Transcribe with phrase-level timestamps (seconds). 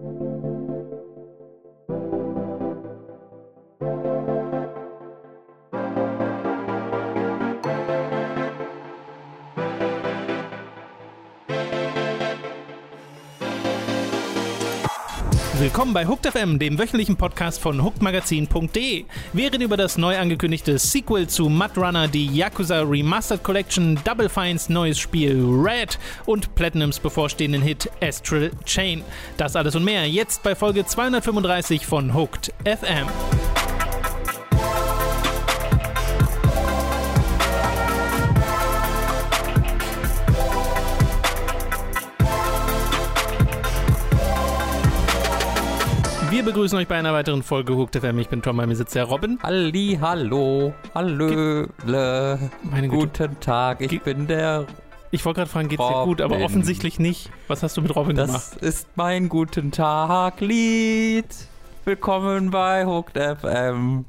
[0.00, 0.47] Thank you.
[15.60, 19.04] Willkommen bei Hooked FM, dem wöchentlichen Podcast von hookedmagazin.de.
[19.32, 24.28] Wir reden über das neu angekündigte Sequel zu Mud Runner, die Yakuza Remastered Collection, Double
[24.28, 29.02] Fines neues Spiel Red und Platinums bevorstehenden Hit Astral Chain.
[29.36, 33.08] Das alles und mehr jetzt bei Folge 235 von Hooked FM.
[46.48, 48.18] Begrüßen euch bei einer weiteren Folge Hooked FM.
[48.20, 49.38] Ich bin Tom, bei mir sitzt der Robin.
[49.42, 53.24] Halli, hallo, hallöle, Meine Güte.
[53.28, 54.64] guten Tag, ich Ge- bin der,
[55.10, 56.08] Ich wollte gerade fragen, geht's dir Robin.
[56.08, 57.28] gut, aber offensichtlich nicht.
[57.48, 58.32] Was hast du mit Robin gemacht?
[58.32, 61.26] das ist mein guten Tag Lied.
[61.84, 64.06] Willkommen bei Hooked FM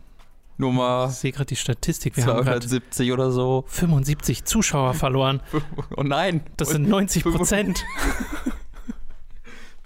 [0.57, 2.15] Nummer Ich sehe gerade die Statistik.
[2.15, 3.65] Wir haben gerade 270 oder so.
[3.67, 5.41] 75 Zuschauer verloren.
[5.97, 7.83] Oh nein, Das sind 90 Prozent.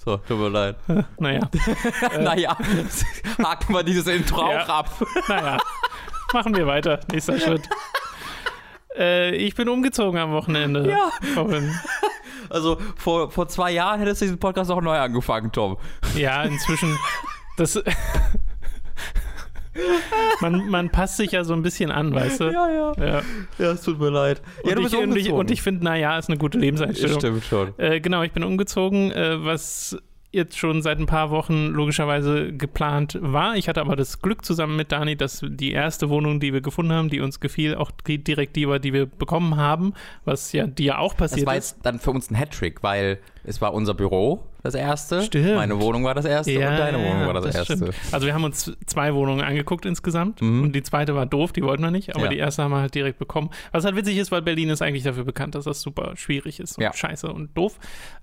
[0.04, 0.76] so, tut mir leid.
[1.20, 1.42] Naja,
[2.20, 2.58] naja,
[3.44, 4.64] haken wir dieses Intro Ja.
[4.64, 4.90] auch ab.
[5.28, 5.58] naja.
[6.34, 7.00] Machen wir weiter.
[7.12, 7.68] Nächster Schritt.
[8.98, 10.90] Äh, ich bin umgezogen am Wochenende.
[10.90, 11.12] Ja.
[11.36, 11.74] Robin.
[12.50, 15.78] Also vor, vor zwei Jahren hättest du diesen Podcast auch neu angefangen, Tom.
[16.16, 16.98] Ja, inzwischen.
[17.58, 17.82] Das.
[20.42, 22.44] Man, man passt sich ja so ein bisschen an, weißt du?
[22.46, 22.94] Ja, ja.
[22.98, 23.22] Ja.
[23.58, 24.42] Ja, es tut mir leid.
[24.64, 25.40] Und, ja, du ich, bist und ich, umgezogen.
[25.40, 27.20] und ich finde, naja, ist eine gute Lebenseinstellung.
[27.20, 27.74] Stimmt schon.
[27.78, 29.98] Äh, genau, ich bin umgezogen, äh, was
[30.32, 33.56] jetzt schon seit ein paar Wochen logischerweise geplant war.
[33.56, 36.92] Ich hatte aber das Glück zusammen mit Dani, dass die erste Wohnung, die wir gefunden
[36.92, 39.94] haben, die uns gefiel, auch die, direkt die war, die wir bekommen haben,
[40.26, 41.76] was ja dir ja auch Das passiert war ist.
[41.76, 45.56] jetzt dann für uns ein Hattrick, weil es war unser Büro das erste, Stimmt.
[45.56, 47.76] meine Wohnung war das erste und deine Wohnung war das, erste.
[47.78, 47.94] stimmt.
[48.12, 50.64] Also wir haben uns zwei Wohnungen angeguckt insgesamt Mhm.
[50.64, 52.30] und die zweite war doof, die wollten wir nicht, aber Ja.
[52.30, 53.50] die erste haben wir halt direkt bekommen.
[53.74, 56.78] Was halt witzig ist, weil Berlin ist eigentlich dafür bekannt, dass das super schwierig ist
[56.78, 56.94] und Ja.
[56.94, 57.78] scheiße und doof.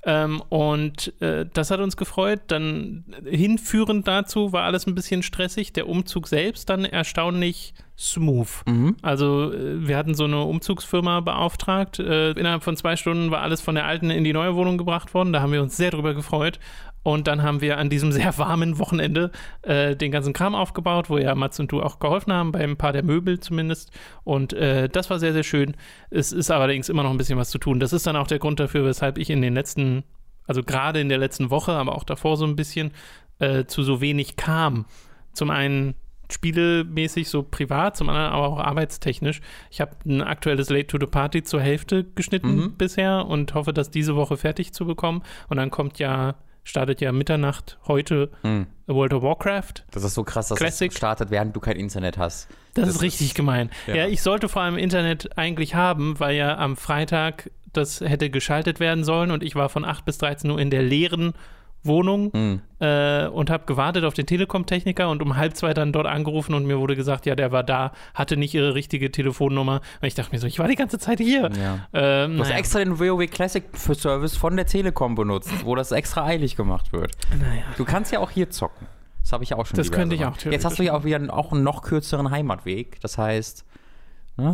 [0.05, 2.41] Ähm, und äh, das hat uns gefreut.
[2.49, 5.73] Dann hinführend dazu war alles ein bisschen stressig.
[5.75, 8.49] Der Umzug selbst dann erstaunlich smooth.
[8.67, 8.97] Mhm.
[9.03, 11.99] Also äh, wir hatten so eine Umzugsfirma beauftragt.
[11.99, 15.13] Äh, innerhalb von zwei Stunden war alles von der alten in die neue Wohnung gebracht
[15.13, 15.33] worden.
[15.33, 16.59] Da haben wir uns sehr drüber gefreut.
[17.03, 19.31] Und dann haben wir an diesem sehr warmen Wochenende
[19.63, 22.77] äh, den ganzen Kram aufgebaut, wo ja Mats und du auch geholfen haben, bei ein
[22.77, 23.91] paar der Möbel zumindest.
[24.25, 25.77] Und äh, das war sehr, sehr schön.
[26.11, 27.81] Es ist allerdings immer noch ein bisschen was zu tun.
[27.81, 30.05] Das ist dann auch der Grund dafür, weshalb ich in den letzten,
[30.47, 32.93] also gerade in der letzten Woche, aber auch davor so ein bisschen,
[33.39, 34.87] äh, zu so wenig kam.
[35.33, 35.95] Zum einen
[36.33, 39.41] spielemäßig so privat, zum anderen aber auch arbeitstechnisch.
[39.71, 42.75] Ich habe ein aktuelles Late to the Party zur Hälfte geschnitten Mhm.
[42.77, 45.23] bisher und hoffe, das diese Woche fertig zu bekommen.
[45.49, 48.67] Und dann kommt ja, startet ja Mitternacht heute Mhm.
[48.87, 49.85] World of Warcraft.
[49.93, 50.91] Das ist so krass, dass Classic.
[50.91, 52.49] es startet, während du kein Internet hast.
[52.75, 53.71] Das, Das ist richtig ist- gemein.
[53.87, 53.95] Ja.
[53.95, 54.07] ja.
[54.07, 59.05] ich sollte vor allem Internet eigentlich haben, weil ja am Freitag das hätte geschaltet werden
[59.05, 61.35] sollen und ich war von 8 bis 13 Uhr in der leeren
[61.83, 62.61] Wohnung Mhm.
[62.81, 66.67] äh, und habe gewartet auf den Telekom-Techniker und um halb zwei dann dort angerufen und
[66.67, 69.81] mir wurde gesagt, ja, der war da, hatte nicht ihre richtige Telefonnummer.
[70.01, 71.51] Und ich dachte mir so, ich war die ganze Zeit hier.
[71.59, 71.89] Ja.
[71.93, 72.59] Ähm, Du hast naja.
[72.59, 76.93] extra den WoW Classic für Service von der Telekom benutzt, wo das extra eilig gemacht
[76.93, 77.13] wird.
[77.39, 77.63] naja.
[77.77, 78.87] Du kannst ja auch hier zocken.
[79.23, 81.05] Das habe ich ja auch schon Das könnte ich auch Jetzt hast du ja auch
[81.05, 83.01] wieder einen, auch einen noch kürzeren Heimatweg.
[83.01, 83.65] Das heißt,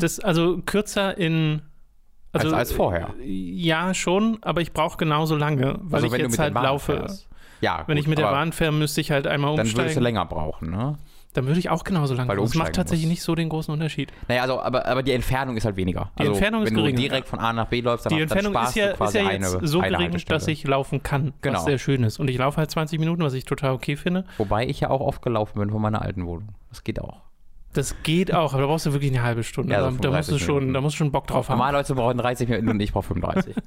[0.00, 1.62] Das, also kürzer in.
[2.44, 3.08] Also, Als- als vorher.
[3.20, 6.97] äh, Ja, schon, aber ich brauche genauso lange, weil also ich wenn jetzt halt laufe.
[6.97, 7.28] fährst.
[7.60, 9.80] Ja, Wenn gut, ich mit der Bahn fahre, müsste ich halt einmal Dann würdest du
[9.82, 10.02] umsteigen.
[10.02, 10.97] länger brauchen, ne?
[11.32, 12.52] Dann würde ich auch genauso lang Weil du brauchen.
[12.52, 13.10] Das macht umsteigen tatsächlich musst.
[13.19, 14.10] nicht so den großen Unterschied.
[14.26, 16.10] Naja, also, aber, aber die Entfernung ist halt weniger.
[16.16, 18.16] Die also, Entfernung ist wenn geringer, du direkt von A nach B läufst, dann, Die
[18.16, 20.48] dann Entfernung ist sparst ja, du ist quasi ja jetzt eine, so eine gering, dass
[20.48, 21.58] ich laufen kann, Genau.
[21.58, 22.18] was sehr schön ist.
[22.18, 24.24] Und ich laufe halt 20 Minuten, was ich total okay finde.
[24.38, 26.48] Wobei ich ja auch oft gelaufen bin von meiner alten Wohnung.
[26.70, 27.20] Das geht auch.
[27.76, 29.72] Das geht auch, aber da brauchst du wirklich eine halbe Stunde.
[29.72, 30.75] Ja, so da, musst du 35 schon, Minuten.
[30.75, 31.59] da musst du schon Bock drauf haben.
[31.59, 33.54] Normale Leute brauchen 30 Minuten und ich brauche 35.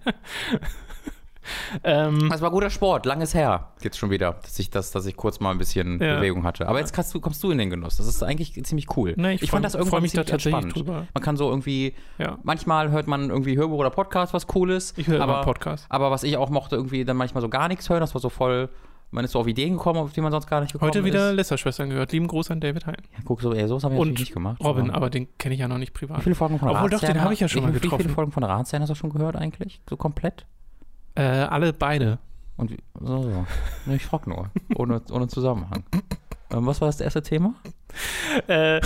[1.83, 3.69] Ähm, Das war guter Sport, langes her.
[3.81, 6.17] Jetzt schon wieder, dass ich, das, dass ich kurz mal ein bisschen Ja.
[6.17, 6.67] Bewegung hatte.
[6.67, 7.97] Aber jetzt du, kommst du in den Genuss.
[7.97, 9.13] Das ist eigentlich ziemlich cool.
[9.17, 10.75] Nee, ich ich fand das freu irgendwann mich da tatsächlich entspannt.
[10.75, 11.07] drüber.
[11.13, 12.37] Man kann so irgendwie, ja.
[12.43, 14.97] manchmal hört man irgendwie Hörbuch oder Podcast, was cool ist.
[14.97, 15.85] Ich höre aber, Podcast.
[15.89, 18.01] Aber was ich auch mochte, irgendwie dann manchmal so gar nichts hören.
[18.01, 18.69] Das war so voll,
[19.11, 21.31] man ist so auf Ideen gekommen, auf die man sonst gar nicht gekommen Heute wieder
[21.31, 21.35] ist.
[21.35, 22.11] Lästerschwestern gehört.
[22.11, 22.97] Lieben Gruß an David Hein.
[23.13, 24.63] Ja, guck, so, ey, sowas habe ich natürlich nicht gemacht.
[24.63, 26.21] Robin, aber- aber den kenne ich ja noch nicht Wie privat.
[26.23, 28.03] viele Folgen von Obwohl, doch, den habe ich ja schon mal wie, Wie getroffen.
[28.03, 29.81] viele Folgen von Ratsherren hast du schon gehört eigentlich?
[29.89, 30.45] So komplett?
[31.15, 32.19] Äh, alle beide.
[32.57, 33.45] Und wie, so, so.
[33.93, 35.83] Ich frag nur, ohne, ohne Zusammenhang.
[36.51, 37.53] Ähm, was war das erste Thema?
[38.47, 38.79] Äh,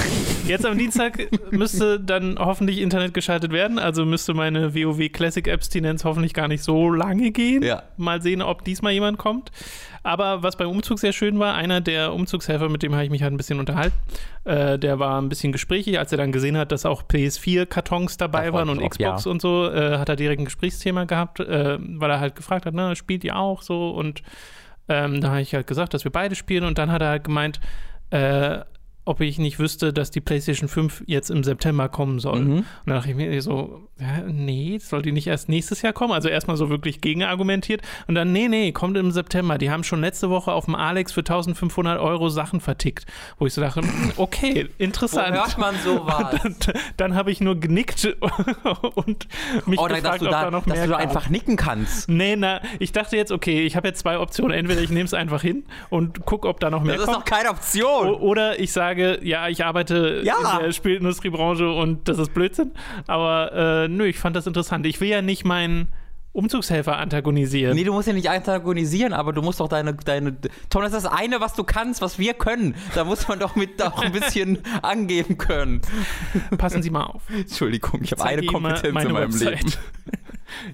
[0.48, 6.04] jetzt am Dienstag müsste dann hoffentlich Internet geschaltet werden, also müsste meine WoW Classic Abstinenz
[6.04, 7.64] hoffentlich gar nicht so lange gehen.
[7.64, 7.84] Ja.
[7.98, 9.52] Mal sehen, ob diesmal jemand kommt.
[10.04, 13.24] Aber was beim Umzug sehr schön war, einer der Umzugshelfer, mit dem habe ich mich
[13.24, 13.96] halt ein bisschen unterhalten,
[14.44, 18.50] äh, der war ein bisschen gesprächig, als er dann gesehen hat, dass auch PS4-Kartons dabei
[18.50, 19.32] Ach, waren und auch, Xbox ja.
[19.32, 22.74] und so, äh, hat er direkt ein Gesprächsthema gehabt, äh, weil er halt gefragt hat,
[22.74, 23.92] na, spielt ihr auch so?
[23.92, 24.24] Und
[24.90, 27.24] ähm, da habe ich halt gesagt, dass wir beide spielen und dann hat er halt
[27.24, 27.62] gemeint,
[28.10, 28.60] äh,
[29.06, 32.40] ob ich nicht wüsste, dass die PlayStation 5 jetzt im September kommen soll.
[32.40, 32.58] Mhm.
[32.58, 36.14] Und dann dachte ich mir so, ja, nee, soll die nicht erst nächstes Jahr kommen?
[36.14, 37.82] Also erstmal so wirklich gegenargumentiert.
[38.08, 39.58] Und dann, nee, nee, kommt im September.
[39.58, 43.06] Die haben schon letzte Woche auf dem Alex für 1500 Euro Sachen vertickt.
[43.40, 45.36] Wo ich so dachte, hm, okay, Wo interessant.
[45.36, 46.40] hört man sowas?
[46.44, 46.56] Dann,
[46.98, 48.06] dann habe ich nur genickt
[48.96, 49.28] und
[49.66, 51.56] mich Oh, gefragt, dass du ob da, da noch dass mehr du da einfach nicken
[51.58, 52.08] kannst.
[52.10, 54.58] Nee, na, ich dachte jetzt, okay, ich habe jetzt zwei Optionen.
[54.58, 57.30] Entweder ich nehme es einfach hin und gucke, ob da noch mehr Das ist kommt.
[57.30, 58.14] doch keine Option.
[58.16, 60.58] Oder ich sage, ja, ich arbeite Ja.
[60.58, 62.72] in der Spielindustriebranche und das ist Blödsinn.
[63.08, 63.52] Aber
[63.84, 64.86] äh, nö, ich fand das interessant.
[64.86, 65.88] Ich will ja nicht meinen
[66.32, 67.76] Umzugshelfer antagonisieren.
[67.76, 70.36] Nee, du musst ja nicht antagonisieren, aber du musst doch deine, deine.
[70.70, 72.74] Tom, das ist das eine, was du kannst, was wir können.
[72.96, 75.82] Da muss man doch mit auch ein bisschen angeben können.
[76.58, 77.22] Passen Sie mal auf.
[77.32, 79.60] Entschuldigung, ich habe eine Kompetenz in meinem Website.
[79.64, 79.74] Leben.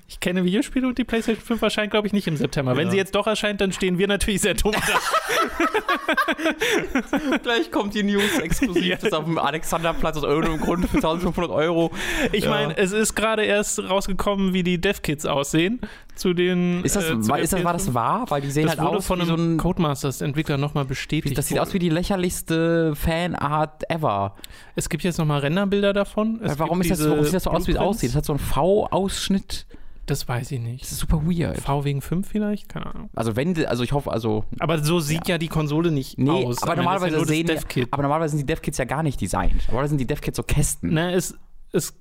[0.07, 2.75] Ich kenne Videospiele und die PlayStation 5 erscheint, glaube ich, nicht im September.
[2.77, 2.91] Wenn Ja.
[2.91, 4.79] sie jetzt doch erscheint, dann stehen wir natürlich sehr dumm da.
[7.43, 8.79] Gleich kommt die News exklusiv.
[8.89, 8.95] Ja.
[8.95, 11.91] Das auf dem Alexanderplatz aus irgendeinem Grund für 1500 Euro.
[12.31, 12.49] Ich Ja.
[12.49, 15.81] meine, es ist gerade erst rausgekommen, wie die Dev-Kits aussehen.
[16.19, 16.83] Zu den.
[16.83, 17.93] Ist das, äh, war, ist das, war das PS5.
[17.93, 18.25] wahr?
[18.27, 19.57] Weil die sehen Das halt wurde aus von wie so einem ein.
[19.57, 21.37] Codemasters-Entwickler nochmal bestätigt.
[21.37, 24.35] Das sieht aus wie die lächerlichste Fanart ever.
[24.75, 26.41] Es gibt jetzt nochmal Renderbilder davon.
[26.43, 28.09] Es Warum, ist das, warum sieht das so aus, wie es aussieht?
[28.09, 29.65] Das hat so einen V-Ausschnitt.
[30.07, 30.83] Das weiß ich nicht.
[30.83, 31.57] Das ist super weird.
[31.61, 32.67] V wegen 5 vielleicht?
[32.67, 33.09] Keine Ahnung.
[33.15, 36.63] Also wenn, also ich hoffe, also Aber so sieht ja, die Konsole nicht Nee, aus.
[36.63, 39.67] aber normalerweise ja sehen die, aber normalerweise sind die Dev-Kits ja gar nicht designt.
[39.67, 40.93] Normalerweise sind die Dev-Kits so Kästen.
[40.93, 41.37] Na, es,
[41.71, 41.93] es,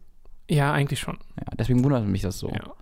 [0.49, 1.19] ja, eigentlich schon.
[1.37, 2.49] Ja, deswegen wundert mich das so.
[2.49, 2.73] Ja.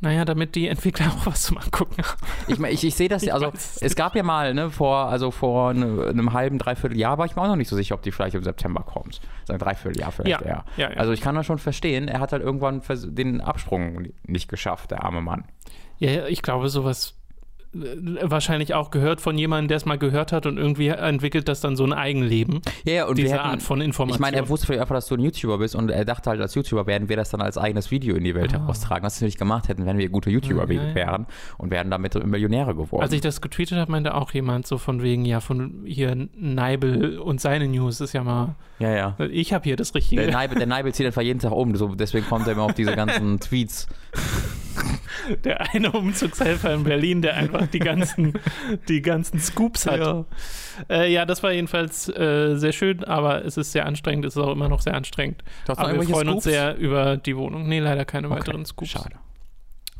[0.00, 2.18] Naja, damit die Entwickler auch was zum Angucken haben.
[2.46, 5.06] Ich, mein, ich, ich sehe das, Ich also es es gab ja mal, ne, vor,
[5.06, 7.94] also vor ne, einem halben, dreiviertel Jahr war ich mir auch noch nicht so sicher,
[7.94, 9.20] ob die vielleicht im September kommt.
[9.44, 10.96] So ein Dreivierteljahr vielleicht Ja, ja, ja.
[10.96, 15.04] Also ich kann das schon verstehen, er hat halt irgendwann den Absprung nicht geschafft, der
[15.04, 15.44] arme Mann.
[15.98, 17.17] Ja, ja, ich glaube, sowas
[17.72, 21.76] wahrscheinlich auch gehört von jemandem, der es mal gehört hat und irgendwie entwickelt das dann
[21.76, 22.60] so ein Eigenleben.
[22.84, 24.16] Ja, ja, und diese hätten, Art von Information.
[24.16, 26.40] Ich meine, er wusste vielleicht einfach, dass du ein YouTuber bist und er dachte halt,
[26.40, 28.60] als YouTuber werden wir das dann als eigenes Video in die Welt Ah.
[28.60, 29.04] heraustragen.
[29.04, 30.94] Was wir nicht gemacht hätten, wenn wir gute YouTuber ja, ja.
[30.94, 31.26] wären
[31.58, 33.02] und wären damit Millionäre geworden.
[33.02, 37.18] Als ich das getweetet habe, meinte auch jemand so von wegen, ja, von hier Neibel
[37.18, 39.16] und seine News ist ja mal, ja, ja.
[39.30, 40.22] ich habe hier das Richtige.
[40.22, 42.74] Der Neibel, der Neibel zieht einfach jeden Tag um, so, deswegen kommt er immer auf
[42.74, 43.86] diese ganzen Tweets.
[45.44, 48.34] Der eine Umzugshelfer in Berlin, der einfach die ganzen,
[48.88, 50.00] die ganzen Scoops hat.
[50.00, 50.24] Ja.
[50.88, 54.42] Äh, ja das war jedenfalls äh, sehr schön, aber es ist sehr anstrengend, es ist
[54.42, 55.42] auch immer noch sehr anstrengend.
[55.68, 56.56] Hast Aber wir freuen uns Scoops?
[56.56, 57.68] sehr über die Wohnung.
[57.68, 58.90] Nee, leider keine weiteren Scoops.
[58.90, 59.16] Schade.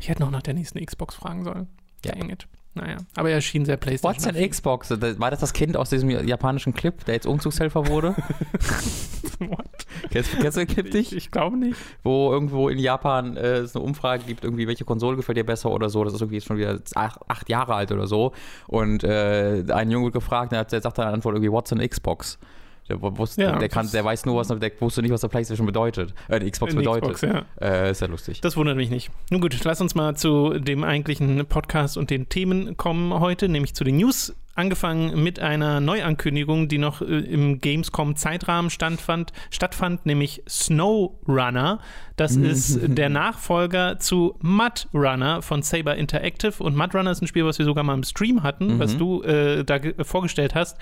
[0.01, 1.69] Ich hätte noch nach der nächsten Xbox fragen sollen.
[2.05, 2.13] Ja.
[2.13, 2.47] Dang it.
[2.79, 4.15] Naja, aber er schien sehr PlayStation.
[4.15, 4.91] What's an Xbox?
[4.91, 8.15] War das das Kind aus diesem japanischen Clip, der jetzt Umzugshelfer wurde?
[9.41, 9.67] What?
[10.11, 11.13] kennst, kennst du den Clip Ich, nicht?
[11.13, 11.79] ich glaube nicht.
[12.03, 15.71] Wo irgendwo in Japan äh, es eine Umfrage gibt, irgendwie, welche Konsole gefällt dir besser
[15.71, 16.05] oder so.
[16.05, 18.33] Das ist irgendwie schon wieder acht, acht Jahre alt oder so.
[18.67, 22.39] Und äh, ein Junge wird gefragt, der, der sagt dann Antwort irgendwie, what's an Xbox?
[22.89, 25.67] Der, wusste, Ja, der, kann, der weiß nur, was der wusste nicht, was der PlayStation
[25.67, 26.15] bedeutet.
[26.29, 27.15] Äh, die Xbox Eine bedeutet.
[27.15, 27.45] Xbox, ja.
[27.61, 28.41] äh, ist ja lustig.
[28.41, 29.11] Das wundert mich nicht.
[29.31, 33.75] Nun gut, lass uns mal zu dem eigentlichen Podcast und den Themen kommen heute, nämlich
[33.75, 34.35] zu den News.
[34.55, 41.79] Angefangen mit einer Neuankündigung, die noch äh, im Gamescom-Zeitrahmen stattfand, stattfand, nämlich SnowRunner.
[42.17, 46.63] Das ist der Nachfolger zu Mud Runner von Saber Interactive.
[46.63, 49.23] Und Mud Runner ist ein Spiel, was wir sogar mal im Stream hatten, was du
[49.23, 50.77] äh, da ge- vorgestellt hast.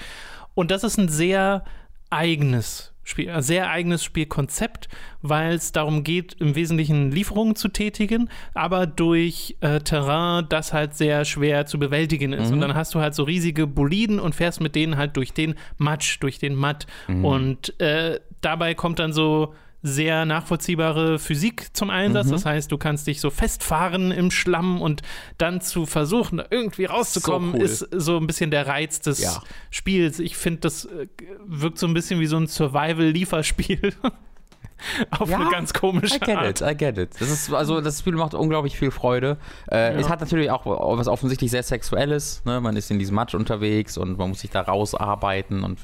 [0.54, 1.64] Und das ist ein sehr
[2.10, 4.88] eigenes Spiel, ein sehr eigenes Spielkonzept,
[5.22, 10.94] weil es darum geht, im Wesentlichen Lieferungen zu tätigen, aber durch äh, Terrain, das halt
[10.94, 12.50] sehr schwer zu bewältigen ist.
[12.52, 15.54] Und dann hast du halt so riesige Boliden und fährst mit denen halt durch den
[15.78, 16.88] Matsch, durch den Matt.
[17.22, 19.54] Und äh, dabei kommt dann so
[19.86, 22.28] sehr nachvollziehbare Physik zum Einsatz.
[22.30, 25.02] Das heißt, du kannst dich so festfahren im Schlamm und
[25.38, 27.64] dann zu versuchen, irgendwie rauszukommen, So cool.
[27.64, 29.42] ist so ein bisschen der Reiz des Ja.
[29.70, 30.18] Spiels.
[30.18, 31.06] Ich finde, das äh,
[31.46, 33.94] wirkt so ein bisschen wie so ein Survival-Lieferspiel.
[35.10, 36.60] Auf Ja, eine ganz komische I get Art.
[36.60, 37.10] it, I get it.
[37.18, 39.38] Das ist, also das Spiel macht unglaublich viel Freude.
[39.70, 40.00] Äh, Ja.
[40.00, 40.66] Es hat natürlich auch
[40.98, 42.42] was offensichtlich sehr Sexuelles.
[42.44, 42.60] Ne?
[42.60, 45.78] Man ist in diesem Matsch unterwegs und man muss sich da rausarbeiten und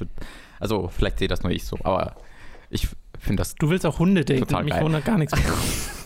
[0.59, 2.15] also vielleicht sehe das nur ich so, aber
[2.69, 2.87] ich
[3.23, 4.41] finde das Du willst auch Hunde daten.
[4.41, 4.83] Total Mich geil.
[4.83, 5.33] wundert gar nichts.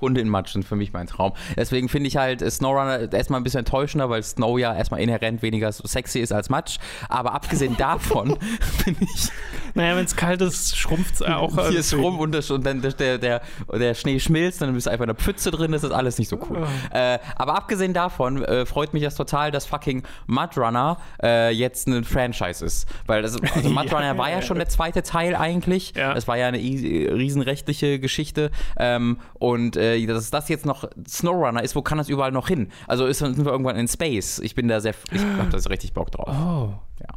[0.00, 1.32] Hunde in Matsch sind für mich mein Traum.
[1.56, 5.42] Deswegen finde ich halt äh, SnowRunner erstmal ein bisschen enttäuschender, weil Snow ja erstmal inhärent
[5.42, 6.78] weniger sexy ist als Matsch.
[7.08, 8.36] Aber abgesehen davon
[8.84, 9.28] finde ich.
[9.74, 11.68] Naja, wenn es kalt ist, schrumpft es auch.
[11.68, 13.40] Hier ist rum und, das, und dann der, der,
[13.72, 16.28] der Schnee schmilzt, dann bist du einfach in der Pfütze drin, das ist alles nicht
[16.28, 16.66] so cool.
[16.66, 16.96] Oh.
[16.96, 22.02] Äh, aber abgesehen davon äh, freut mich das total, dass fucking Mudrunner äh, jetzt ein
[22.02, 22.88] Franchise ist.
[23.06, 25.92] Weil das, also Mudrunner Ja, war ja ja, schon der zweite Teil eigentlich.
[25.94, 26.14] Ja.
[26.14, 28.50] Das war ja eine riesenrechtliche Geschichte.
[28.78, 32.68] Ähm, und äh, dass das jetzt noch SnowRunner ist, wo kann das überall noch hin?
[32.86, 34.38] Also ist, sind wir irgendwann in Space.
[34.40, 36.28] Ich bin da sehr, ich hab da richtig Bock drauf.
[36.28, 36.72] Oh.
[37.00, 37.08] Ja.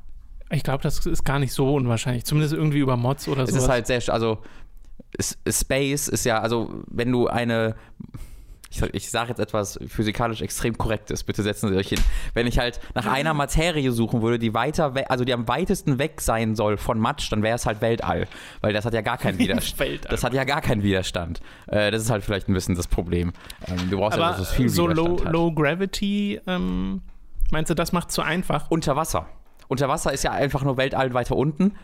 [0.52, 2.26] Ich glaube, das ist gar nicht so unwahrscheinlich.
[2.26, 3.58] Zumindest irgendwie über Mods oder Es so.
[3.58, 4.40] ist halt sehr, also
[5.20, 7.76] Space ist ja, also wenn du eine,
[8.74, 12.00] ich, ich sage jetzt etwas physikalisch extrem korrektes, bitte setzen Sie euch hin.
[12.34, 16.00] Wenn ich halt nach einer Materie suchen würde, die weiter weg, also die am weitesten
[16.00, 18.28] weg sein soll von Matsch, dann wäre es halt Weltall,
[18.62, 20.06] weil das hat ja gar keinen Widerstand.
[20.10, 21.42] Das hat ja gar keinen Widerstand.
[21.68, 23.34] Äh, das ist halt vielleicht ein bisschen das Problem.
[23.68, 25.34] Ähm, du brauchst ja, Aber dass es viel so low, Widerstand hat.
[25.34, 27.02] low Gravity, ähm,
[27.52, 28.70] meinst du, das macht zu einfach?
[28.72, 29.28] Unter Wasser.
[29.68, 31.76] Unter Wasser ist ja einfach nur Weltall weiter unten,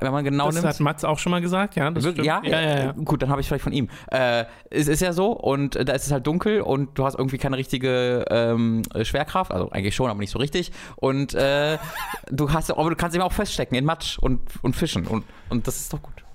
[0.00, 0.66] wenn man genau das nimmt.
[0.66, 1.90] hat Mats auch schon mal gesagt, ja.
[1.90, 2.04] Das.
[2.16, 2.40] Ja?
[2.44, 2.92] ja, ja, ja.
[2.92, 3.88] Gut, dann habe ich vielleicht von ihm.
[4.10, 7.16] Äh, es ist ja so und äh, da ist es halt dunkel und du hast
[7.16, 10.72] irgendwie keine richtige ähm, Schwerkraft, also eigentlich schon, aber nicht so richtig.
[10.96, 11.78] Und äh,
[12.30, 15.66] du hast, aber du kannst eben auch feststecken in Matsch und, und fischen und, und
[15.66, 16.25] das ist doch gut.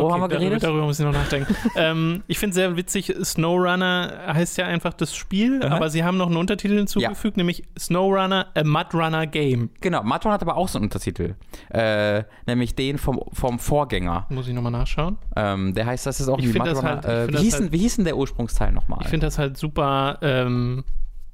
[0.00, 0.62] Worüber haben wir darüber- geredet?
[0.62, 1.54] Darüber muss ich noch nachdenken.
[1.76, 5.76] ähm, ich finde es sehr witzig, SnowRunner heißt ja einfach das Spiel, Aha.
[5.76, 9.70] aber sie haben noch einen Untertitel hinzugefügt, nämlich SnowRunner, a Mudrunner Game.
[9.80, 11.34] Genau, Matron hat aber auch so einen Untertitel,
[11.70, 14.26] äh, nämlich den vom, vom Vorgänger.
[14.30, 15.18] Muss ich nochmal nachschauen.
[15.36, 17.72] Ähm, der heißt, das ist auch Ich wie Matrunner- halt- äh, wie, hieß halt- denn,
[17.72, 19.00] wie hieß denn der Ursprungsteil nochmal?
[19.02, 20.84] Ich finde das halt super, ähm,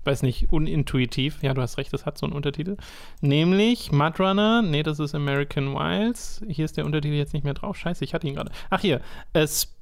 [0.04, 1.42] weiß nicht, unintuitiv.
[1.42, 2.76] Ja, du hast recht, das hat so einen Untertitel.
[3.20, 6.42] Nämlich Mudrunner, nee, das ist American Wilds.
[6.48, 7.76] Hier ist der Untertitel jetzt nicht mehr drauf.
[7.76, 8.50] Scheiße, ich hatte ihn gerade.
[8.70, 9.00] Ach, hier.
[9.32, 9.72] Äh, Sp-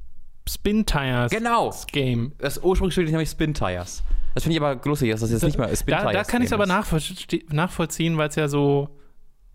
[0.48, 1.72] Spin Tires Genau.
[1.92, 2.32] Game.
[2.38, 4.02] Das Ursprungsspiel ist nämlich Spin Tires.
[4.34, 6.42] Das finde ich aber lustig, dass das jetzt nicht mehr Spin Da, Tires da kann
[6.42, 8.88] ich es aber nachvollziehen, weil es ja so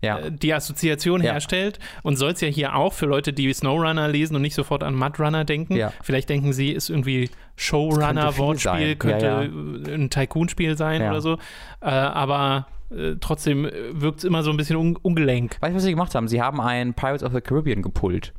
[0.00, 0.18] Ja.
[0.18, 1.32] äh, die Assoziation Ja.
[1.32, 4.82] herstellt und soll es ja hier auch für Leute, die SnowRunner lesen und nicht sofort
[4.84, 5.74] an Mudrunner denken.
[5.76, 5.92] Ja.
[6.02, 7.30] Vielleicht denken sie, ist irgendwie
[8.26, 8.36] Das
[8.96, 11.34] könnte könnte ein Tycoon-Spiel sein oder so.
[11.80, 15.56] Äh, aber äh, trotzdem wirkt es immer so ein bisschen un ungelenk.
[15.60, 16.28] Weißt du, was sie gemacht haben?
[16.28, 18.32] Sie haben ein Pirates of the Caribbean gepullt.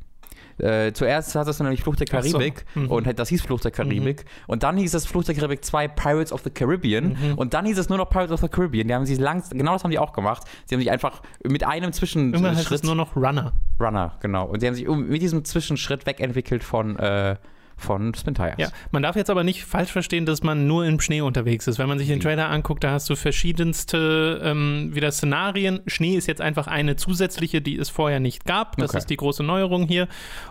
[0.60, 2.38] Äh, zuerst hat es nämlich Fluch der Ach so.
[2.38, 2.92] Karibik Mhm.
[2.92, 6.32] und das hieß Fluch der Karibik und dann hieß es Fluch der Karibik 2 Pirates
[6.34, 7.34] of the Caribbean Mhm.
[7.38, 8.88] und dann hieß es nur noch Pirates of the Caribbean.
[8.88, 10.44] Die haben sich langs genau das haben die auch gemacht.
[10.66, 13.54] Sie haben sich einfach mit einem Irgendwann heißt Zwischenschritt es nur noch Runner.
[13.80, 14.46] Runner, genau.
[14.48, 17.36] Und sie haben sich mit diesem Zwischenschritt wegentwickelt von, äh,
[17.80, 18.56] von Spin Tires.
[18.58, 21.80] Ja, man darf jetzt aber nicht falsch verstehen, dass man nur im Schnee unterwegs ist.
[21.80, 22.24] Wenn man sich den Wie?
[22.24, 25.82] Trailer anguckt, da hast du verschiedenste ähm, wieder Szenarien.
[25.88, 28.78] Schnee ist jetzt einfach eine zusätzliche, die es vorher nicht gab.
[28.78, 28.98] Das Okay.
[29.00, 30.08] ist die große Neuerung hier.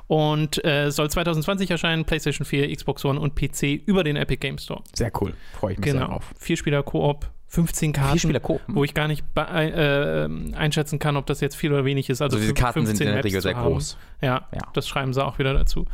[0.06, 4.58] Und äh, soll 2020 erscheinen, PlayStation 4, Xbox One und PC über den Epic Game
[4.58, 4.82] Store.
[4.94, 5.35] Sehr cool.
[5.52, 6.06] Freue ich mich sehr Genau.
[6.14, 6.32] drauf.
[6.38, 8.12] Vierspieler Koop, 15 Karten.
[8.12, 8.61] Vier Spieler Koop.
[8.68, 12.20] Wo ich gar nicht äh, ähm, einschätzen kann, ob das jetzt viel oder wenig ist.
[12.20, 13.73] Also, Also diese Karten sind 15 in der Regel sehr haben.
[13.73, 13.97] groß.
[14.20, 14.61] Ja, Ja.
[14.75, 15.87] das schreiben sie auch wieder dazu.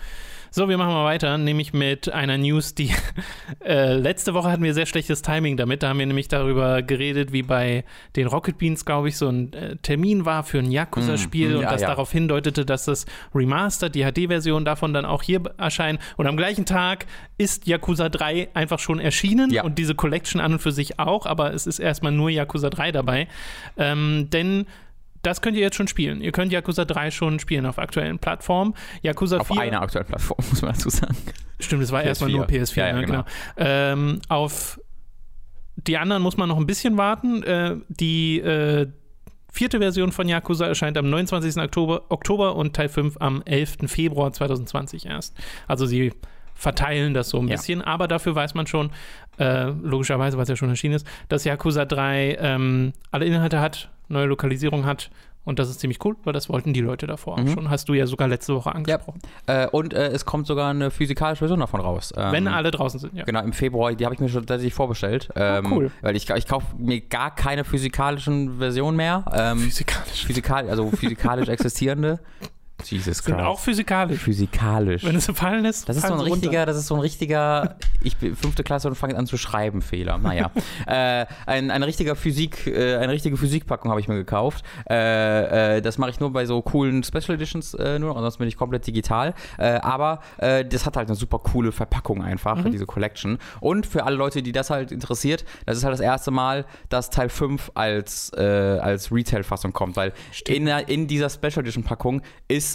[0.57, 2.93] So, wir machen mal weiter, nämlich mit einer News, die
[3.65, 5.83] äh, letzte Woche hatten wir sehr schlechtes Timing damit.
[5.83, 7.83] Da haben wir nämlich darüber geredet, wie bei
[8.15, 11.63] den Rocket Beans, glaube ich, so ein äh, Termin war für ein Yakuza-Spiel Mm, und
[11.63, 11.89] ja, das ja.
[11.89, 15.99] darauf hindeutete, dass das Remastered, die HD-Version davon dann auch hier erscheint.
[16.17, 17.07] Und am gleichen Tag
[17.37, 19.65] ist Yakuza 3 einfach schon erschienen Ja.
[19.65, 22.93] und diese Collection an und für sich auch, aber es ist erstmal nur Yakuza 3
[22.93, 23.27] dabei.
[23.77, 24.67] Ähm, denn
[25.27, 26.21] das könnt ihr jetzt schon spielen.
[26.21, 28.75] Ihr könnt Yakuza 3 schon spielen auf aktuellen Plattformen.
[29.03, 29.61] Yakuza Auf 4.
[29.61, 31.17] einer aktuellen Plattform, muss man dazu sagen.
[31.61, 32.05] Stimmt, es war PS4.
[32.07, 32.77] erstmal nur PS4.
[32.79, 33.05] Ja, ja, ne?
[33.07, 33.25] genau.
[33.57, 33.69] genau.
[33.71, 34.81] Ähm, auf
[35.77, 37.43] die anderen muss man noch ein bisschen warten.
[37.43, 38.87] Äh, die äh,
[39.53, 41.57] vierte Version von Yakuza erscheint am 29.
[41.63, 43.79] Oktober, Oktober und Teil 5 am 11.
[43.87, 45.37] Februar 2020 erst.
[45.67, 46.13] Also sie
[46.55, 47.57] verteilen das so ein Ja.
[47.57, 48.91] bisschen, aber dafür weiß man schon,
[49.39, 53.91] äh, logischerweise, weil es ja schon erschienen ist, dass Yakuza 3 ähm, alle Inhalte hat,
[54.09, 55.11] neue Lokalisierung hat
[55.47, 57.49] und das ist ziemlich cool, weil das wollten die Leute davor Mhm.
[57.53, 57.71] schon.
[57.71, 59.21] Hast du ja sogar letzte Woche angesprochen.
[59.47, 62.15] Äh, und äh, es kommt sogar eine physikalische Version davon raus.
[62.17, 63.25] Ähm, Wenn alle draußen sind, ja.
[63.25, 65.29] Genau, im Februar, die habe ich mir schon tatsächlich vorbestellt.
[65.37, 65.91] Ähm, cool.
[66.01, 69.25] Weil ich, ich kaufe mir gar keine physikalischen Versionen mehr.
[69.35, 70.25] Ähm, Physikalisch.
[70.25, 72.21] physikal, also physikalisch existierende.
[72.91, 73.47] Jesus Sind Christ.
[73.47, 74.21] auch physikalisch.
[74.21, 75.05] physikalisch.
[75.05, 76.35] Wenn es fallen lässt, Das ist so ein sie runter.
[76.37, 79.83] richtiger, das ist so ein richtiger, ich bin fünfte Klasse und fange an zu schreiben,
[79.83, 80.19] Fehler.
[80.19, 80.51] Naja.
[80.87, 84.65] äh, ein, ein richtiger Physik, äh, eine richtige Physikpackung habe ich mir gekauft.
[84.91, 88.49] Äh, äh, das mache ich nur bei so coolen Special Editions äh, nur, ansonsten bin
[88.49, 89.35] ich komplett digital.
[89.59, 92.71] Äh, aber das hat halt eine super coole Verpackung einfach, Mhm.
[92.73, 93.39] diese Collection.
[93.61, 97.11] Und für alle Leute, die das halt interessiert, das ist halt das erste Mal, dass
[97.11, 100.13] Teil 5 als, als Retail-Fassung kommt, weil
[100.47, 102.23] in, in dieser Special Edition Packung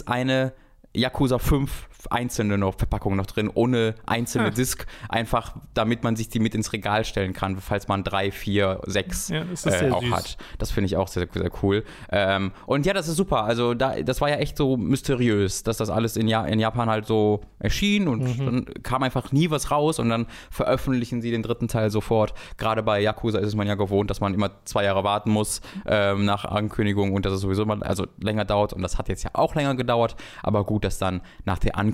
[0.08, 0.52] eine
[0.94, 4.50] Yakuza 5 einzelne noch Verpackungen noch drin, ohne einzelne Ah.
[4.50, 8.80] Disc, einfach damit man sich die mit ins Regal stellen kann, falls man drei, vier,
[8.86, 10.10] sechs Ja, äh, auch süß.
[10.12, 10.36] hat.
[10.58, 11.84] Das finde ich auch sehr, sehr cool.
[12.10, 13.44] Ähm, und ja, das ist super.
[13.44, 16.88] Also da, das war ja echt so mysteriös, dass das alles in, ja in Japan
[16.88, 18.44] halt so erschien und Mhm.
[18.46, 22.34] dann kam einfach nie was raus und dann veröffentlichen sie den dritten Teil sofort.
[22.58, 25.60] Gerade bei Yakuza ist es man ja gewohnt, dass man immer zwei Jahre warten muss
[25.86, 29.22] ähm, nach Ankündigung und dass es sowieso mal also länger dauert und das hat jetzt
[29.24, 30.16] ja auch länger gedauert.
[30.42, 31.89] Aber gut, dass dann nach der Ankündigung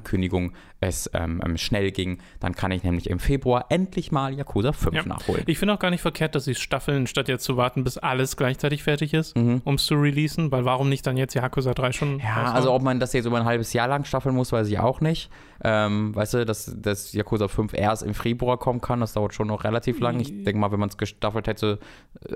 [0.81, 2.19] es ähm, ähm, schnell ging.
[2.41, 5.05] Dann kann ich nämlich im Februar endlich mal Yakuza 5 Ja.
[5.07, 5.43] nachholen.
[5.47, 7.97] Ich finde auch gar nicht verkehrt, dass sie es staffeln, statt jetzt zu warten, bis
[7.99, 9.63] alles gleichzeitig fertig ist, Mhm.
[9.65, 12.83] um es zu releasen, weil warum nicht dann jetzt Yakuza 3 schon Ja, also ob
[12.83, 15.31] man das jetzt über ein halbes Jahr lang staffeln muss, weiß ich auch nicht.
[15.65, 19.49] Ähm, weißt du, dass, dass Yakuza 5 erst im Februar kommen kann, das dauert schon
[19.49, 20.21] noch relativ lang.
[20.21, 21.79] Ich denke mal, wenn man es gestaffelt hätte,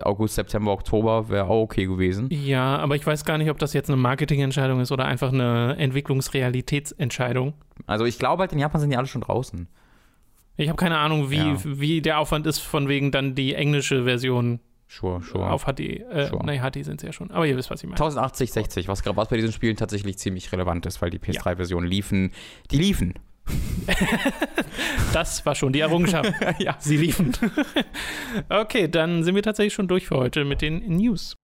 [0.02, 2.28] August, September, Oktober, wäre auch okay gewesen.
[2.30, 5.76] Ja, aber ich weiß gar nicht, ob das jetzt eine Marketingentscheidung ist oder einfach eine
[5.78, 7.54] Entwicklungsrealitätsentscheidung.
[7.86, 9.68] Also ich glaube halt, in Japan sind die alle schon draußen.
[10.56, 11.56] Ich habe keine Ahnung, wie, Ja.
[11.64, 15.48] wie der Aufwand ist, von wegen dann die englische Version Sure, sure.
[15.48, 15.80] auf HD.
[15.80, 16.44] Äh, Sure.
[16.44, 17.30] Nee, HD sind sie ja schon.
[17.30, 17.94] Aber ihr wisst, was ich meine.
[17.94, 22.32] 1080, 60, was, was bei diesen Spielen tatsächlich ziemlich relevant ist, weil die PS3-Versionen liefen.
[22.72, 23.14] Die liefen.
[25.12, 26.32] Das war schon die Errungenschaft.
[26.58, 26.76] ja.
[26.78, 27.32] Sie liefen.
[28.48, 31.36] okay, dann sind wir tatsächlich schon durch für heute mit den News.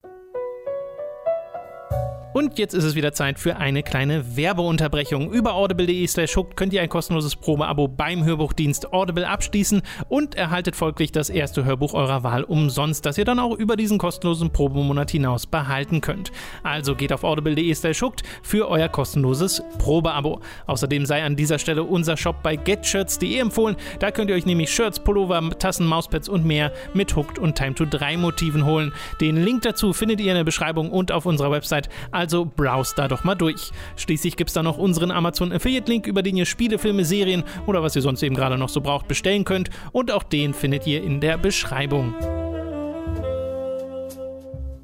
[2.37, 5.33] Und jetzt ist es wieder Zeit für eine kleine Werbeunterbrechung.
[5.33, 10.77] Über audible.de slash hooked könnt ihr ein kostenloses Probeabo beim Hörbuchdienst Audible abschließen und erhaltet
[10.77, 15.13] folglich das erste Hörbuch eurer Wahl umsonst, das ihr dann auch über diesen kostenlosen Probemonat
[15.13, 16.31] hinaus behalten könnt.
[16.63, 20.43] Also geht auf audible.de slash hooked für euer kostenloses Probeabo.
[20.67, 23.77] Außerdem sei an dieser Stelle unser Shop bei getshirts.de empfohlen.
[23.99, 27.75] Da könnt ihr euch nämlich Shirts, Pullover, Tassen, Mauspads und mehr mit Hooked und Time
[27.75, 28.93] to 3 Motiven holen.
[29.23, 32.26] Den Link dazu findet ihr in der Beschreibung und auf unserer Website, also
[32.57, 33.71] browst da doch mal durch.
[33.97, 37.45] Schließlich gibt es da noch unseren Amazon Affiliate Link, über den ihr Spiele, Filme, Serien
[37.67, 40.87] oder was ihr sonst eben gerade noch so braucht bestellen könnt und auch den findet
[40.87, 42.15] ihr in der Beschreibung.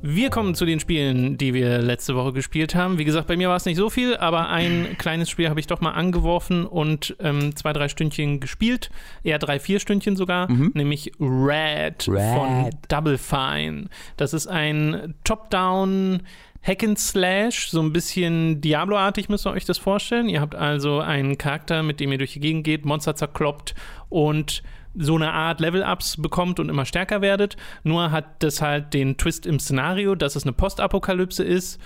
[0.04, 2.98] Wir kommen zu den Spielen, die wir letzte Woche gespielt haben.
[2.98, 5.68] Wie gesagt, bei mir war es nicht so viel, aber ein kleines Spiel habe ich
[5.68, 8.90] doch mal angeworfen und ähm, zwei, drei Stündchen gespielt.
[9.22, 12.74] Eher drei, vier Stündchen sogar, nämlich Red, von Red.
[12.88, 13.84] Double Fine.
[14.16, 16.22] Das ist ein Top-Down.
[16.64, 20.28] Hack and Slash, so ein bisschen Diablo-artig müsst ihr euch das vorstellen.
[20.28, 23.74] Ihr habt also einen Charakter, mit dem ihr durch die Gegend geht, Monster zerkloppt
[24.08, 24.62] und
[24.94, 27.56] so eine Art Level-Ups bekommt und immer stärker werdet.
[27.82, 31.80] Nur hat das halt den Twist im Szenario, dass es eine Postapokalypse ist,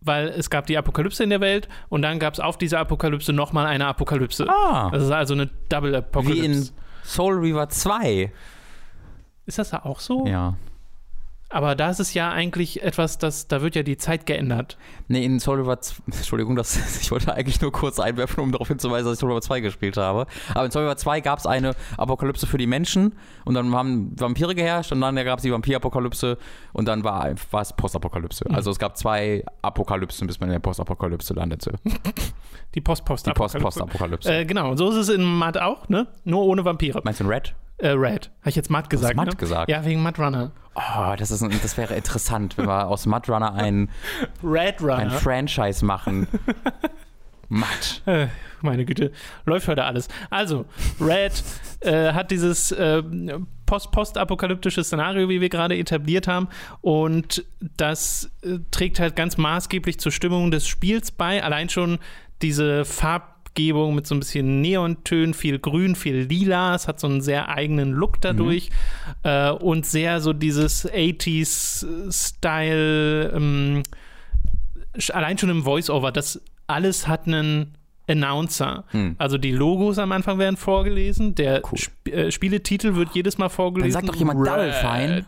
[0.00, 3.32] weil es gab die Apokalypse in der Welt und dann gab es auf dieser Apokalypse
[3.32, 4.46] nochmal eine Apokalypse.
[4.48, 6.68] Ah, Das ist also eine Double wie in
[7.02, 8.30] Soul Reaver 2.
[9.46, 10.26] Ist das da auch so?
[10.26, 10.54] Ja.
[11.50, 14.76] Aber da ist es ja eigentlich etwas, das, da wird ja die Zeit geändert.
[15.08, 18.68] Nee, in Soul River 2, Entschuldigung, das, ich wollte eigentlich nur kurz einwerfen, um darauf
[18.68, 20.26] hinzuweisen, dass ich Soul River 2 gespielt habe.
[20.54, 24.12] Aber in Soul River 2 gab es eine Apokalypse für die Menschen und dann haben
[24.18, 26.36] Vampire geherrscht und dann gab es die Vampirapokalypse
[26.72, 28.44] und dann war, es Postapokalypse.
[28.46, 28.54] Mhm.
[28.54, 31.74] Also es gab zwei Apokalypsen, bis man in der Postapokalypse landete.
[32.74, 34.32] Die Post-Post Die Post-Postapokalypse.
[34.32, 36.06] Äh, genau, und so ist es in Mud auch, ne?
[36.24, 37.00] Nur ohne Vampire.
[37.02, 37.54] Meinst du in Red?
[37.78, 38.30] Äh, Red.
[38.40, 39.16] Habe ich jetzt Mud gesagt?
[39.16, 39.34] Mud ne?
[39.36, 39.70] gesagt?
[39.70, 40.50] Ja, wegen Mud Runner.
[40.74, 43.88] Oh, das, ist, ein- das wäre interessant, wenn wir aus Mud Runner ein,
[44.42, 45.10] Red ein Runner.
[45.10, 46.26] Franchise machen.
[47.48, 48.02] Mud.
[48.06, 48.26] Äh,
[48.60, 49.12] meine Güte,
[49.46, 50.08] läuft heute alles.
[50.28, 50.66] Also,
[51.00, 51.42] Red
[51.80, 53.02] äh, hat dieses äh,
[53.64, 56.48] post postapokalyptische Szenario, wie wir gerade etabliert haben,
[56.80, 61.42] und das äh, trägt halt ganz maßgeblich zur Stimmung des Spiels bei.
[61.42, 61.98] Allein schon
[62.42, 62.84] diese
[63.48, 66.74] Farbgebung mit so ein bisschen Neontönen, viel Grün, viel Lila.
[66.74, 68.70] Es hat so einen sehr eigenen Look dadurch
[69.22, 73.32] äh, und sehr so dieses 80s-Style.
[73.34, 73.82] Ähm,
[75.10, 77.74] allein schon im Voice-Over, das alles hat einen
[78.08, 78.84] Announcer.
[78.88, 79.14] Hm.
[79.18, 81.76] Also die Logos am Anfang werden vorgelesen, der Cool.
[81.76, 83.92] Sp äh, Spieletitel wird jedes Mal vorgelesen.
[83.92, 85.26] sagt doch jemand Double Fine.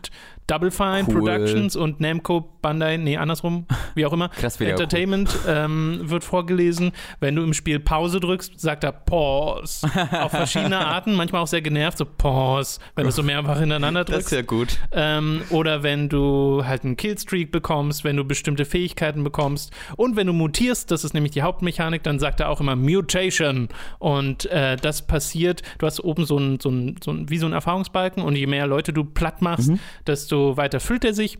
[0.51, 1.13] Double Fine Cool.
[1.13, 4.29] Productions und Namco Bandai, nee, andersrum, wie auch immer.
[4.41, 4.71] Das ja cool.
[4.71, 6.91] Entertainment ähm, wird vorgelesen.
[7.21, 9.87] Wenn du im Spiel Pause drückst, sagt er Pause.
[10.11, 14.13] Auf verschiedene Arten, manchmal auch sehr genervt, so Pause, wenn du so mehrfach hintereinander Das
[14.15, 14.27] drückst.
[14.27, 14.77] ist ja gut.
[14.91, 20.27] Ähm, oder wenn du halt einen Killstreak bekommst, wenn du bestimmte Fähigkeiten bekommst und wenn
[20.27, 24.75] du mutierst, das ist nämlich die Hauptmechanik, dann sagt er auch immer Mutation und äh,
[24.75, 28.21] das passiert, du hast oben so ein, so ein, so ein, wie so ein Erfahrungsbalken
[28.21, 29.71] und je mehr Leute du platt machst,
[30.05, 31.37] desto weiter füllt er sich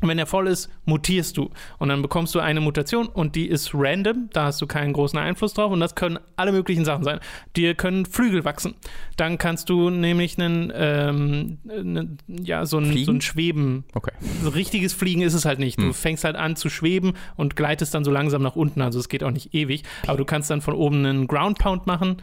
[0.00, 1.50] Und wenn der voll ist, mutierst du.
[1.78, 4.30] Und dann bekommst du eine Mutation und die ist random.
[4.32, 5.70] Da hast du keinen großen Einfluss drauf.
[5.70, 7.20] Und das können alle möglichen Sachen sein.
[7.54, 8.74] Dir können Flügel wachsen.
[9.16, 13.84] Dann kannst du nämlich einen, ähm, einen ja, so ein, so ein Schweben.
[13.94, 14.10] Okay.
[14.42, 15.78] So richtiges Fliegen ist es halt nicht.
[15.78, 15.94] Du Hm.
[15.94, 18.82] fängst halt an zu schweben und gleitest dann so langsam nach unten.
[18.82, 19.84] Also es geht auch nicht ewig.
[20.08, 22.16] Aber du kannst dann von oben einen Ground Pound machen.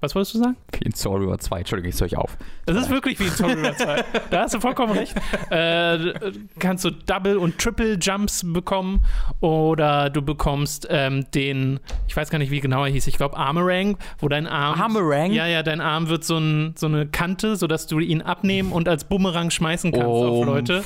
[0.00, 0.56] Was wolltest du sagen?
[0.72, 1.58] Wie in Soul River 2.
[1.58, 2.38] Entschuldigung, ich soll euch auf.
[2.64, 4.04] Das ist wirklich wie in Soul River 2.
[4.30, 5.14] Da hast du vollkommen recht.
[5.50, 6.14] Äh,
[6.58, 9.00] kannst du Double- und Triple-Jumps bekommen
[9.40, 13.36] oder du bekommst ähm, den, ich weiß gar nicht, wie genau er hieß, ich glaube
[13.36, 14.80] Armorang, wo dein Arm...
[14.80, 15.32] Armorang?
[15.32, 18.88] Ja, ja, dein Arm wird so, ein, so eine Kante, sodass du ihn abnehmen und
[18.88, 20.40] als Bumerang schmeißen kannst Oh.
[20.40, 20.82] auf Leute.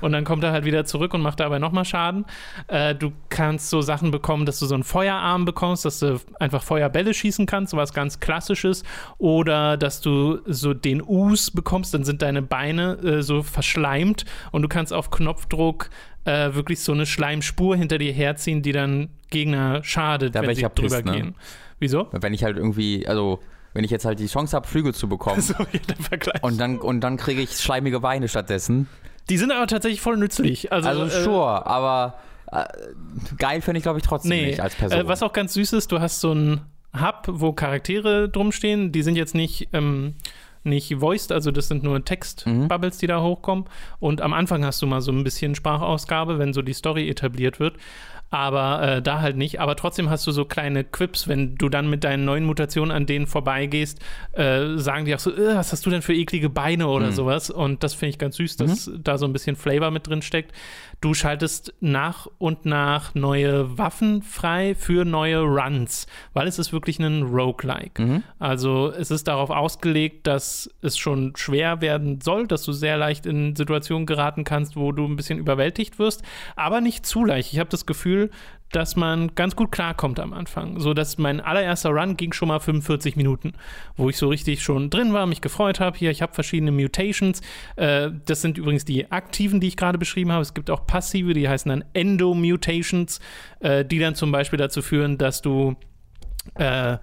[0.00, 2.24] Und dann kommt er halt wieder zurück und macht dabei nochmal Schaden.
[2.68, 6.62] Äh, du kannst so Sachen bekommen, dass du so einen Feuerarm bekommst, dass du einfach
[6.62, 8.20] Feuerbälle schießen kannst, sowas ganz
[8.52, 8.84] Klassisches.
[9.18, 14.62] Oder dass du so den Us bekommst, dann sind deine Beine äh, so verschleimt und
[14.62, 15.90] du kannst auf Knopfdruck
[16.24, 20.58] äh, wirklich so eine Schleimspur hinter dir herziehen, die dann Gegner schadet, Da wenn ich
[20.58, 21.12] sie drüber pisst, ne?
[21.12, 21.34] gehen.
[21.78, 22.08] Wieso?
[22.12, 23.40] Wenn ich halt irgendwie, also,
[23.72, 26.42] wenn ich jetzt halt die Chance habe, Flügel zu bekommen So, ja, der Vergleich.
[26.42, 28.88] und dann, und dann kriege ich schleimige Beine stattdessen.
[29.30, 30.70] Die sind aber tatsächlich voll nützlich.
[30.72, 32.18] Also, Also, äh, sure, aber
[32.52, 32.64] äh,
[33.38, 35.00] geil finde ich, glaube ich, trotzdem Nee, nicht als Person.
[35.00, 36.60] Äh, was auch ganz süß ist, du hast so ein
[36.98, 38.92] Hub, wo Charaktere drumstehen.
[38.92, 40.14] Die sind jetzt nicht, ähm,
[40.64, 43.64] nicht voiced, also das sind nur Text-Bubbles, die da hochkommen.
[43.98, 47.58] Und am Anfang hast du mal so ein bisschen Sprachausgabe, wenn so die Story etabliert
[47.60, 47.76] wird.
[48.30, 49.60] Aber äh, da halt nicht.
[49.60, 53.04] Aber trotzdem hast du so kleine Quips, wenn du dann mit deinen neuen Mutationen an
[53.04, 53.98] denen vorbeigehst,
[54.32, 57.50] äh, sagen die auch so, "Äh, was hast du denn für eklige Beine oder sowas.
[57.50, 60.52] Und das finde ich ganz süß, dass da so ein bisschen Flavor mit drin steckt.
[61.02, 67.00] Du schaltest nach und nach neue Waffen frei für neue Runs, weil es ist wirklich
[67.00, 68.22] ein Roguelike.
[68.38, 73.26] Also es ist darauf ausgelegt, dass es schon schwer werden soll, dass du sehr leicht
[73.26, 76.22] in Situationen geraten kannst, wo du ein bisschen überwältigt wirst,
[76.54, 77.52] aber nicht zu leicht.
[77.52, 78.30] Ich habe das Gefühl,
[78.72, 80.80] dass man ganz gut klarkommt am Anfang.
[80.80, 83.52] So dass mein allererster Run ging schon mal 45 Minuten,
[83.96, 85.96] wo ich so richtig schon drin war, mich gefreut habe.
[85.96, 87.40] Hier, ich habe verschiedene Mutations.
[87.76, 90.42] Äh, das sind übrigens die aktiven, die ich gerade beschrieben habe.
[90.42, 93.20] Es gibt auch passive, die heißen dann Endo-Mutations,
[93.60, 95.76] äh, die dann zum Beispiel dazu führen, dass du
[96.54, 96.98] äh,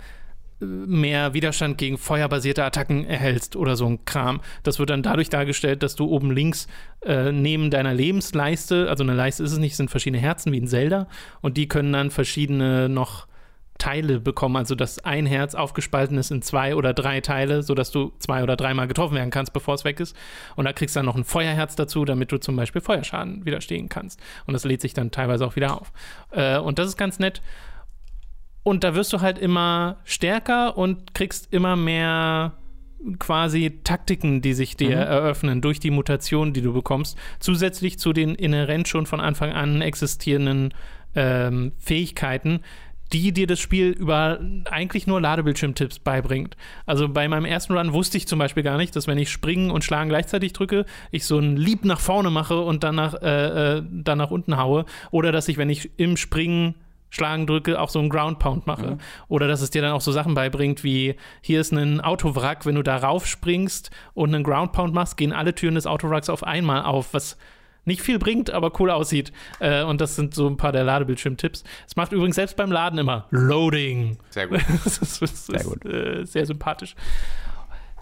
[0.60, 4.42] mehr Widerstand gegen feuerbasierte Attacken erhältst oder so ein Kram.
[4.64, 6.68] Das wird dann dadurch dargestellt, dass du oben links
[7.02, 10.68] äh, neben deiner Lebensleiste, also eine Leiste ist es nicht, sind verschiedene Herzen wie in
[10.68, 11.08] Zelda
[11.42, 13.28] und die können dann verschiedene noch
[13.80, 18.12] Teile bekommen, also dass ein Herz aufgespalten ist in zwei oder drei Teile, sodass du
[18.20, 20.16] zwei oder dreimal getroffen werden kannst, bevor es weg ist.
[20.56, 23.90] Und da kriegst du dann noch ein Feuerherz dazu, damit du zum Beispiel Feuerschaden widerstehen
[23.90, 24.20] kannst.
[24.46, 25.92] Und das lädt sich dann teilweise auch wieder auf.
[26.32, 27.42] Äh, und das ist ganz nett.
[28.70, 32.54] Und da wirst du halt immer stärker und kriegst immer mehr
[33.18, 38.36] quasi Taktiken, die sich dir eröffnen durch die Mutation, die du bekommst, zusätzlich zu den
[38.36, 40.76] inhärent schon von Anfang an existierenden
[41.16, 42.60] ähm, Fähigkeiten,
[43.12, 46.56] die dir das Spiel über eigentlich nur Ladebildschirmtipps beibringt.
[46.86, 49.72] Also bei meinem ersten Run wusste ich zum Beispiel gar nicht, dass wenn ich springen
[49.72, 53.78] und schlagen gleichzeitig drücke, ich so ein Lieb nach vorne mache und dann nach, äh,
[53.78, 54.86] äh, dann nach unten haue.
[55.10, 56.76] Oder dass ich, wenn ich im Springen
[57.10, 58.98] Schlagen drücke, auch so einen Ground Pound mache.
[59.28, 62.76] Oder dass es dir dann auch so Sachen beibringt, wie hier ist ein Autowrack, wenn
[62.76, 66.84] du da raufspringst und einen Ground Pound machst, gehen alle Türen des Autowracks auf einmal
[66.84, 67.38] auf, was
[67.86, 69.32] nicht viel bringt, aber cool aussieht.
[69.60, 71.64] Äh, und das sind so ein paar der Ladebildschirm-Tipps.
[71.88, 74.18] Es macht übrigens selbst beim Laden immer Loading.
[74.30, 74.62] Sehr gut.
[74.84, 75.86] das ist, das Sehr ist gut.
[75.86, 76.96] Äh, sehr sympathisch.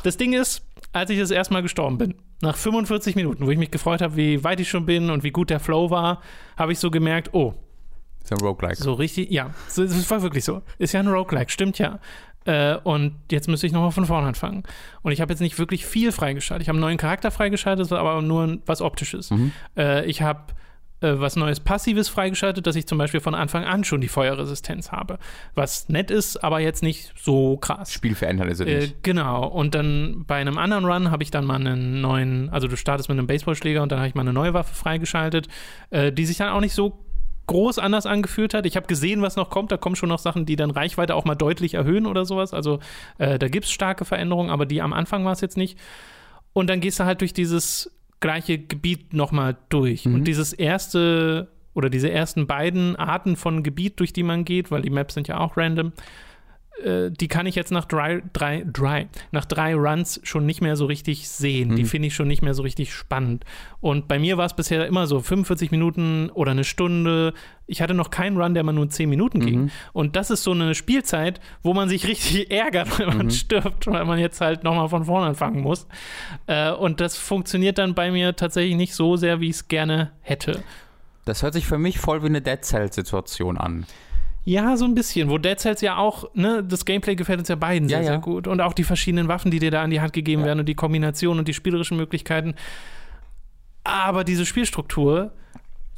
[0.04, 3.58] Das Ding ist, als ich das erste Mal gestorben bin, nach 45 Minuten, wo ich
[3.58, 6.22] mich gefreut habe, wie weit ich schon bin und wie gut der Flow war,
[6.56, 7.56] habe ich so gemerkt, oh,
[8.32, 8.76] ist ein Roguelike.
[8.82, 10.62] so richtig, ja, es war wirklich so.
[10.78, 12.00] Ist ja ein Roguelike, stimmt ja.
[12.46, 14.64] Äh, und jetzt müsste ich nochmal von vorne anfangen.
[15.02, 16.64] Und ich habe jetzt nicht wirklich viel freigeschaltet.
[16.64, 19.30] Ich habe einen neuen Charakter freigeschaltet, aber nur was Optisches.
[19.78, 20.44] Äh, ich habe
[21.02, 24.92] äh, was Neues Passives freigeschaltet, dass ich zum Beispiel von Anfang an schon die Feuerresistenz
[24.94, 25.20] habe.
[25.56, 27.92] Was nett ist, aber jetzt nicht so krass.
[27.92, 29.04] Spiel verändern ist es Äh, nicht.
[29.04, 29.46] genau.
[29.46, 33.10] Und dann bei einem anderen Run habe ich dann mal einen neuen, also du startest
[33.10, 35.50] mit einem Baseballschläger und dann habe ich mal eine neue Waffe freigeschaltet,
[35.90, 36.98] äh, die sich dann auch nicht so
[37.48, 38.66] groß anders angefühlt hat.
[38.66, 39.72] Ich habe gesehen, was noch kommt.
[39.72, 42.54] Da kommen schon noch Sachen, die dann Reichweite auch mal deutlich erhöhen oder sowas.
[42.54, 42.80] Also
[43.18, 45.78] äh, da gibt es starke Veränderungen, aber die am Anfang war es jetzt nicht.
[46.54, 50.06] Und dann gehst du halt durch dieses gleiche Gebiet nochmal durch.
[50.06, 54.82] Und dieses erste oder diese ersten beiden Arten von Gebiet, durch die man geht, weil
[54.82, 55.94] die Maps sind ja auch random,
[56.84, 60.76] äh, die kann ich jetzt nach drei, drei, drei, nach drei Runs schon nicht mehr
[60.76, 61.76] so richtig sehen.
[61.76, 61.88] Die Mhm.
[61.88, 63.46] finde ich schon nicht mehr so richtig spannend.
[63.80, 67.34] Und bei mir war es bisher immer so 45 Minuten oder eine Stunde.
[67.68, 69.62] Ich hatte noch keinen Run, der mal nur 10 Minuten ging.
[69.64, 69.72] Mhm.
[69.94, 73.32] Und das ist so eine Spielzeit, wo man sich richtig ärgert, wenn man Mhm.
[73.32, 75.88] stirbt, weil man jetzt halt nochmal von vorne anfangen muss.
[76.48, 80.12] Äh, und das funktioniert dann bei mir tatsächlich nicht so sehr, wie ich es gerne
[80.22, 80.64] hätte.
[81.26, 83.86] Das hört sich für mich voll wie eine Dead Cell-Situation an.
[84.50, 85.30] Ja, so ein bisschen.
[85.30, 88.12] Wo Dead Cells ja auch, ne, das Gameplay gefällt uns ja beiden Ja, sehr, ja.
[88.14, 88.48] sehr gut.
[88.48, 90.48] Und auch die verschiedenen Waffen, die dir da an die Hand gegeben Ja.
[90.48, 92.56] werden und die Kombination und die spielerischen Möglichkeiten.
[93.84, 95.32] Aber diese Spielstruktur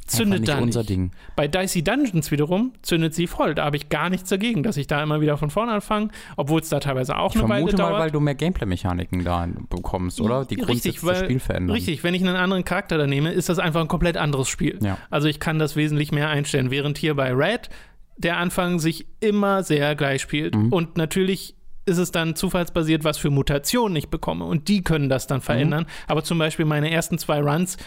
[0.07, 0.83] zündet da nicht unser.
[0.83, 1.11] Ding.
[1.35, 3.53] Bei Dicey Dungeons wiederum zündet sie voll.
[3.53, 6.61] Da habe ich gar nichts dagegen, dass ich da immer wieder von vorne anfange, obwohl
[6.61, 7.99] es da teilweise auch Ich eine Weile mal, dauert.
[7.99, 10.45] weil du mehr Gameplay-Mechaniken da bekommst, oder?
[10.45, 11.75] Die Richtig, das weil, Spiel verändern.
[11.75, 14.79] richtig, wenn ich einen anderen Charakter da nehme, ist das einfach ein komplett anderes Spiel.
[14.81, 14.97] Ja.
[15.11, 17.69] Also ich kann das wesentlich mehr einstellen, während hier bei Red
[18.19, 20.55] der Anfang sich immer sehr gleich spielt.
[20.55, 20.71] Mhm.
[20.71, 21.55] Und natürlich
[21.85, 24.45] ist es dann zufallsbasiert, was für Mutationen ich bekomme.
[24.45, 25.29] Und die können das Mhm.
[25.29, 25.85] dann verändern.
[26.07, 27.77] Aber zum Beispiel meine ersten zwei Runs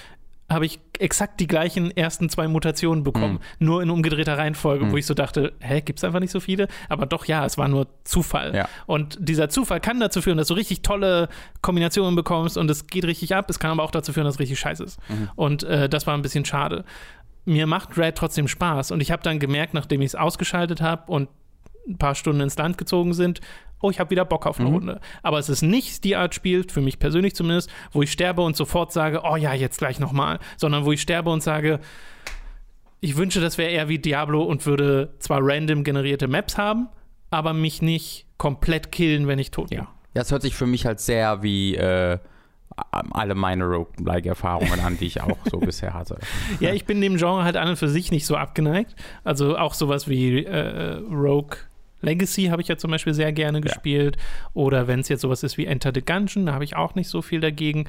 [0.50, 3.66] habe ich exakt die gleichen ersten zwei Mutationen bekommen, Mhm.
[3.66, 6.66] nur in umgedrehter Reihenfolge, wo ich so dachte, hä, gibt es einfach nicht so viele?
[6.90, 8.54] Aber doch, ja, es war nur Zufall.
[8.54, 8.68] Ja.
[8.86, 11.28] Und dieser Zufall kann dazu führen, dass du richtig tolle
[11.62, 13.48] Kombinationen bekommst und es geht richtig ab.
[13.48, 14.98] Es kann aber auch dazu führen, dass es richtig scheiße ist.
[15.36, 16.84] Und äh, das war ein bisschen schade.
[17.44, 21.10] Mir macht Red trotzdem Spaß und ich habe dann gemerkt, nachdem ich es ausgeschaltet habe
[21.10, 21.28] und
[21.88, 23.40] ein paar Stunden ins Land gezogen sind,
[23.80, 25.00] oh, ich habe wieder Bock auf eine Runde.
[25.22, 28.56] Aber es ist nicht die Art Spiel, für mich persönlich zumindest, wo ich sterbe und
[28.56, 31.80] sofort sage, oh ja, jetzt gleich nochmal, sondern wo ich sterbe und sage,
[33.00, 36.88] ich wünsche, das wäre eher wie Diablo und würde zwar random generierte Maps haben,
[37.30, 39.78] aber mich nicht komplett killen, wenn ich tot bin.
[39.78, 39.88] Ja.
[40.14, 42.18] Das hört sich für mich halt sehr wie äh,
[42.90, 46.18] alle meine Roguelike-Erfahrungen an, die ich auch so bisher hatte.
[46.60, 48.94] Ja, ich bin dem Genre halt an und für sich nicht so abgeneigt.
[49.24, 51.56] Also auch sowas wie äh, Rogue
[52.02, 54.16] Legacy habe ich ja zum Beispiel sehr gerne gespielt.
[54.54, 57.08] Oder wenn es jetzt sowas ist wie Enter the Gungeon, da habe ich auch nicht
[57.08, 57.86] so viel dagegen.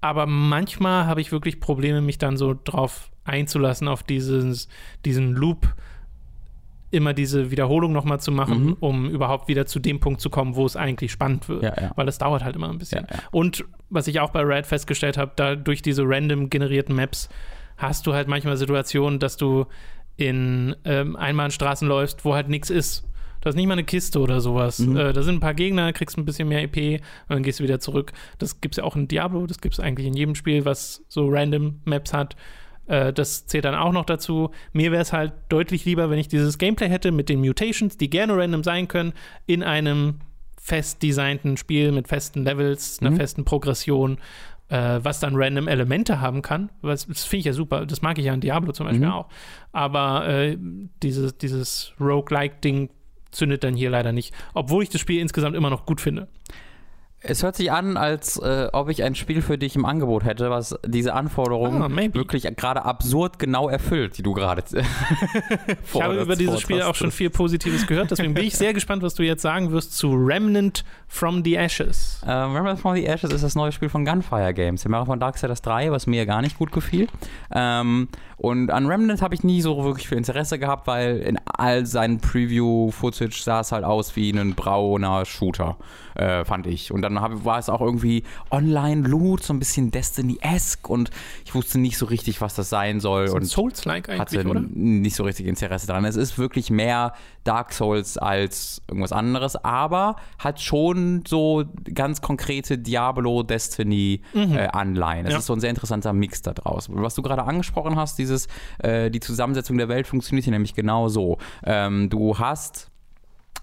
[0.00, 4.68] Aber manchmal habe ich wirklich Probleme, mich dann so drauf einzulassen, auf dieses,
[5.04, 5.74] diesen Loop,
[6.94, 8.76] immer diese Wiederholung nochmal zu machen, Mhm.
[8.80, 11.62] um überhaupt wieder zu dem Punkt zu kommen, wo es eigentlich spannend wird.
[11.62, 11.90] Ja, ja.
[11.96, 13.06] Weil das dauert halt immer ein bisschen.
[13.10, 13.18] Ja.
[13.30, 17.28] Und was ich auch bei Red festgestellt habe, da durch diese random generierten Maps
[17.76, 19.66] hast du halt manchmal Situationen, dass du
[20.16, 23.04] in ähm, Einbahnstraßen läufst, wo halt nichts ist.
[23.40, 24.78] Da ist nicht mal eine Kiste oder sowas.
[24.78, 24.96] Mhm.
[24.96, 27.64] Äh, da sind ein paar Gegner, kriegst ein bisschen mehr EP und dann gehst du
[27.64, 28.12] wieder zurück.
[28.38, 31.04] Das gibt es ja auch in Diablo, das gibt es eigentlich in jedem Spiel, was
[31.08, 32.36] so random Maps hat.
[32.86, 34.50] Äh, das zählt dann auch noch dazu.
[34.72, 38.10] Mir wäre es halt deutlich lieber, wenn ich dieses Gameplay hätte mit den Mutations, die
[38.10, 39.12] gerne random sein können,
[39.46, 40.20] in einem
[40.60, 43.16] fest designten Spiel mit festen Levels, einer Mhm.
[43.16, 44.18] festen Progression,
[44.68, 46.70] äh, was dann random Elemente haben kann.
[46.80, 47.84] Was, das finde ich ja super.
[47.84, 49.12] Das mag ich ja in Diablo zum Beispiel Mhm.
[49.12, 49.28] auch.
[49.72, 50.56] Aber äh,
[51.02, 52.88] dieses, dieses Roguelike-Ding
[53.30, 54.32] zündet dann hier leider nicht.
[54.54, 56.28] Obwohl ich das Spiel insgesamt immer noch gut finde.
[57.26, 60.50] Es hört sich an, als äh, ob ich ein Spiel für dich im Angebot hätte,
[60.50, 64.62] was diese Anforderungen Ah, wirklich gerade absurd genau erfüllt, die du gerade
[65.94, 69.02] Ich habe über dieses Spiel auch schon viel Positives gehört, deswegen bin ich sehr gespannt,
[69.02, 72.20] was du jetzt sagen wirst zu Remnant from the Ashes.
[72.26, 74.82] Ähm, Remember from the Ashes ist das neue Spiel von Gunfire Games.
[74.82, 77.08] Der Macher von Darksiders 3, was mir gar nicht gut gefiel.
[77.54, 81.86] Ähm, und an Remnant habe ich nie so wirklich viel Interesse gehabt, weil in all
[81.86, 85.76] seinen Preview-Footage sah es halt aus wie ein brauner Shooter,
[86.14, 86.92] äh, fand ich.
[86.92, 91.10] Und dann hab, war es auch irgendwie Online-Loot, so ein bisschen Destiny-esque und
[91.44, 93.28] ich wusste nicht so richtig, was das sein soll.
[93.28, 94.60] So ein und Souls-like hatte eigentlich, oder?
[94.60, 96.04] n- nicht so richtig Interesse daran.
[96.04, 97.12] Es ist wirklich mehr
[97.44, 104.68] Dark Souls als irgendwas anderes, aber hat schon so ganz konkrete Diablo Destiny äh.
[105.26, 105.32] Es Mhm.
[105.34, 105.38] Ja.
[105.38, 106.88] ist so ein sehr interessanter Mix da draus.
[106.90, 108.48] Was du gerade angesprochen hast, dieses
[108.78, 111.38] äh, die Zusammensetzung der Welt funktioniert hier nämlich genau so.
[111.64, 112.90] Ähm, du hast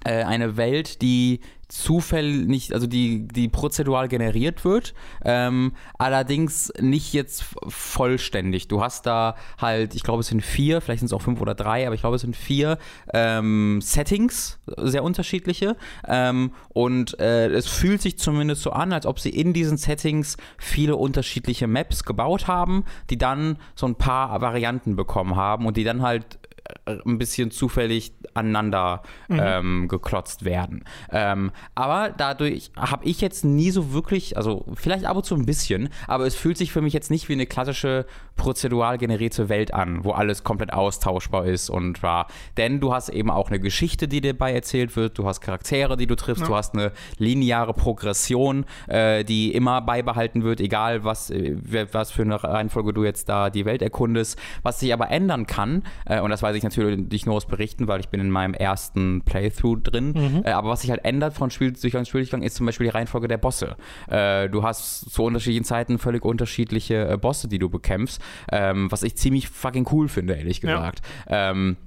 [0.03, 1.39] äh, eine Welt, die
[1.71, 8.67] zufällig nicht, also die, die prozedural generiert wird, ähm, allerdings nicht jetzt vollständig.
[8.67, 11.55] Du hast da halt, ich glaube, es sind vier, vielleicht sind es auch fünf oder
[11.55, 12.77] drei, aber ich glaube, es sind vier
[13.13, 15.77] ähm, Settings, sehr unterschiedliche.
[16.07, 20.35] Ähm, und äh, es fühlt sich zumindest so an, als ob sie in diesen Settings
[20.57, 25.83] viele unterschiedliche Maps gebaut haben, die dann so ein paar Varianten bekommen haben und die
[25.85, 26.39] dann halt
[26.85, 30.85] äh, ein bisschen zufällig aneinander ähm, geklotzt werden.
[31.11, 35.45] Ähm, aber dadurch habe ich jetzt nie so wirklich, also vielleicht ab und zu ein
[35.45, 39.73] bisschen, aber es fühlt sich für mich jetzt nicht wie eine klassische prozedural generierte Welt
[39.73, 42.27] an, wo alles komplett austauschbar ist und war.
[42.57, 45.95] Denn du hast eben auch eine Geschichte, die dir dabei erzählt wird, du hast Charaktere,
[45.97, 46.47] die du triffst, Ja.
[46.47, 51.55] du hast eine lineare Progression, äh, die immer beibehalten wird, egal was, äh,
[51.91, 54.39] was für eine Reihenfolge du jetzt da die Welt erkundest.
[54.63, 57.99] Was sich aber ändern kann, äh, und das weiß ich natürlich nur aus Berichten, weil
[57.99, 60.13] ich bin in meinem ersten Playthrough drin.
[60.15, 60.41] Mhm.
[60.45, 63.27] Äh, aber was sich halt ändert von Spieldurchgang zu Spieldurchgang ist zum Beispiel die Reihenfolge
[63.27, 63.75] der Bosse.
[64.09, 69.03] Äh, du hast zu unterschiedlichen Zeiten völlig unterschiedliche äh, Bosse, die du bekämpfst, ähm, was
[69.03, 70.75] ich ziemlich fucking cool finde, ehrlich Ja.
[70.75, 71.01] gesagt.
[71.27, 71.77] Ähm,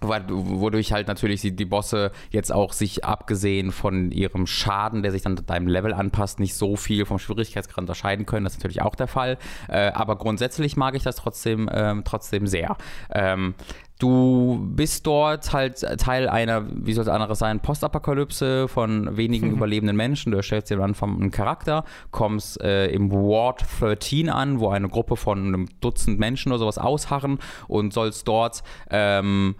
[0.00, 5.10] weil- wodurch halt natürlich die, die Bosse jetzt auch sich abgesehen von ihrem Schaden, der
[5.10, 8.44] sich dann deinem Level anpasst, nicht so viel vom Schwierigkeitsgrad unterscheiden können.
[8.44, 9.38] Das ist natürlich auch der Fall.
[9.68, 12.76] Äh, aber grundsätzlich mag ich das trotzdem, ähm, trotzdem sehr.
[13.10, 13.54] Ähm,
[13.98, 19.96] Du bist dort halt Teil einer, wie soll es anderes sein, Postapokalypse von wenigen überlebenden
[19.96, 20.32] Menschen.
[20.32, 24.88] Du erstellst dir am Anfang einen Charakter, kommst äh, im Ward 13 an, wo eine
[24.88, 29.56] Gruppe von einem Dutzend Menschen oder sowas ausharren und sollst dort ähm,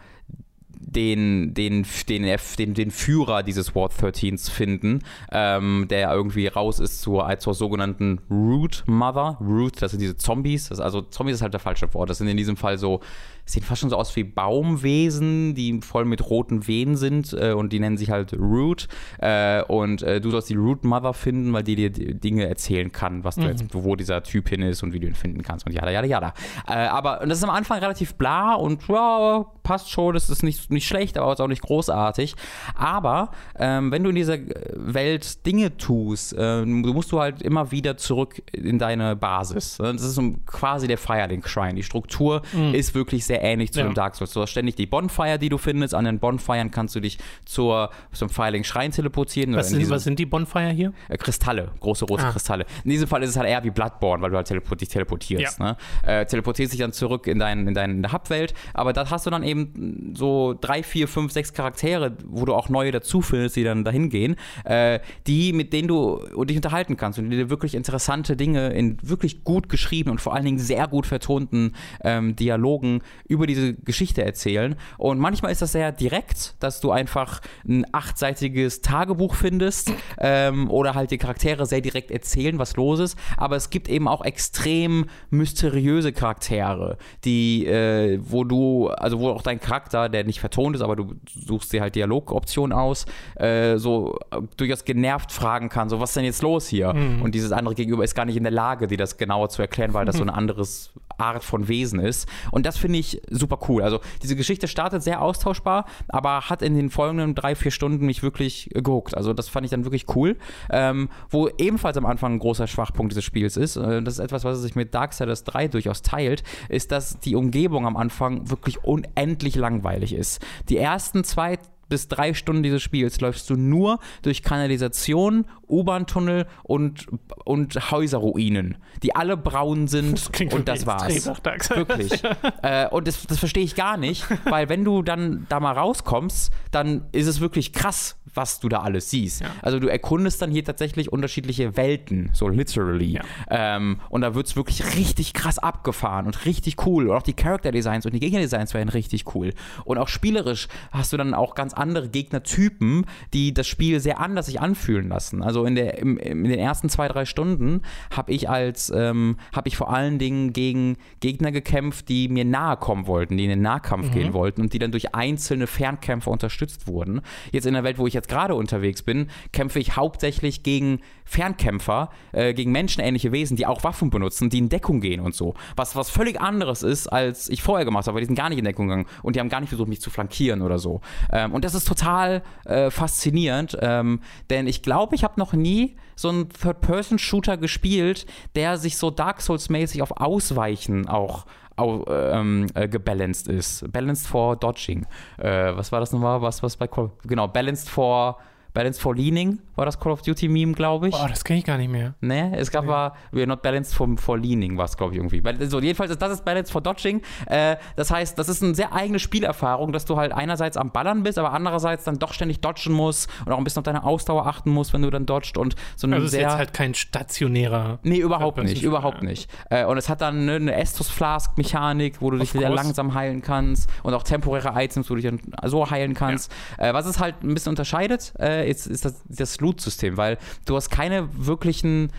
[0.79, 5.01] den, den, den, den, den Führer dieses Ward 13s finden,
[5.33, 9.39] ähm, der irgendwie raus ist zur, zur sogenannten Root Mother.
[9.41, 10.69] Root, das sind diese Zombies.
[10.69, 12.11] Das, also Zombies ist halt der falsche Wort.
[12.11, 13.01] Das sind in diesem Fall so,
[13.47, 17.73] sehen fast schon so aus wie Baumwesen, die voll mit roten Venen sind äh, und
[17.73, 18.89] die nennen sich halt Root.
[19.19, 23.23] Äh, und äh, du sollst die Root Mother finden, weil die dir Dinge erzählen kann,
[23.25, 25.73] was du jetzt, wo dieser Typ hin ist und wie du ihn finden kannst und
[25.73, 26.35] jada, jada, jada.
[26.69, 30.43] Äh, aber und das ist am Anfang relativ bla und ja, passt schon, das ist
[30.43, 32.35] nicht, nicht schlecht, aber ist auch nicht großartig.
[32.75, 34.39] Aber ähm, wenn du in dieser
[34.75, 39.77] Welt Dinge tust, ähm, musst du halt immer wieder zurück in deine Basis.
[39.79, 41.75] Das ist quasi der Firelink Shrine.
[41.75, 43.87] Die Struktur ist wirklich sehr ähnlich zu Ja.
[43.87, 44.33] dem Dark Souls.
[44.33, 45.95] Du hast ständig die Bonfire, die du findest.
[45.95, 49.55] An den Bonfiren kannst du dich zur, zum Firelink Shrine teleportieren.
[49.55, 50.93] Was In sind, was sind die Bonfire hier?
[51.09, 52.33] äh, Kristalle, große rote Ah.
[52.33, 52.65] Kristalle.
[52.85, 55.61] In diesem Fall ist es halt eher wie Bloodborne, weil du halt teleport dich teleportierst.
[55.61, 55.77] Ne?
[56.05, 59.43] Äh, teleportierst dich dann zurück in, dein, in deine Hub-Welt, aber da hast du dann
[59.43, 63.85] eben so drei, vier, fünf, sechs Charaktere, wo du auch neue dazu findest, die dann
[63.85, 68.37] dahin gehen, äh, die, mit denen du dich unterhalten kannst und die dir wirklich interessante
[68.37, 71.73] Dinge in wirklich gut geschrieben und vor allen Dingen sehr gut vertonten
[72.03, 74.77] ähm, Dialogen über diese Geschichte erzählen.
[74.99, 80.95] Und manchmal ist das sehr direkt, dass du einfach ein achtseitiges Tagebuch findest ähm, oder
[80.95, 83.19] halt die Charaktere sehr direkt erzählen, was los ist.
[83.37, 89.43] Aber es gibt eben auch extrem mysteriöse Charaktere, die, äh, wo du, also wo auch
[89.43, 94.19] dein Charakter, der nicht vertont ist, aber du suchst dir halt Dialogoptionen aus, äh, so
[94.31, 96.95] äh, durchaus genervt fragen kann, so was ist denn jetzt los hier?
[97.23, 99.95] Und dieses andere Gegenüber ist gar nicht in der Lage, dir das genauer zu erklären,
[99.95, 102.29] weil das so ein anderes Art von Wesen ist.
[102.51, 103.83] Und das finde ich super cool.
[103.83, 108.23] Also diese Geschichte startet sehr austauschbar, aber hat in den folgenden drei, vier Stunden mich
[108.23, 109.17] wirklich gehuckt.
[109.17, 110.37] Also das fand ich dann wirklich cool.
[110.71, 114.45] Ähm, wo ebenfalls am Anfang ein großer Schwachpunkt dieses Spiels ist, äh, das ist etwas,
[114.45, 119.57] was sich mit Darksiders 3 durchaus teilt, ist, dass die Umgebung am Anfang wirklich unendlich
[119.57, 120.45] langweilig ist.
[120.69, 127.07] Die ersten zwei bis drei Stunden dieses Spiels läufst du nur durch Kanalisation, U-Bahn-Tunnel und,
[127.45, 131.27] und Häuserruinen, die alle braun sind Das klingt und das war's.
[131.27, 132.23] Wirklich.
[132.63, 136.53] äh, und das, das verstehe ich gar nicht, weil wenn du dann da mal rauskommst,
[136.71, 139.41] dann ist es wirklich krass, was du da alles siehst.
[139.41, 139.49] Ja.
[139.63, 143.13] Also du erkundest dann hier tatsächlich unterschiedliche Welten, so literally.
[143.13, 143.23] Ja.
[143.51, 147.09] Ähm, und da wird es wirklich richtig krass abgefahren und richtig cool.
[147.09, 149.53] Und auch die Character Designs und die Gegner Designs werden richtig cool.
[149.85, 154.47] Und auch spielerisch hast du dann auch ganz andere Gegnertypen, die das Spiel sehr anders
[154.47, 155.43] sich anfühlen lassen.
[155.43, 157.83] Also in, der, im, in den ersten zwei, drei Stunden
[158.15, 162.77] habe ich als, ähm, habe ich vor allen Dingen gegen Gegner gekämpft, die mir nahe
[162.77, 166.87] kommen wollten, die in den Nahkampf gehen wollten und die dann durch einzelne Fernkämpfer unterstützt
[166.87, 167.21] wurden.
[167.53, 172.11] Jetzt in der Welt, wo ich jetzt gerade unterwegs bin, kämpfe ich hauptsächlich gegen Fernkämpfer,
[172.33, 175.55] äh, gegen menschenähnliche Wesen, die auch Waffen benutzen, die in Deckung gehen und so.
[175.75, 178.59] Was, was völlig anderes ist, als ich vorher gemacht habe, weil die sind gar nicht
[178.59, 181.01] in Deckung gegangen und die haben gar nicht versucht, mich zu flankieren oder so.
[181.33, 185.97] Ähm, und das ist total äh, faszinierend, ähm, denn ich glaube, ich habe noch nie
[186.15, 191.45] so einen Third-Person-Shooter gespielt, der sich so Dark Souls-mäßig auf Ausweichen auch
[191.77, 193.91] au, ähm, äh, gebalanced ist.
[193.93, 195.07] Balanced for Dodging.
[195.39, 196.41] Äh, was war das nochmal?
[196.41, 198.39] Was, was bei Call Genau, Balanced for
[198.77, 201.15] Balanced for Leaning war das Call of Duty Meme, glaube ich.
[201.15, 202.15] Boah, das kenne ich gar nicht mehr.
[202.21, 202.91] Ne, es gab Nee.
[202.91, 205.43] war, we're not balanced for, for leaning, war es, glaube ich, irgendwie.
[205.67, 207.23] So, jedenfalls ist das ist balanced for dodging.
[207.47, 211.23] Äh, das heißt, das ist eine sehr eigene Spielerfahrung, dass du halt einerseits am Ballern
[211.23, 214.47] bist, aber andererseits dann doch ständig dodgen musst und auch ein bisschen auf deine Ausdauer
[214.47, 216.49] achten musst, wenn du dann dodgst und so eine Also es ist sehr.
[216.49, 217.99] jetzt halt kein stationärer.
[218.03, 219.29] Nee, überhaupt nicht, überhaupt ja.
[219.29, 219.51] nicht.
[219.71, 223.89] Äh, und es hat dann ne, eine Estus-Flask-Mechanik, wo du dich sehr langsam heilen kannst
[224.03, 226.53] und auch temporäre Items, wo du dich dann so heilen kannst.
[226.79, 230.77] Äh, was es halt ein bisschen unterscheidet, äh, ist, ist das, das Loot-System, weil du
[230.77, 232.11] hast keine wirklichen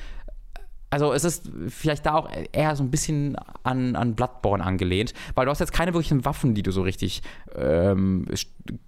[0.90, 5.46] also es ist vielleicht da auch eher so ein bisschen an, an Bloodborne angelehnt, weil
[5.46, 7.24] du hast jetzt keine wirklichen Waffen, die du so richtig
[7.58, 8.26] ähm,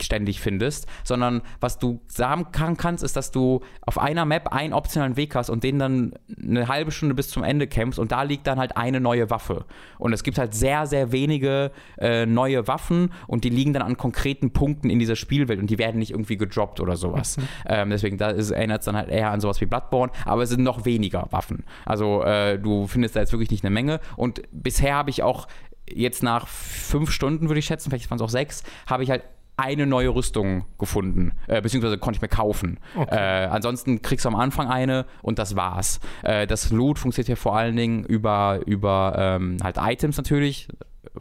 [0.01, 5.17] ständig findest, sondern was du sagen kannst, ist, dass du auf einer Map einen optionalen
[5.17, 8.47] Weg hast und den dann eine halbe Stunde bis zum Ende kämpfst und da liegt
[8.47, 9.65] dann halt eine neue Waffe.
[9.97, 13.97] Und es gibt halt sehr, sehr wenige äh, neue Waffen und die liegen dann an
[13.97, 17.37] konkreten Punkten in dieser Spielwelt und die werden nicht irgendwie gedroppt oder sowas.
[17.37, 17.43] Mhm.
[17.65, 20.63] Ähm, deswegen, da erinnert es dann halt eher an sowas wie Bloodborne, aber es sind
[20.63, 21.65] noch weniger Waffen.
[21.85, 25.47] Also äh, du findest da jetzt wirklich nicht eine Menge und bisher habe ich auch
[25.93, 29.23] jetzt nach fünf Stunden, würde ich schätzen, vielleicht waren es auch sechs, habe ich halt
[29.57, 32.79] eine neue Rüstung gefunden, äh, beziehungsweise konnte ich mir kaufen.
[32.95, 33.15] Okay.
[33.15, 35.99] Äh, ansonsten kriegst du am Anfang eine und das war's.
[36.23, 40.69] Äh, das Loot funktioniert hier vor allen Dingen über, über ähm, halt Items natürlich,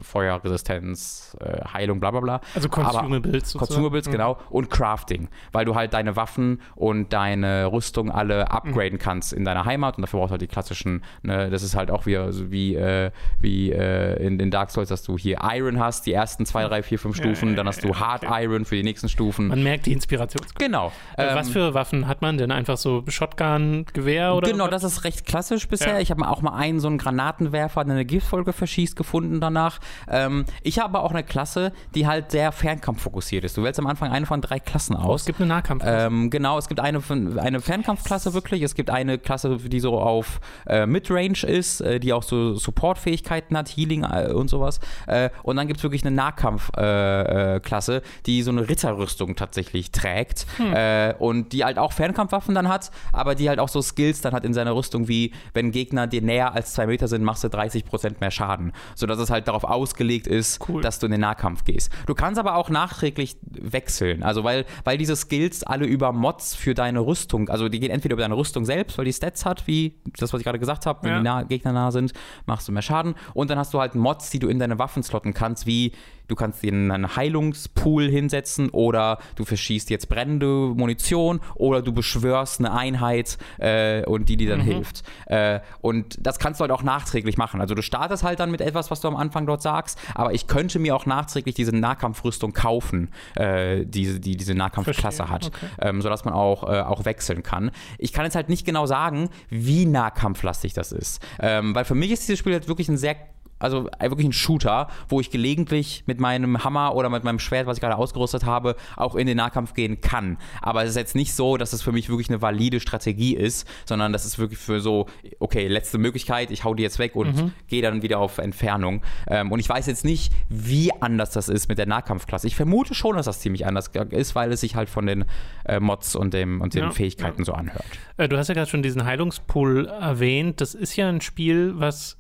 [0.03, 2.41] Feuerresistenz, äh, Heilung, bla bla bla.
[2.55, 3.55] Also Consumables.
[3.55, 4.13] Consumables, mhm.
[4.13, 4.39] genau.
[4.51, 9.03] Und Crafting, weil du halt deine Waffen und deine Rüstung alle upgraden mhm.
[9.03, 11.91] kannst in deiner Heimat und dafür brauchst du halt die klassischen, ne, das ist halt
[11.91, 15.79] auch wie, also wie, äh, wie äh, in, in Dark Souls, dass du hier Iron
[15.79, 18.45] hast, die ersten zwei, drei, vier, fünf Stufen, ja, dann hast du Hard okay.
[18.45, 19.49] Iron für die nächsten Stufen.
[19.49, 20.45] Man merkt die Inspiration.
[20.59, 20.93] Genau.
[21.17, 22.51] Ähm, was für Waffen hat man denn?
[22.51, 24.51] Einfach so Shotgun, Gewehr oder?
[24.51, 25.95] Genau, das ist recht klassisch bisher.
[25.95, 26.01] Ja.
[26.01, 29.79] Ich habe auch mal einen, so einen Granatenwerfer, der eine Giftfolge verschießt, gefunden danach.
[30.09, 33.57] Ähm, ich habe auch eine Klasse, die halt sehr fernkampffokussiert ist.
[33.57, 35.07] Du wählst am Anfang eine von drei Klassen aus.
[35.07, 36.07] Oh, es gibt eine Nahkampfklasse.
[36.07, 37.01] Ähm, genau, es gibt eine,
[37.39, 38.63] eine Fernkampfklasse wirklich.
[38.63, 43.57] Es gibt eine Klasse, die so auf äh, Midrange ist, äh, die auch so Supportfähigkeiten
[43.57, 44.81] hat, Healing äh, und sowas.
[45.07, 50.47] Äh, und dann gibt es wirklich eine Nahkampfklasse, äh, die so eine Ritterrüstung tatsächlich trägt
[50.57, 50.73] hm.
[50.73, 54.33] Äh, und die halt auch Fernkampfwaffen dann hat, aber die halt auch so Skills dann
[54.33, 57.49] hat in seiner Rüstung wie, wenn Gegner dir näher als zwei Meter sind, machst du
[57.49, 58.73] 30% mehr Schaden.
[58.95, 60.83] Sodass es halt darauf ausgelegt ist, cool.
[60.83, 61.93] dass du in den Nahkampf gehst.
[62.07, 64.23] Du kannst aber auch nachträglich wechseln.
[64.23, 68.15] Also weil, weil diese Skills alle über Mods für deine Rüstung, also die gehen entweder
[68.15, 71.03] über deine Rüstung selbst, weil die Stats hat, wie das, was ich gerade gesagt habe,
[71.03, 71.19] wenn ja.
[71.19, 72.13] die nah, Gegner nah sind,
[72.47, 73.15] machst du mehr Schaden.
[73.35, 75.93] Und dann hast du halt Mods, die du in deine Waffen slotten kannst, wie
[76.29, 82.61] du kannst dir einen Heilungspool hinsetzen oder du verschießt jetzt brennende Munition oder du beschwörst
[82.61, 84.65] eine Einheit äh, und die dir dann mhm.
[84.65, 85.03] hilft.
[85.27, 87.61] Äh, und das kannst du halt auch nachträglich machen.
[87.61, 90.47] Also du startest halt dann mit etwas, was du am Anfang dort sagst, aber ich
[90.47, 95.67] könnte mir auch nachträglich diese Nahkampfrüstung kaufen, äh, die, die diese Nahkampfklasse hat, okay.
[95.81, 97.71] ähm, sodass man auch, äh, auch wechseln kann.
[97.99, 102.11] Ich kann jetzt halt nicht genau sagen, wie nahkampflastig das ist, ähm, weil für mich
[102.11, 103.17] ist dieses Spiel jetzt wirklich ein sehr
[103.59, 107.79] also wirklich ein Shooter, wo ich gelegentlich mit meinem Hammer oder mit meinem Schwert, was
[107.79, 110.39] ich gerade ausgerüstet habe, auch in den Nahkampf gehen kann.
[110.63, 113.69] Aber es ist jetzt nicht so, dass es für mich wirklich eine valide Strategie ist,
[113.85, 115.07] sondern das ist wirklich für so,
[115.39, 117.53] okay, letzte Möglichkeit, ich hau die jetzt weg und mhm.
[117.67, 119.03] gehe dann wieder auf Entfernung.
[119.27, 122.47] Ähm, und ich weiß jetzt nicht, wie anders das ist mit der Nahkampfklasse.
[122.47, 125.25] Ich vermute schon, dass das ziemlich anders ist, weil es sich halt von den
[125.65, 127.45] äh, Mods und, dem, und den ja, Fähigkeiten ja.
[127.45, 127.85] so anhört.
[128.17, 130.61] Äh, du hast ja gerade schon diesen Heilungspool erwähnt.
[130.61, 132.18] Das ist ja ein Spiel, was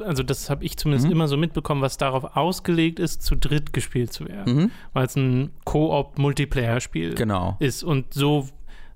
[0.00, 1.12] also das habe ich zumindest mhm.
[1.12, 4.54] immer so mitbekommen, was darauf ausgelegt ist, zu dritt gespielt zu werden.
[4.54, 4.70] Mhm.
[4.92, 7.56] Weil es ein Koop-Multiplayer-Spiel genau.
[7.60, 7.82] ist.
[7.82, 8.48] Und so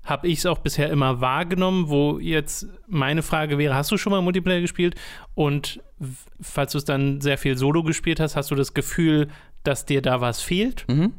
[0.03, 4.11] habe ich es auch bisher immer wahrgenommen, wo jetzt meine Frage wäre, hast du schon
[4.11, 4.95] mal Multiplayer gespielt?
[5.33, 5.81] Und
[6.41, 9.29] falls du es dann sehr viel Solo gespielt hast, hast du das Gefühl,
[9.63, 10.85] dass dir da was fehlt?
[10.87, 11.13] Mhm.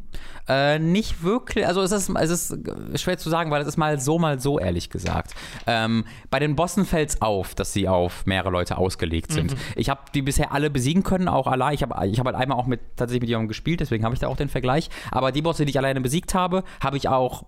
[0.46, 3.98] Äh, nicht wirklich, also es ist, es ist schwer zu sagen, weil es ist mal
[3.98, 5.34] so, mal so, ehrlich gesagt.
[5.66, 9.52] Ähm, bei den Bossen fällt es auf, dass sie auf mehrere Leute ausgelegt sind.
[9.52, 9.58] Mhm.
[9.76, 11.74] Ich habe die bisher alle besiegen können, auch allein.
[11.74, 14.20] Ich habe ich hab halt einmal auch mit, tatsächlich mit jemandem gespielt, deswegen habe ich
[14.20, 14.90] da auch den Vergleich.
[15.10, 17.46] Aber die Bosse, die ich alleine besiegt habe, habe ich auch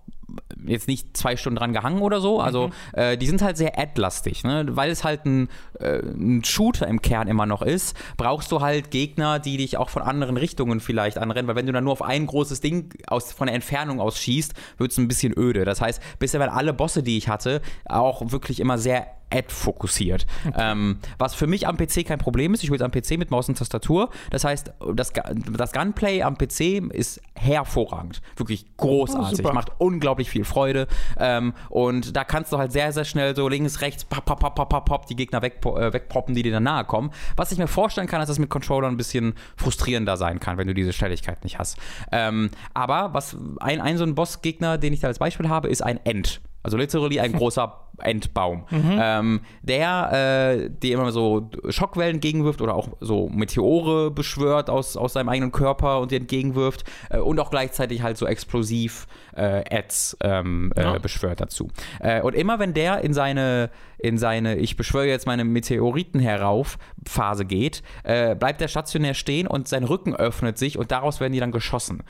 [0.65, 2.39] jetzt nicht zwei Stunden dran gehangen oder so.
[2.39, 2.73] Also mhm.
[2.93, 4.65] äh, die sind halt sehr ad-lastig, ne?
[4.69, 5.49] weil es halt ein,
[5.79, 7.95] äh, ein, Shooter im Kern immer noch ist.
[8.17, 11.71] Brauchst du halt Gegner, die dich auch von anderen Richtungen vielleicht anrennen, weil wenn du
[11.71, 15.07] dann nur auf ein großes Ding aus, von der Entfernung aus schießt, wird es ein
[15.07, 15.65] bisschen öde.
[15.65, 20.25] Das heißt, bisher waren alle Bosse, die ich hatte, auch wirklich immer sehr Ad-fokussiert.
[20.47, 20.57] Okay.
[20.57, 22.63] Ähm, was für mich am PC kein Problem ist.
[22.63, 24.09] Ich spiele am PC mit Maus und Tastatur.
[24.31, 25.11] Das heißt, das,
[25.57, 28.21] das Gunplay am PC ist hervorragend.
[28.35, 29.45] Wirklich großartig.
[29.45, 30.87] Oh, Macht unglaublich viel Freude.
[31.19, 34.69] Ähm, und da kannst du halt sehr, sehr schnell so links, rechts, pop, pop, pop,
[34.69, 37.11] pop, pop, die Gegner weg, äh, wegpoppen, die dir dann nahe kommen.
[37.35, 40.57] Was ich mir vorstellen kann, ist, dass das mit Controllern ein bisschen frustrierender sein kann,
[40.57, 41.77] wenn du diese Schnelligkeit nicht hast.
[42.11, 45.81] Ähm, aber was ein, ein so ein Bossgegner, den ich da als Beispiel habe, ist
[45.81, 46.41] ein End.
[46.67, 48.65] Also literally ein großer Endbaum.
[48.69, 48.99] Mhm.
[49.01, 55.13] Ähm, der, äh, die immer so Schockwellen entgegenwirft oder auch so Meteore beschwört aus, aus
[55.13, 60.17] seinem eigenen Körper und die entgegenwirft äh, und auch gleichzeitig halt so explosiv äh, Ads
[60.21, 60.97] ähm, äh, ja.
[60.97, 61.69] beschwört dazu.
[62.01, 66.77] Äh, und immer wenn der in seine, in seine Ich beschwöre jetzt meine Meteoriten herauf
[67.07, 71.31] Phase geht, äh, bleibt der stationär stehen und sein Rücken öffnet sich und daraus werden
[71.31, 72.03] die dann geschossen.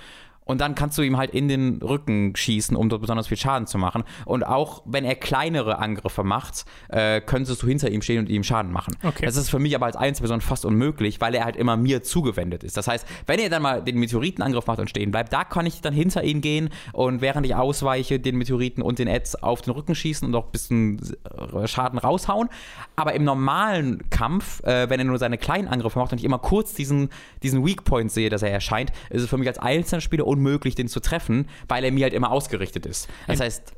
[0.47, 3.67] Und dann kannst du ihm halt in den Rücken schießen, um dort besonders viel Schaden
[3.67, 4.03] zu machen.
[4.25, 8.43] Und auch wenn er kleinere Angriffe macht, äh, könntest du hinter ihm stehen und ihm
[8.43, 8.95] Schaden machen.
[9.03, 9.25] Okay.
[9.25, 12.63] Das ist für mich aber als Einzelperson fast unmöglich, weil er halt immer mir zugewendet
[12.63, 12.77] ist.
[12.77, 15.81] Das heißt, wenn er dann mal den Meteoritenangriff macht und stehen bleibt, da kann ich
[15.81, 19.73] dann hinter ihn gehen und während ich ausweiche, den Meteoriten und den Ads auf den
[19.73, 22.49] Rücken schießen und auch ein bisschen äh, Schaden raushauen.
[22.95, 26.39] Aber im normalen Kampf, äh, wenn er nur seine kleinen Angriffe macht und ich immer
[26.39, 27.09] kurz diesen,
[27.43, 30.87] diesen Weak Point sehe, dass er erscheint, ist es für mich als Einzelspieler unmöglich, den
[30.87, 33.07] zu treffen, weil er mir halt immer ausgerichtet ist.
[33.27, 33.73] Das heißt,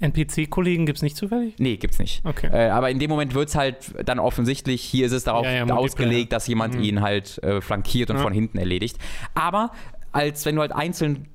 [0.00, 1.54] NPC-Kollegen gibt es nicht zufällig?
[1.58, 2.20] Nee, gibt's nicht.
[2.24, 2.48] Okay.
[2.52, 5.66] Äh, aber in dem Moment wird es halt dann offensichtlich, hier ist es darauf Ja,
[5.66, 6.82] ja, ausgelegt, dass jemand Mhm.
[6.82, 8.22] ihn halt äh, flankiert und Ja.
[8.22, 8.98] von hinten erledigt.
[9.34, 9.70] Aber
[10.12, 11.28] als wenn du halt einzeln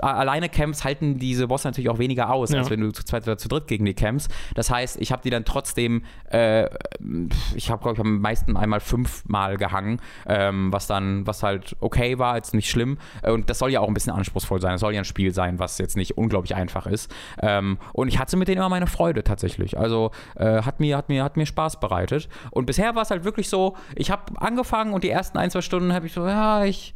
[0.00, 2.58] alleine campst, halten diese Bosse natürlich auch weniger aus, Ja.
[2.58, 4.30] als wenn du zu zweit oder zu dritt gegen die campst.
[4.54, 6.68] Das heißt, ich habe die dann trotzdem, äh,
[7.54, 12.18] ich habe, glaube ich, am meisten einmal fünfmal gehangen, ähm, was dann, was halt okay
[12.18, 12.98] war, jetzt nicht schlimm.
[13.22, 14.74] Äh, Und das soll ja auch ein bisschen anspruchsvoll sein.
[14.74, 17.12] Es soll ja ein Spiel sein, was jetzt nicht unglaublich einfach ist.
[17.40, 19.78] Ähm, und ich hatte mit denen immer meine Freude tatsächlich.
[19.78, 22.28] Also äh, hat, mir, hat, mir, hat mir Spaß bereitet.
[22.50, 25.60] Und bisher war es halt wirklich so, ich habe angefangen und die ersten ein, zwei
[25.60, 26.94] Stunden habe ich so, ja, ich,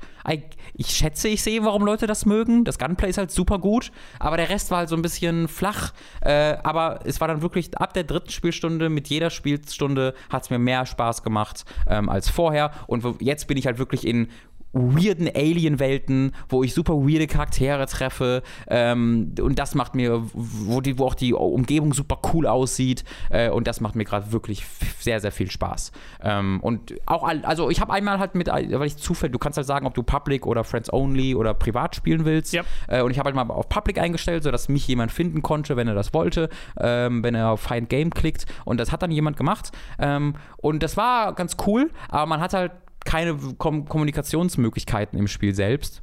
[0.74, 2.64] ich, schätze, ich sehe, warum Leute das mögen.
[2.64, 5.92] Das Gunplay ist halt super gut, aber der Rest war halt so ein bisschen flach.
[6.20, 10.50] Äh, aber es war dann wirklich ab der dritten Spielstunde, mit jeder Spielstunde hat es
[10.50, 12.70] mir mehr Spaß gemacht ähm, als vorher.
[12.86, 14.28] Und jetzt bin ich halt wirklich in
[14.72, 20.98] weirden Alien-Welten, wo ich super weirde Charaktere treffe ähm, und das macht mir, wo, die,
[20.98, 24.64] wo auch die Umgebung super cool aussieht äh, und das macht mir gerade wirklich
[24.98, 25.92] sehr, sehr viel Spaß.
[26.22, 29.66] Ähm, und auch, also ich habe einmal halt mit, weil ich zufällig, du kannst halt
[29.66, 32.62] sagen, ob du Public oder Friends Only oder privat spielen willst Ja.
[32.88, 35.88] äh, und ich habe halt mal auf Public eingestellt, sodass mich jemand finden konnte, wenn
[35.88, 36.48] er das wollte,
[36.78, 40.82] ähm, wenn er auf Find Game klickt und das hat dann jemand gemacht ähm, und
[40.82, 42.72] das war ganz cool, aber man hat halt
[43.04, 46.02] keine Kom Kommunikationsmöglichkeiten im Spiel selbst.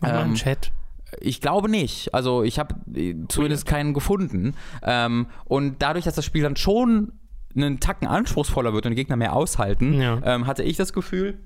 [0.00, 0.72] Einen Ähm, Chat.
[1.20, 2.12] Ich glaube nicht.
[2.14, 4.54] Also ich habe äh, zumindest keinen gefunden.
[4.82, 7.12] Ähm, und dadurch, dass das Spiel dann schon
[7.54, 10.20] einen Tacken anspruchsvoller wird und die Gegner mehr aushalten, Ja.
[10.24, 11.38] ähm, hatte ich das Gefühl,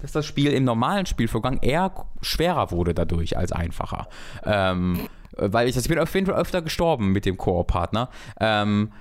[0.00, 1.92] dass das Spiel im normalen Spielvorgang eher
[2.22, 4.08] schwerer wurde dadurch als einfacher.
[4.44, 5.00] Ähm,
[5.36, 8.08] äh, weil ich, das- ich bin auf jeden Fall öfter gestorben mit dem Koop-Partner.
[8.40, 8.92] Ähm,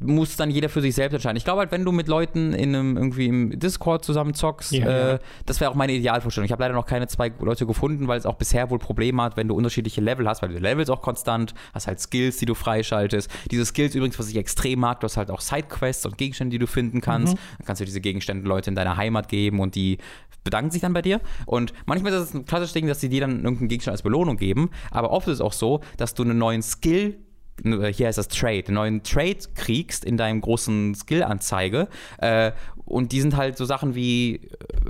[0.00, 1.36] muss dann jeder für sich selbst entscheiden.
[1.36, 5.14] Ich glaube halt, wenn du mit Leuten in einem irgendwie im Discord zusammen zockst, Ja,
[5.14, 6.44] äh, das wäre auch meine Idealvorstellung.
[6.44, 9.36] Ich habe leider noch keine zwei Leute gefunden, weil es auch bisher wohl Probleme hat,
[9.36, 12.54] wenn du unterschiedliche Level hast, weil du Levels auch konstant, hast halt Skills, die du
[12.54, 13.30] freischaltest.
[13.50, 16.58] Diese Skills übrigens, was ich extrem mag, du hast halt auch Sidequests und Gegenstände, die
[16.58, 17.34] du finden kannst.
[17.58, 19.98] Dann kannst du diese Gegenstände Leute in deiner Heimat geben und die
[20.44, 21.20] bedanken sich dann bei dir.
[21.46, 24.36] Und manchmal ist es ein klassisches Ding, dass sie dir dann irgendeinen Gegenstand als Belohnung
[24.36, 27.18] geben, aber oft ist es auch so, dass du einen neuen Skill
[27.62, 31.88] hier heißt das Trade, einen neuen Trade kriegst in deinem großen Skill-Anzeige.
[32.18, 32.52] Äh,
[32.84, 34.40] und die sind halt so Sachen wie äh,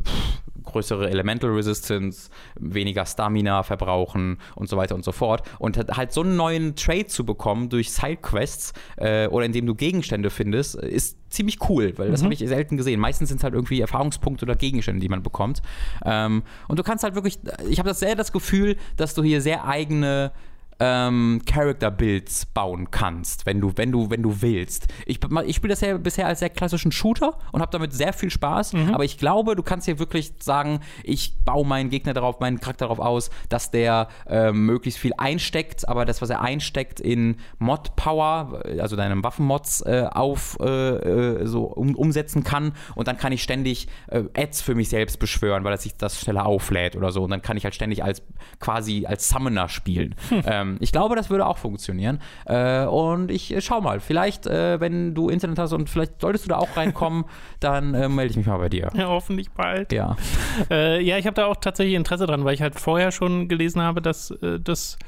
[0.02, 5.42] pff, größere Elemental Resistance, weniger Stamina verbrauchen und so weiter und so fort.
[5.58, 10.30] Und halt- so einen neuen Trade zu bekommen durch Sidequests äh, oder indem du Gegenstände
[10.30, 13.00] findest, ist ziemlich cool, weil das habe ich selten gesehen.
[13.00, 15.62] Meistens sind es halt irgendwie Erfahrungspunkte oder Gegenstände, die man bekommt.
[16.04, 17.38] Ähm, und du kannst halt wirklich,
[17.68, 20.32] ich habe das sehr das Gefühl, dass du hier sehr eigene
[20.82, 24.88] ähm, Character Builds bauen kannst, wenn du, wenn du, wenn du willst.
[25.06, 28.30] Ich, ich spiele das ja bisher als sehr klassischen Shooter und habe damit sehr viel
[28.30, 32.58] Spaß, aber ich glaube, du kannst hier wirklich sagen, ich baue meinen Gegner darauf, meinen
[32.58, 37.36] Charakter darauf aus, dass der ähm, möglichst viel einsteckt, aber das, was er einsteckt in
[37.60, 43.30] Mod-Power, also deinen Waffenmods äh, auf äh, äh, so um, umsetzen kann und dann kann
[43.30, 47.12] ich ständig äh, Ads für mich selbst beschwören, weil er sich das schneller auflädt oder
[47.12, 48.22] so und dann kann ich halt ständig als
[48.58, 50.16] quasi als Summoner spielen.
[50.44, 54.80] Ähm, ich glaube, das würde auch funktionieren äh, und ich äh, schau mal, vielleicht äh,
[54.80, 57.24] wenn du Internet hast und vielleicht solltest du da auch reinkommen,
[57.60, 58.90] dann äh, melde ich mich mal bei dir.
[58.94, 59.92] Ja, hoffentlich bald.
[59.92, 60.16] Ja.
[60.70, 63.80] Äh, ja, ich habe da auch tatsächlich Interesse dran, weil ich halt vorher schon gelesen
[63.82, 64.98] habe, dass, äh, dass,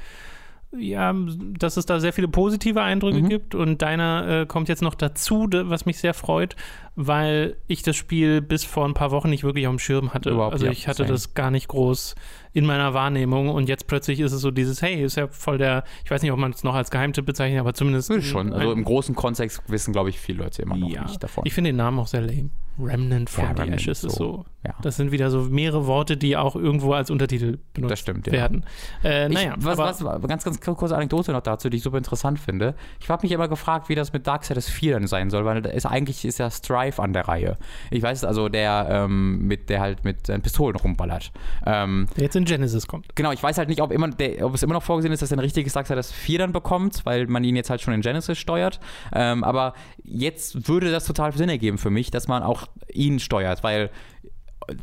[0.77, 1.13] ja,
[1.57, 3.29] dass es da sehr viele positive Eindrücke Mhm.
[3.29, 6.55] gibt und deiner äh, kommt jetzt noch dazu, de- was mich sehr freut,
[6.95, 10.29] weil ich das Spiel bis vor ein paar Wochen nicht wirklich auf dem Schirm hatte.
[10.29, 11.09] Überhaupt, also ja, ich hatte same.
[11.09, 12.15] das gar nicht groß
[12.53, 15.83] in meiner Wahrnehmung und jetzt plötzlich ist es so dieses, hey, ist ja voll der,
[16.05, 18.53] ich weiß nicht, ob man es noch als Geheimtipp bezeichnet, aber zumindest Würde schon.
[18.53, 21.03] Also im großen Kontext wissen, glaube ich, viele Leute immer noch ja.
[21.03, 21.43] nicht davon.
[21.45, 22.49] Ich finde den Namen auch sehr lame.
[22.77, 24.45] Remnant from Ja, the Remnant, Ashes ist so.
[24.65, 24.75] Ja.
[24.81, 28.33] Das sind wieder so mehrere Worte, die auch irgendwo als Untertitel benutzt Das stimmt, ja.
[28.33, 28.65] werden.
[29.03, 32.39] Äh, naja, ich, was, was, ganz, ganz kurze Anekdote noch dazu, die ich super interessant
[32.39, 32.75] finde.
[32.99, 35.85] Ich habe mich immer gefragt, wie das mit Darksiders 4 dann sein soll, weil ist
[35.85, 36.49] eigentlich ist ja
[36.85, 37.57] Strife an der Reihe.
[37.91, 41.31] Ich weiß also, der ähm, mit der halt mit seinen Pistolen rumballert.
[41.65, 43.15] Ähm, der jetzt in Genesis kommt.
[43.15, 45.31] genau, ich weiß halt nicht, ob, immer der, ob es immer noch vorgesehen ist, dass
[45.31, 48.37] er ein richtiges Darksiders 4 dann bekommt, weil man ihn jetzt halt schon in Genesis
[48.37, 48.79] steuert.
[49.13, 49.73] Ähm, aber
[50.03, 53.89] jetzt würde das total Sinn ergeben für mich, dass man auch ihn steuert, weil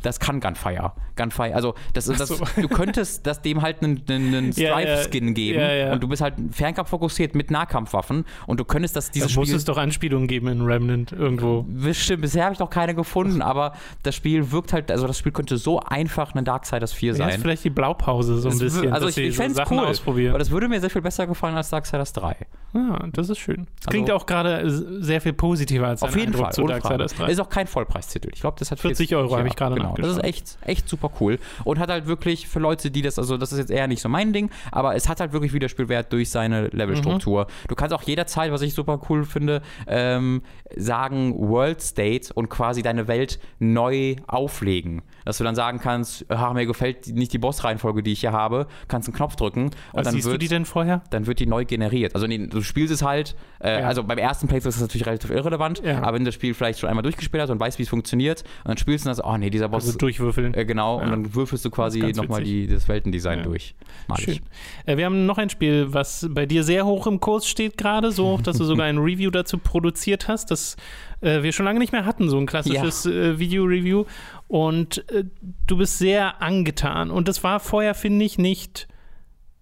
[0.01, 0.93] das kann Gunfire.
[1.15, 2.37] Gunfire, also das, das, so.
[2.55, 5.93] du könntest das dem halt einen, einen Ja, ja, Stripe-Skin geben ja, ja.
[5.93, 9.47] und du bist halt Fernkampf fokussiert mit Nahkampfwaffen und du könntest das Da dieses muss
[9.47, 11.63] Spiel es doch Anspielungen geben in Remnant irgendwo.
[11.67, 15.31] Bestimmt, bisher habe ich noch keine gefunden, aber das Spiel wirkt halt, also das Spiel
[15.33, 17.41] könnte so einfach eine Darksiders 4 Ja, ist sein.
[17.41, 20.29] vielleicht die Blaupause so ein Das bisschen, also ich, ich so fände es cool, ausprobieren.
[20.31, 22.37] aber das würde mir sehr viel besser gefallen als Darksiders 3.
[22.73, 23.67] Ja, das ist schön.
[23.79, 24.67] Das klingt Also- auch gerade
[25.03, 27.17] sehr viel positiver als Auf jeden Eindruck Fall, zu.
[27.17, 27.29] 3.
[27.31, 28.29] Ist auch kein Vollpreistitel.
[28.33, 29.93] Ich glaube, das hat 40 Euro habe ich gerade genau.
[29.95, 33.37] Das ist echt, echt super cool und hat halt wirklich für Leute, die das, also
[33.37, 36.29] das ist jetzt eher nicht so mein Ding, aber es hat halt wirklich Wiederspielwert durch
[36.31, 37.43] seine Levelstruktur.
[37.43, 37.67] Mhm.
[37.67, 40.41] Du kannst auch jederzeit, was ich super cool finde, ähm,
[40.75, 45.03] sagen World State und quasi deine Welt neu auflegen.
[45.25, 48.67] Dass du dann sagen kannst, ah, mir gefällt nicht die Bossreihenfolge, die ich hier habe,
[48.87, 51.01] kannst einen Knopf drücken und Was dann siehst du wird die denn vorher?
[51.11, 52.15] dann wird die neu generiert.
[52.15, 53.87] Also nee, du spielst es halt, äh, Ja.
[53.87, 55.99] also beim ersten Playthrough ist das natürlich relativ irrelevant, Ja.
[56.01, 58.41] aber wenn du das Spiel vielleicht schon einmal durchgespielt hast und weißt, wie es funktioniert,
[58.63, 60.53] und dann spielst du das, oh nee, dieser Boss, Also durchwürfeln.
[60.53, 61.05] äh, genau, Ja.
[61.05, 63.75] und dann würfelst du quasi nochmal die, das Weltendesign durch.
[64.07, 64.19] Mag.
[64.21, 64.39] Schön.
[64.85, 68.11] Äh, wir haben noch ein Spiel, was bei dir sehr hoch im Kurs steht gerade,
[68.11, 70.75] so hoch, dass du sogar ein Review dazu produziert hast, das
[71.21, 74.05] äh, wir schon lange nicht mehr hatten, so ein klassisches äh, Video-Review.
[74.47, 75.23] Und äh,
[75.67, 77.09] du bist sehr angetan.
[77.11, 78.87] Und das war vorher, finde ich, nicht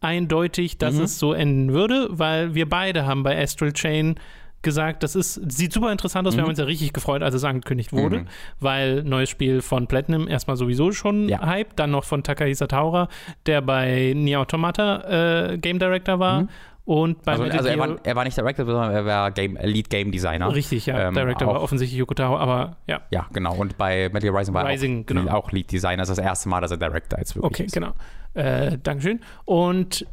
[0.01, 1.03] eindeutig, dass Mhm.
[1.03, 4.15] es so enden würde, weil wir beide haben bei Astral Chain
[4.63, 6.35] gesagt, das ist, sieht super interessant aus.
[6.35, 6.43] Wir Mhm.
[6.43, 8.25] haben uns ja richtig gefreut, als es angekündigt wurde, Mhm.
[8.59, 11.43] weil neues Spiel von Platinum erstmal sowieso schon Ja.
[11.45, 13.07] Hype, dann noch von Takahisa Taura,
[13.47, 16.49] der bei Nier Automata äh, Game Director war Mhm.
[16.85, 19.89] und bei Also, also er, war, er war nicht Director, sondern er war Game, Lead
[19.89, 20.53] Game Designer.
[20.53, 21.07] Richtig, ja.
[21.07, 23.01] Ähm, Director war offensichtlich Yoko Taro, aber ja.
[23.09, 23.55] Ja, genau.
[23.55, 25.31] Und bei Metal Gear Rising war Rising, auch, genau.
[25.31, 25.97] auch Lead Designer.
[26.03, 27.73] Das ist das erste Mal, dass er Director jetzt wirklich Okay, ist.
[27.73, 27.93] genau.
[28.33, 29.19] Äh, Dankeschön.
[29.45, 30.05] Und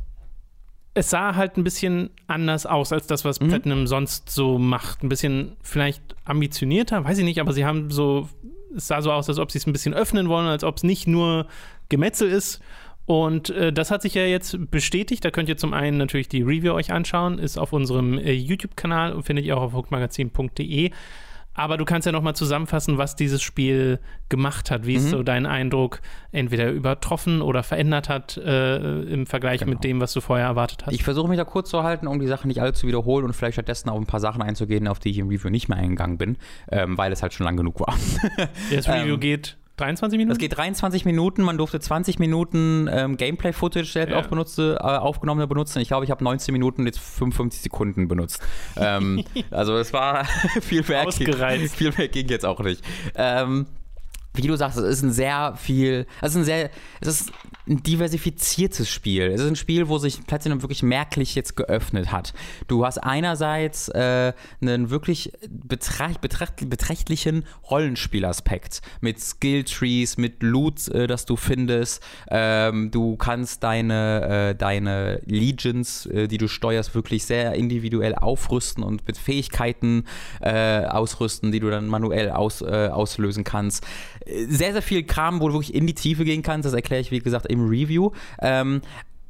[0.94, 3.48] es sah halt ein bisschen anders aus als das, was Mhm.
[3.48, 5.02] Platinum sonst so macht.
[5.02, 8.28] Ein bisschen vielleicht ambitionierter, weiß ich nicht, aber sie haben so,
[8.76, 10.82] es sah so aus, als ob sie es ein bisschen öffnen wollen, als ob es
[10.82, 11.46] nicht nur
[11.88, 12.60] Gemetzel ist.
[13.06, 15.24] Und äh, das hat sich ja jetzt bestätigt.
[15.24, 19.12] Da könnt ihr zum einen natürlich die Review euch anschauen, ist auf unserem äh, YouTube-Kanal
[19.14, 20.90] und findet ihr auch auf hookmagazin.de.
[21.58, 23.98] Aber du kannst ja nochmal zusammenfassen, was dieses Spiel
[24.28, 24.86] gemacht hat.
[24.86, 25.00] Wie Mhm.
[25.08, 26.00] so dein Eindruck
[26.32, 29.72] entweder übertroffen oder verändert hat äh, im Vergleich Genau.
[29.72, 30.94] mit dem, was du vorher erwartet hast?
[30.94, 33.32] Ich versuche mich da kurz zu halten, um die Sachen nicht alle zu wiederholen und
[33.34, 36.16] vielleicht stattdessen auf ein paar Sachen einzugehen, auf die ich im Review nicht mehr eingegangen
[36.16, 36.36] bin,
[36.70, 37.96] ähm, weil es halt schon lang genug war.
[38.72, 40.32] das Review ähm, geht 23 Minuten?
[40.32, 44.20] Es geht 23 Minuten, man durfte 20 Minuten ähm, Gameplay-Footage selbst Ja.
[44.20, 45.80] auch benutzte, äh, aufgenommene benutzen.
[45.80, 48.40] Ich glaube, ich habe 19 Minuten jetzt 55 Sekunden benutzt.
[48.76, 50.24] ähm, also es war
[50.60, 51.06] viel mehr.
[51.06, 51.76] Ausgereizt.
[51.76, 52.82] Viel mehr ging jetzt auch nicht.
[53.14, 53.66] Ähm,
[54.34, 56.70] wie du sagst, es ist ein sehr viel, es ist ein sehr,
[57.00, 57.32] es ist
[57.68, 59.24] ein diversifiziertes Spiel.
[59.24, 62.32] Es ist ein Spiel, wo sich Platinum wirklich merklich jetzt geöffnet hat.
[62.66, 71.06] Du hast einerseits äh, einen wirklich betracht, betracht, beträchtlichen Rollenspielaspekt mit Skilltrees, mit Loot, äh,
[71.06, 72.02] das du findest.
[72.30, 78.82] Ähm, du kannst deine, äh, deine Legions, äh, die du steuerst, wirklich sehr individuell aufrüsten
[78.82, 80.04] und mit Fähigkeiten
[80.40, 83.84] äh, ausrüsten, die du dann manuell aus, äh, auslösen kannst.
[84.26, 86.66] Sehr, sehr viel Kram, wo du wirklich in die Tiefe gehen kannst.
[86.66, 88.10] Das erkläre ich, wie gesagt, im Review.
[88.40, 88.82] Ähm,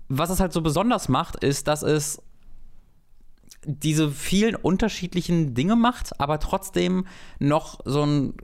[0.09, 2.22] was es halt so besonders macht, ist, dass es
[3.64, 7.07] diese vielen unterschiedlichen Dinge macht, aber trotzdem
[7.39, 8.35] noch so ein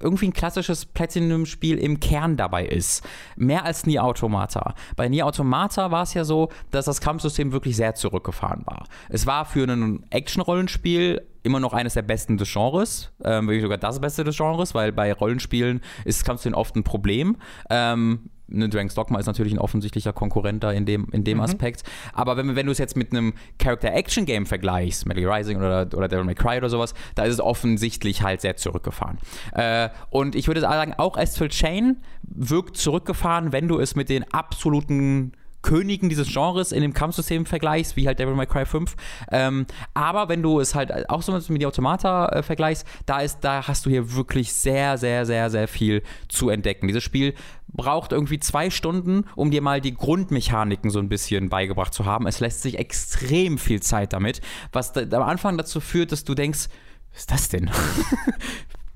[0.00, 3.06] irgendwie ein klassisches Platinum-Spiel im Kern dabei ist.
[3.36, 4.74] Mehr als Nier Automata.
[4.96, 8.86] Bei Nier Automata war es ja so, dass das Kampfsystem wirklich sehr zurückgefahren war.
[9.08, 13.78] Es war für ein Action-Rollenspiel immer noch eines der besten des Genres, ähm, wirklich sogar
[13.78, 17.36] das Beste des Genres, weil bei Rollenspielen ist Kampfsystem oft ein Problem.
[17.70, 21.82] Ähm, ne, Dragon's Dogma ist natürlich ein offensichtlicher Konkurrent da in dem, in dem Aspekt.
[22.12, 26.08] Aber wenn, wenn du es jetzt mit einem Character-Action-Game vergleichst, Metal Gear Rising oder, oder
[26.08, 29.18] Devil May Cry oder sowas, da ist es offensichtlich halt sehr zurückgefahren.
[29.52, 34.24] Äh, und ich würde sagen, auch Astral Chain wirkt zurückgefahren, wenn du es mit den
[34.32, 35.32] absoluten
[35.64, 38.94] Königen dieses Genres in dem Kampfsystem vergleichst, wie halt Devil May Cry 5.
[39.32, 43.40] Ähm, aber wenn du es halt auch so mit die Automata äh, vergleichst, da ist,
[43.40, 46.86] da hast du hier wirklich sehr, sehr, sehr, sehr viel zu entdecken.
[46.86, 47.34] Dieses Spiel
[47.74, 52.26] braucht irgendwie zwei Stunden, um dir mal die Grundmechaniken so ein bisschen beigebracht zu haben.
[52.26, 54.40] Es lässt sich extrem viel Zeit damit,
[54.72, 56.68] was da, am Anfang dazu führt, dass du denkst,
[57.12, 57.70] was ist das denn?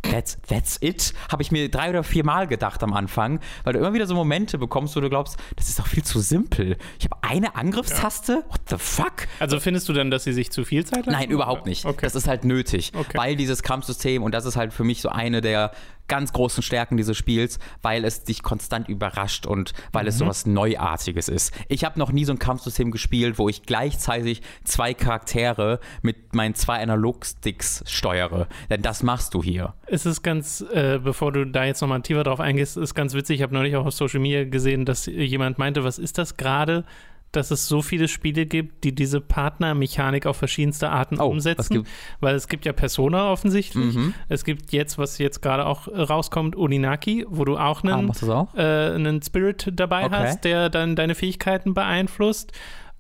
[0.03, 3.81] That's, that's it, habe ich mir drei oder vier Mal gedacht am Anfang, weil du
[3.81, 6.77] immer wieder so Momente bekommst, wo du glaubst, das ist doch viel zu simpel.
[7.01, 8.45] Ich habe eine Angriffstaste?
[8.49, 9.27] What the fuck?
[9.41, 11.19] Also findest du denn, dass sie sich zu viel Zeit lassen?
[11.19, 11.85] Nein, überhaupt nicht.
[11.85, 11.99] Okay.
[12.01, 13.19] Das ist halt nötig, Okay.
[13.19, 15.73] weil dieses Kampfsystem, und das ist halt für mich so eine der
[16.09, 20.09] ganz großen Stärken dieses Spiels, weil es dich konstant überrascht und weil Mhm.
[20.09, 21.55] es sowas Neuartiges ist.
[21.69, 26.55] Ich habe noch nie so ein Kampfsystem gespielt, wo ich gleichzeitig zwei Charaktere mit meinen
[26.55, 28.49] zwei Analogsticks steuere.
[28.71, 29.75] Denn das machst du hier.
[29.87, 33.37] Es ist ganz, äh, bevor du da jetzt nochmal tiefer drauf eingehst, ist ganz witzig.
[33.37, 36.85] Ich habe neulich auch auf Social Media gesehen, dass jemand meinte, was ist das gerade,
[37.33, 41.87] dass es so viele Spiele gibt, die diese Partnermechanik auf verschiedenste Arten Oh, umsetzen.
[42.21, 43.95] Weil es gibt ja Persona offensichtlich.
[43.95, 44.15] Mhm.
[44.29, 48.09] Es gibt jetzt, was jetzt gerade auch äh, rauskommt, Uninaki, wo du auch Ah, einen,
[48.09, 48.55] das auch?
[48.55, 48.61] äh,
[48.95, 50.15] einen Spirit dabei Okay.
[50.17, 52.53] hast, der dann deine Fähigkeiten beeinflusst.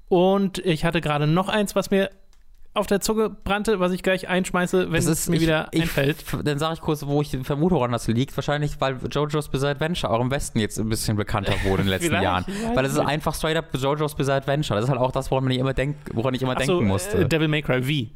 [0.08, 2.10] Und ich hatte gerade noch eins, was mir
[2.78, 6.24] auf der Zunge brannte, was ich gleich einschmeiße, wenn es mir ich- wieder ich, einfällt.
[6.44, 8.36] Dann sage ich kurz, wo ich vermute, woran das liegt.
[8.36, 11.98] Wahrscheinlich, weil JoJo's Bizarre Adventure auch im Westen jetzt ein bisschen bekannter wurde in den
[11.98, 12.44] letzten Jahren.
[12.74, 14.76] Weil es ist einfach straight up JoJo's Bizarre Adventure.
[14.78, 16.86] Das ist halt auch das, woran, man immer denk, woran ich immer Ach so, denken
[16.88, 17.18] musste.
[17.18, 18.10] Äh, Devil May Cry V.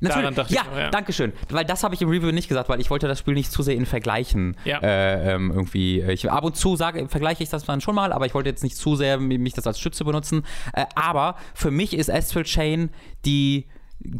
[0.00, 0.90] dachte ja, ich ja.
[0.90, 1.32] danke schön.
[1.50, 3.62] Weil das habe ich im Review nicht gesagt, weil ich wollte das Spiel nicht zu
[3.62, 4.78] sehr in Vergleichen Ja.
[4.80, 6.00] äh, ähm, irgendwie.
[6.02, 8.62] Ich, ab und zu sage, vergleiche ich das dann schon mal, aber ich wollte jetzt
[8.64, 10.44] nicht zu sehr mi- mich das als Stütze benutzen.
[10.72, 12.90] Äh, aber für mich ist Astral Chain
[13.24, 13.66] die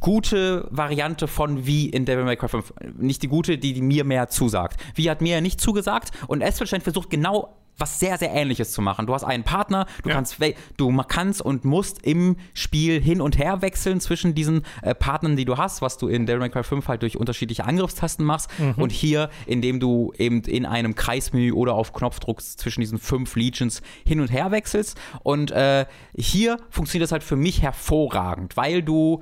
[0.00, 2.74] gute Variante von wie in Devil May Cry 5.
[2.98, 4.80] Nicht die gute, die, die mir mehr zusagt.
[4.94, 8.82] Wie hat mir ja nicht zugesagt und Chain versucht genau was sehr, sehr ähnliches zu
[8.82, 9.04] machen.
[9.06, 10.14] Du hast einen Partner, du Ja.
[10.14, 10.38] kannst
[10.76, 15.44] du kannst und musst im Spiel hin und her wechseln zwischen diesen äh, Partnern, die
[15.44, 18.92] du hast, was du in Devil May Cry 5 halt durch unterschiedliche Angriffstasten machst und
[18.92, 24.20] hier, indem du eben in einem Kreismenü oder auf Knopfdruck zwischen diesen fünf Legions hin
[24.20, 29.20] und her wechselst und äh, hier funktioniert das halt für mich hervorragend, weil du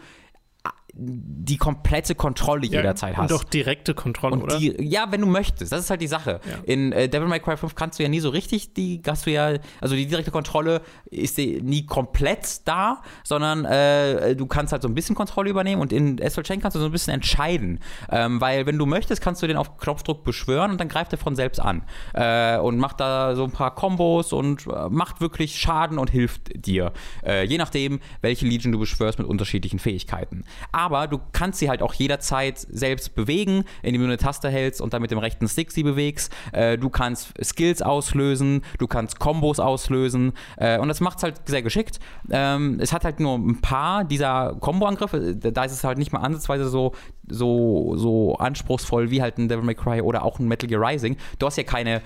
[0.95, 3.31] die komplette Kontrolle jederzeit hast.
[3.33, 4.59] Und doch direkte Kontrolle, Und oder?
[4.59, 6.41] die, ja, wenn du möchtest, das ist halt die Sache.
[6.45, 6.59] Ja.
[6.65, 9.31] In äh, Devil May Cry 5 kannst du ja nie so richtig, die hast du
[9.31, 14.89] ja, also die direkte Kontrolle ist nie komplett da, sondern äh, du kannst halt so
[14.89, 17.81] ein bisschen Kontrolle übernehmen und in Astral Chain kannst du so ein bisschen entscheiden.
[18.11, 21.19] Ähm, weil wenn du möchtest, kannst du den auf Knopfdruck beschwören und dann greift er
[21.19, 21.85] von selbst an.
[22.13, 26.67] Äh, und macht da so ein paar Kombos und äh, macht wirklich Schaden und hilft
[26.67, 26.93] dir.
[27.25, 30.45] Äh, je nachdem, welche Legion du beschwörst mit unterschiedlichen Fähigkeiten.
[30.71, 34.93] Aber du kannst sie halt auch jederzeit selbst bewegen, indem du eine Taste hältst und
[34.93, 36.33] dann mit dem rechten Stick sie bewegst.
[36.53, 41.41] Äh, du kannst Skills auslösen, du kannst Kombos auslösen äh, und das macht es halt
[41.47, 42.01] sehr geschickt.
[42.31, 46.21] Ähm, es hat halt nur ein paar dieser Combo-Angriffe, da ist es halt nicht mal
[46.21, 46.93] ansatzweise so,
[47.29, 51.17] so, so anspruchsvoll wie halt ein Devil May Cry oder auch ein Metal Gear Rising.
[51.39, 52.03] Du hast ja keine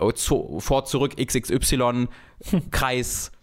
[0.00, 2.08] äh, zu, vor, zurück, XXY,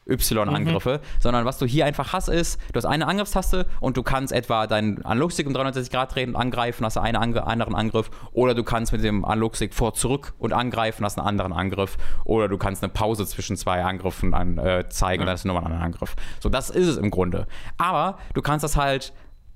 [0.08, 4.32] Y-Angriffe, sondern was du hier einfach hast, ist, du hast eine Angriffstaste und du kannst
[4.34, 8.54] etwa deinen Analogstick um 360 Grad drehen und angreifen, hast einen Ange anderen Angriff, oder
[8.54, 12.58] du kannst mit dem Analogstick vor, zurück und angreifen, hast einen anderen Angriff, oder du
[12.58, 15.74] kannst eine Pause zwischen zwei Angriffen an, äh, zeigen und dann hast du nochmal einen
[15.74, 16.16] anderen Angriff.
[16.40, 17.48] So, das ist es im Grunde.
[17.78, 19.14] Aber du kannst das halt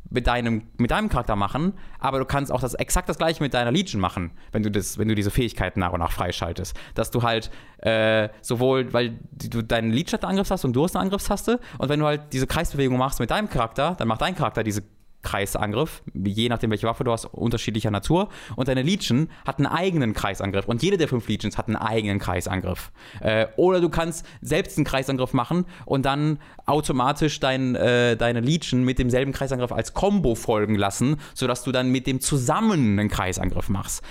[0.10, 3.54] mit deinem, mit deinem Charakter machen, aber du kannst auch das exakt das gleiche mit
[3.54, 6.76] deiner Legion machen, wenn du das, wenn du diese Fähigkeiten nach und nach freischaltest.
[6.96, 11.04] Dass du halt äh, sowohl, weil du deinen Legion Angriff hast und du hast eine
[11.04, 14.64] Angriffstaste, und wenn du halt diese Kreisbewegung machst mit deinem Charakter, dann macht dein Charakter
[14.64, 14.84] diese
[15.22, 18.30] Kreisangriff, je nachdem welche Waffe du hast, unterschiedlicher Natur.
[18.56, 20.66] Und deine Legion hat einen eigenen Kreisangriff.
[20.66, 22.92] Und jede der fünf Legions hat einen eigenen Kreisangriff.
[23.20, 28.84] Äh, oder du kannst selbst einen Kreisangriff machen und dann automatisch dein, äh, deine Legion
[28.84, 33.70] mit demselben Kreisangriff als Combo folgen lassen, sodass du dann mit dem zusammen einen Kreisangriff
[33.70, 34.04] machst.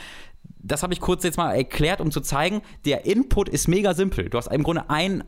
[0.60, 4.28] Das habe ich kurz jetzt mal erklärt, um zu zeigen, der Input ist mega simpel.
[4.28, 5.24] Du hast im Grunde ein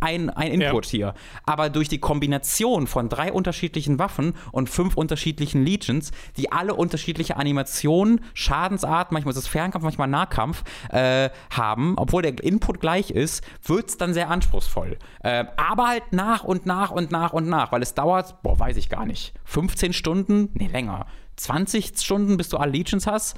[0.00, 1.14] ein, ein Input hier.
[1.44, 7.36] Aber durch die Kombination von drei unterschiedlichen Waffen und fünf unterschiedlichen Legions, die alle unterschiedliche
[7.36, 13.44] Animationen, Schadensart, manchmal ist es Fernkampf, manchmal Nahkampf, äh, haben, obwohl der Input gleich ist,
[13.64, 14.98] wird es dann sehr anspruchsvoll.
[15.22, 18.76] Äh, aber halt nach und nach und nach und nach, weil es dauert, boah, weiß
[18.76, 20.50] ich gar nicht, 15 Stunden?
[20.54, 21.06] Nee, länger.
[21.36, 23.36] 20 Stunden, bis du alle Legions hast.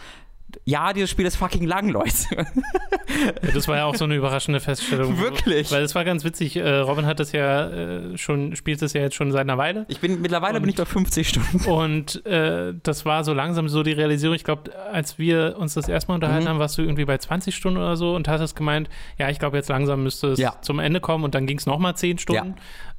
[0.64, 2.12] Ja, dieses Spiel ist fucking lang, Leute.
[2.32, 5.18] Ja, das war ja auch so eine überraschende Feststellung.
[5.18, 5.70] Wirklich?
[5.70, 6.56] Weil es war ganz witzig.
[6.56, 9.84] Äh, Robin hat das ja äh, schon, spielt das ja jetzt schon seit einer Weile.
[9.88, 11.64] Ich bin mittlerweile bin ich bei 50 Stunden.
[11.70, 14.34] Und äh, das war so langsam so die Realisierung.
[14.34, 16.48] Ich glaube, als wir uns das erstmal unterhalten Mhm.
[16.50, 18.88] haben, warst du irgendwie bei 20 Stunden oder so und hast gemeint,
[19.18, 20.54] ja, ich glaube, jetzt langsam müsste es Ja.
[20.62, 22.54] zum Ende kommen und dann ging es nochmal 10 Stunden.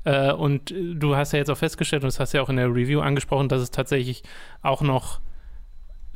[0.06, 2.68] Äh, und du hast ja jetzt auch festgestellt, und das hast ja auch in der
[2.68, 4.24] Review angesprochen, dass es tatsächlich
[4.62, 5.20] auch noch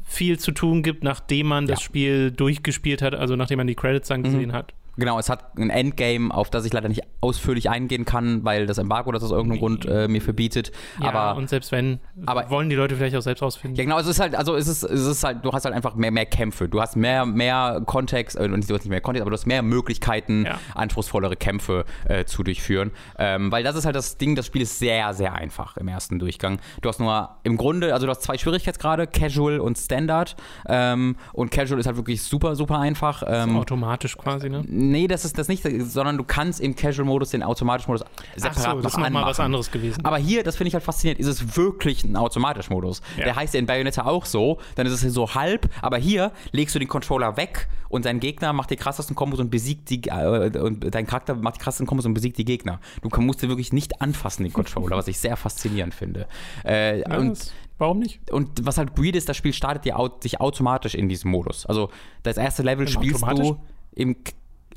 [0.08, 1.86] viel zu tun gibt, nachdem man das Ja.
[1.86, 4.74] Spiel durchgespielt hat, also nachdem man die Credits dann gesehen hat.
[4.98, 8.78] Genau, es hat ein Endgame, auf das ich leider nicht ausführlich eingehen kann, weil das
[8.78, 10.72] Embargo das aus irgendeinem Grund äh, mir verbietet.
[11.00, 13.76] Ja, aber und selbst wenn, aber- wollen die Leute vielleicht auch selbst rausfinden.
[13.78, 15.96] ja, genau, es ist halt, also es ist, es ist halt, du hast halt einfach
[15.96, 16.68] mehr, mehr Kämpfe.
[16.68, 19.62] Du hast mehr, mehr Kontext, äh, du hast nicht mehr Kontext, aber du hast mehr
[19.62, 20.60] Möglichkeiten, Ja.
[20.76, 22.92] anspruchsvollere Kämpfe äh, zu durchführen.
[23.20, 26.20] Ähm, weil das ist halt das Ding, das Spiel ist sehr, sehr einfach im ersten
[26.20, 26.60] Durchgang.
[26.82, 30.36] Du hast nur im Grunde, also du hast zwei Schwierigkeitsgrade, Casual und Standard.
[30.68, 33.24] Ähm, und Casual ist halt wirklich super, super einfach.
[33.28, 34.64] Ähm, Automatisch quasi, ne?
[34.92, 38.62] Nee, das ist das nicht, sondern du kannst im Casual-Modus den automatischen Modus separat Ach
[38.62, 40.06] so, noch das ist nochmal was anderes gewesen.
[40.06, 43.02] Aber hier, das finde ich halt faszinierend, ist es wirklich ein automatischer Modus.
[43.18, 43.26] Ja.
[43.26, 46.76] Der heißt ja in Bayonetta auch so, dann ist es so halb, aber hier legst
[46.76, 50.58] du den Controller weg und dein Gegner macht die krassesten Kombos und besiegt die, äh,
[50.60, 52.80] und dein Charakter macht die krassesten Kombos und besiegt die Gegner.
[53.02, 56.28] Du musst den wirklich nicht anfassen, den Controller, was ich sehr faszinierend finde.
[56.66, 58.32] Äh, Ja, und warum nicht?
[58.32, 61.66] und was halt weird ist, das Spiel startet dir au sich automatisch in diesem Modus.
[61.66, 61.90] Also
[62.24, 63.58] das erste Level Im spielst du
[63.96, 64.16] im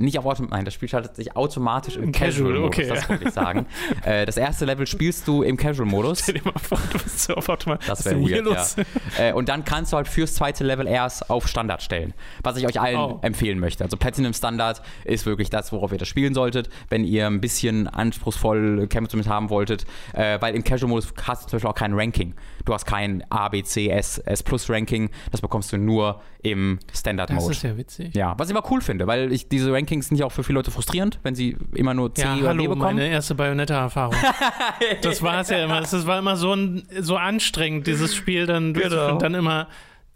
[0.01, 3.09] nicht auf Automatisch, nein, das Spiel startet sich automatisch im, Im Casual, Casual-Modus, okay, das
[3.09, 3.67] wollte ich sagen.
[4.05, 6.21] äh, das erste Level spielst du im Casual-Modus.
[6.21, 7.83] Stell dir mal vor, du bist so auf Automat.
[7.89, 8.85] Das wäre weird, ja.
[9.29, 12.67] äh, und dann kannst du halt fürs zweite Level erst auf Standard stellen, was ich
[12.67, 13.19] euch allen Oh.
[13.23, 13.85] empfehlen möchte.
[13.85, 17.87] Also Platinum Standard ist wirklich das, worauf ihr das spielen solltet, wenn ihr ein bisschen
[17.89, 21.95] anspruchsvoll Kämpfe damit haben wolltet, äh, weil im Casual-Modus hast du zum Beispiel auch kein
[21.95, 22.35] Ranking.
[22.65, 26.79] Du hast kein A, B, C, S, S Plus Ranking, das bekommst du nur im
[26.89, 27.53] Das Standard-Mode.
[27.53, 28.15] ist ja witzig.
[28.15, 30.59] Ja, was ich aber cool finde, weil ich diese Rankings sind ja auch für viele
[30.59, 32.97] Leute frustrierend, wenn sie immer nur C Ja, oder D hallo, bekommen.
[32.97, 34.15] meine erste Bayonetta-Erfahrung.
[35.03, 35.81] das war es ja immer.
[35.81, 38.73] Es war immer so, ein, so anstrengend, dieses Spiel dann.
[38.73, 39.19] Genau.
[39.19, 39.67] Dann immer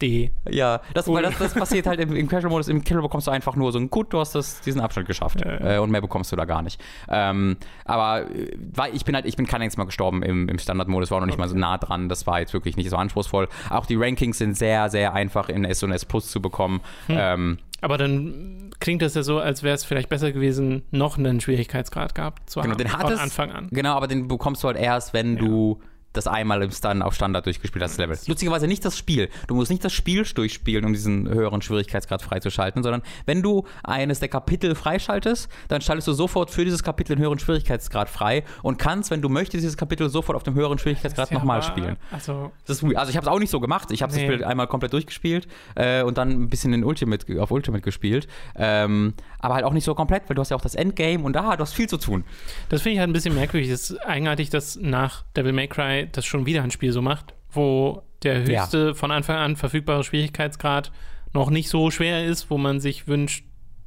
[0.01, 0.31] D.
[0.49, 2.67] Ja, das, weil das, das passiert halt im, im Casual-Modus.
[2.67, 5.41] Im Casual bekommst du einfach nur so ein Gut, du hast das, diesen Abschnitt geschafft.
[5.41, 6.81] Äh, und mehr bekommst du da gar nicht.
[7.09, 10.59] Ähm, aber äh, weil ich bin halt, ich bin kein einziges Mal gestorben im, im
[10.59, 12.09] Standard-Modus, war noch nicht mal so nah dran.
[12.09, 13.47] Das war jetzt wirklich nicht so anspruchsvoll.
[13.69, 16.81] Auch die Rankings sind sehr, sehr einfach in S und S Plus zu bekommen.
[17.07, 21.39] Ähm, Aber dann klingt das ja so, als wäre es vielleicht besser gewesen, noch einen
[21.39, 22.77] Schwierigkeitsgrad gehabt zu Genau, haben.
[22.79, 23.67] den hat von Anfang an.
[23.71, 25.79] Genau, aber den bekommst du halt erst, wenn du
[26.17, 28.17] das einmal im Stun auf Standard durchgespielt hast, das Level.
[28.27, 29.29] Lustigerweise nicht das Spiel.
[29.47, 34.19] Du musst nicht das Spiel durchspielen, um diesen höheren Schwierigkeitsgrad freizuschalten, sondern wenn du eines
[34.19, 38.77] der Kapitel freischaltest, dann schaltest du sofort für dieses Kapitel einen höheren Schwierigkeitsgrad frei und
[38.77, 41.97] kannst, wenn du möchtest, dieses Kapitel sofort auf dem höheren Schwierigkeitsgrad Ja, nochmal spielen.
[42.11, 43.91] Also, Das ist, also ich habe es auch nicht so gemacht.
[43.91, 44.25] Ich habe Nee.
[44.27, 48.27] das Spiel einmal komplett durchgespielt äh, und dann ein bisschen in Ultimate, auf Ultimate gespielt.
[48.55, 51.33] Ähm, aber halt auch nicht so komplett, weil du hast ja auch das Endgame und
[51.33, 52.23] da, du hast viel zu tun.
[52.69, 53.69] das finde ich halt ein bisschen merkwürdig.
[53.69, 57.33] Es ist eigenartig, dass nach Devil May Cry das schon wieder ein Spiel so macht,
[57.51, 58.61] wo der Ja.
[58.61, 60.91] höchste von Anfang an verfügbare Schwierigkeitsgrad
[61.33, 63.43] noch nicht so schwer ist, wo man sich wünscht,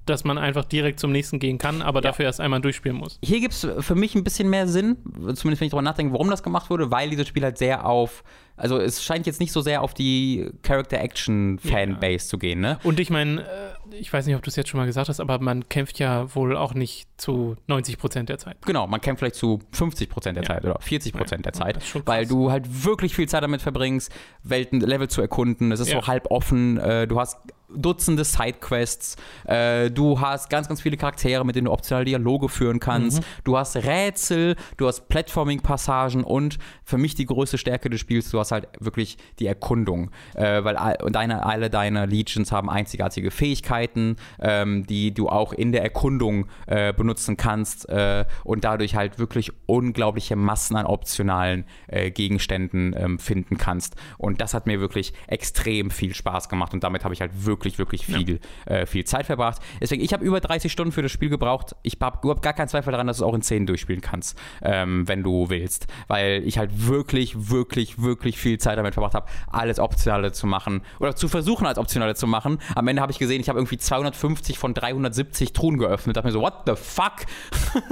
[0.07, 3.19] dass man einfach direkt zum nächsten gehen kann, aber dafür erst einmal durchspielen muss.
[3.23, 4.97] Hier gibt es für mich ein bisschen mehr Sinn,
[5.35, 8.25] zumindest wenn ich darüber nachdenke, warum das gemacht wurde, weil dieses Spiel halt sehr auf,
[8.57, 12.79] also es scheint jetzt nicht so sehr auf die Character-Action-Fanbase zu gehen, ne?
[12.85, 13.47] Und ich meine, äh,
[13.93, 16.35] ich weiß nicht, ob du es jetzt schon mal gesagt hast, aber man kämpft ja
[16.35, 18.57] wohl auch nicht zu 90 Prozent der Zeit.
[18.67, 20.49] Genau, man kämpft vielleicht zu 50 Prozent der Ja.
[20.49, 23.43] Zeit oder 40 Prozent der Ja, Zeit, ist schon weil du halt wirklich viel Zeit
[23.43, 24.13] damit verbringst,
[24.43, 25.73] Welten, Level zu erkunden.
[25.73, 26.01] Es ist Ja.
[26.01, 26.79] so halb offen.
[26.79, 27.39] Äh, du hast
[27.75, 29.17] Dutzende Sidequests.
[29.45, 33.21] Äh, du hast ganz, ganz viele Charaktere, mit denen du optional Dialoge führen kannst.
[33.21, 33.25] Mhm.
[33.45, 38.39] Du hast Rätsel, du hast Platforming-Passagen und für mich die größte Stärke des Spiels, du
[38.39, 40.11] hast halt wirklich die Erkundung.
[40.35, 40.77] Äh, weil
[41.11, 46.93] deine, alle deine Legions haben einzigartige Fähigkeiten, ähm, die du auch in der Erkundung äh,
[46.93, 53.59] benutzen kannst äh, und dadurch halt wirklich unglaubliche Massen an optionalen äh, Gegenständen ähm, finden
[53.59, 53.97] kannst.
[54.17, 57.58] Und das hat mir wirklich extrem viel Spaß gemacht und damit habe ich halt wirklich,
[57.65, 59.61] wirklich viel, äh, viel Zeit verbracht.
[59.81, 61.75] Deswegen, ich habe über 30 Stunden für das Spiel gebraucht.
[61.83, 64.39] Ich habe überhaupt gar keinen Zweifel daran, dass du es auch in 10 durchspielen kannst,
[64.63, 65.87] ähm, wenn du willst.
[66.07, 70.83] Weil ich halt wirklich, wirklich, wirklich viel Zeit damit verbracht habe, alles Optionale zu machen
[71.01, 72.59] oder zu versuchen, als Optionale zu machen.
[72.75, 76.17] Am Ende habe ich gesehen, ich habe irgendwie 250 von 370 Truhen geöffnet.
[76.17, 77.27] Da dachte mir so, what the fuck?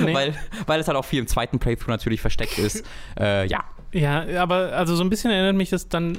[0.00, 0.14] Nee.
[0.14, 0.34] weil,
[0.66, 2.84] weil es halt auch viel im zweiten Playthrough natürlich versteckt ist.
[3.18, 3.64] Äh, ja.
[3.92, 6.18] Ja, aber also so ein bisschen erinnert mich das dann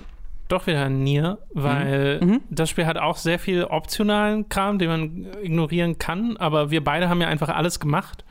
[0.51, 2.41] doch wieder an Nier, weil Mhm.
[2.49, 7.09] das Spiel hat auch sehr viel optionalen Kram, den man ignorieren kann, aber wir beide
[7.09, 8.23] haben ja einfach alles gemacht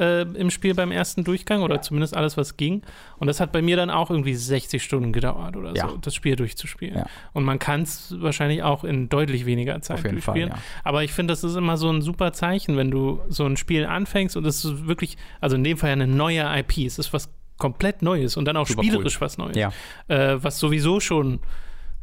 [0.00, 2.82] äh, im Spiel beim ersten Durchgang oder zumindest alles, was ging.
[3.18, 5.88] Und das hat bei mir dann auch irgendwie 60 Stunden gedauert oder Ja.
[5.88, 6.98] so, das Spiel durchzuspielen.
[6.98, 7.06] Ja.
[7.32, 10.50] Und man kann es wahrscheinlich auch in deutlich weniger Zeit Fall, durchspielen.
[10.50, 10.58] ja.
[10.84, 13.86] Aber ich finde, das ist immer so ein super Zeichen, wenn du so ein Spiel
[13.86, 17.12] anfängst und es ist wirklich, also in dem Fall ja eine neue IP, es ist
[17.12, 17.28] was
[17.58, 19.72] komplett Neues und dann auch Super spielerisch was Neues, Ja.
[20.08, 21.40] äh, was sowieso schon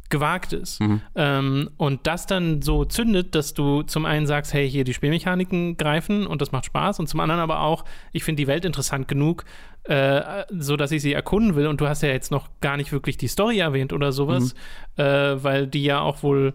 [0.08, 0.80] gewagt ist.
[0.80, 1.00] Mhm.
[1.16, 5.76] Ähm, und das dann so zündet, dass du zum einen sagst, hey, hier die Spielmechaniken
[5.76, 9.08] greifen und das macht Spaß und zum anderen aber auch, ich finde die Welt interessant
[9.08, 9.44] genug,
[9.84, 12.92] äh, so dass ich sie erkunden will und du hast ja jetzt noch gar nicht
[12.92, 14.54] wirklich die Story erwähnt oder sowas,
[14.96, 15.02] Mhm.
[15.02, 16.54] äh, weil die ja auch wohl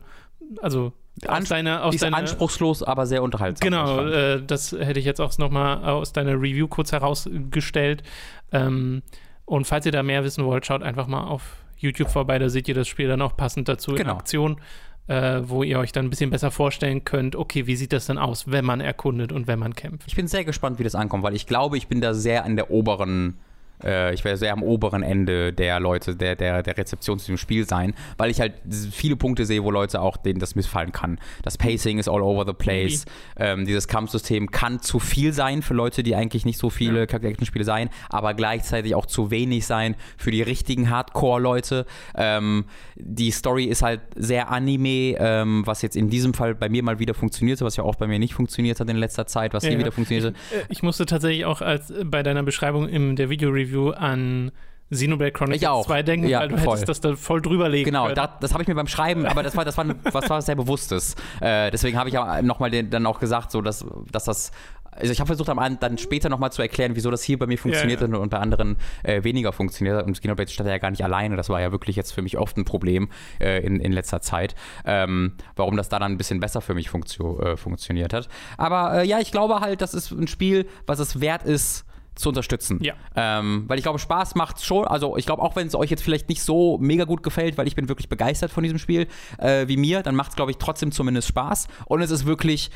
[0.62, 0.94] also
[1.28, 3.64] Ans- deiner, aus deiner anspruchslos, aber sehr unterhaltsam.
[3.70, 8.04] Genau, äh, das hätte ich jetzt auch nochmal aus deiner Review kurz herausgestellt.
[8.52, 9.02] Ähm,
[9.46, 12.68] und falls ihr da mehr wissen wollt, schaut einfach mal auf YouTube vorbei, da seht
[12.68, 14.14] ihr das Spiel dann auch passend dazu in Genau.
[14.14, 14.62] Aktion,
[15.08, 18.18] äh, wo ihr euch dann ein bisschen besser vorstellen könnt, okay, wie sieht das denn
[18.18, 20.08] aus, wenn man erkundet und wenn man kämpft.
[20.08, 22.56] Ich bin sehr gespannt, wie das ankommt, weil ich glaube, ich bin da sehr an
[22.56, 23.38] der oberen,
[23.84, 27.38] äh, ich werde sehr am oberen Ende der Leute, der, der, der Rezeption zu dem
[27.38, 28.54] Spiel sein, weil ich halt
[28.92, 31.20] viele Punkte sehe, wo Leute auch denen das missfallen kann.
[31.44, 33.06] Das Pacing ist all over the place.
[33.38, 37.66] Ähm, dieses Kampfsystem kann zu viel sein für Leute, die eigentlich nicht so viele Charakterspiele
[37.66, 41.86] sein, aber gleichzeitig auch zu wenig sein für die richtigen Hardcore-Leute.
[42.16, 42.66] Ähm,
[42.96, 47.00] die Story ist halt sehr Anime, ähm, was jetzt in diesem Fall bei mir mal
[47.00, 49.74] wieder funktionierte, was ja auch bei mir nicht funktioniert hat in letzter Zeit, was hier
[49.74, 49.80] Ja.
[49.80, 50.30] wieder funktionierte.
[50.52, 54.52] Äh, Ich musste tatsächlich auch als äh, bei deiner Beschreibung in der Video-Review an
[54.92, 55.86] Xenoblade Chronicles Ich auch.
[55.86, 56.74] 2 denken, Ja, weil du voll.
[56.78, 58.16] hättest das da voll drüber legen Genau, können.
[58.16, 60.56] da, das habe ich mir beim Schreiben, aber das war, das war, was war sehr
[60.56, 61.16] Bewusstes.
[61.40, 64.52] Äh, deswegen habe ich ja nochmal dann auch gesagt, so dass, dass das.
[64.94, 68.02] Also ich habe versucht, dann später nochmal zu erklären, wieso das hier bei mir funktioniert
[68.02, 68.08] ja.
[68.08, 70.06] und, und bei anderen äh, weniger funktioniert hat.
[70.06, 71.38] Und Xenoblade stand ja gar nicht alleine.
[71.38, 73.08] Das war ja wirklich jetzt für mich oft ein Problem
[73.40, 74.54] äh, in, in letzter Zeit,
[74.84, 78.28] ähm, warum das da dann ein bisschen besser für mich funktio äh, funktioniert hat.
[78.58, 82.30] Aber äh, ja, ich glaube halt, das ist ein Spiel, was es wert ist, zu
[82.30, 82.80] unterstützen.
[82.82, 82.94] Ja.
[83.16, 84.86] Ähm, weil ich glaube, Spaß macht schon.
[84.86, 87.68] Also ich glaube, auch wenn es euch jetzt vielleicht nicht so mega gut gefällt, weil
[87.68, 89.08] ich bin wirklich begeistert von diesem Spiel,
[89.38, 91.68] äh, wie mir, dann macht es, glaube ich, trotzdem zumindest Spaß.
[91.86, 92.70] Und es ist wirklich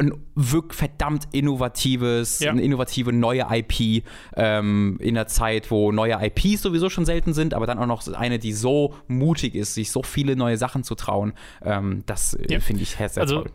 [0.00, 2.52] ein wirklich verdammt innovatives, Ja.
[2.52, 4.04] eine innovative neue IP
[4.36, 8.06] ähm, in einer Zeit, wo neue IPs sowieso schon selten sind, aber dann auch noch
[8.14, 11.32] eine, die so mutig ist, sich so viele neue Sachen zu trauen.
[11.62, 12.60] Ähm, das äh, Ja.
[12.60, 13.50] finde ich sehr, sehr Also toll.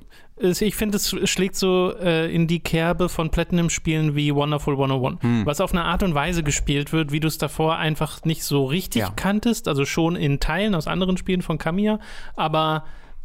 [0.60, 5.46] ich finde, es schlägt so äh, in die Kerbe von Platinum-Spielen wie Wonderful 101, Hm.
[5.46, 8.66] was auf eine Art und Weise gespielt wird, wie du es davor einfach nicht so
[8.66, 9.10] richtig Ja.
[9.16, 12.00] kanntest, also schon in Teilen aus anderen Spielen von Kamiya,
[12.36, 12.84] aber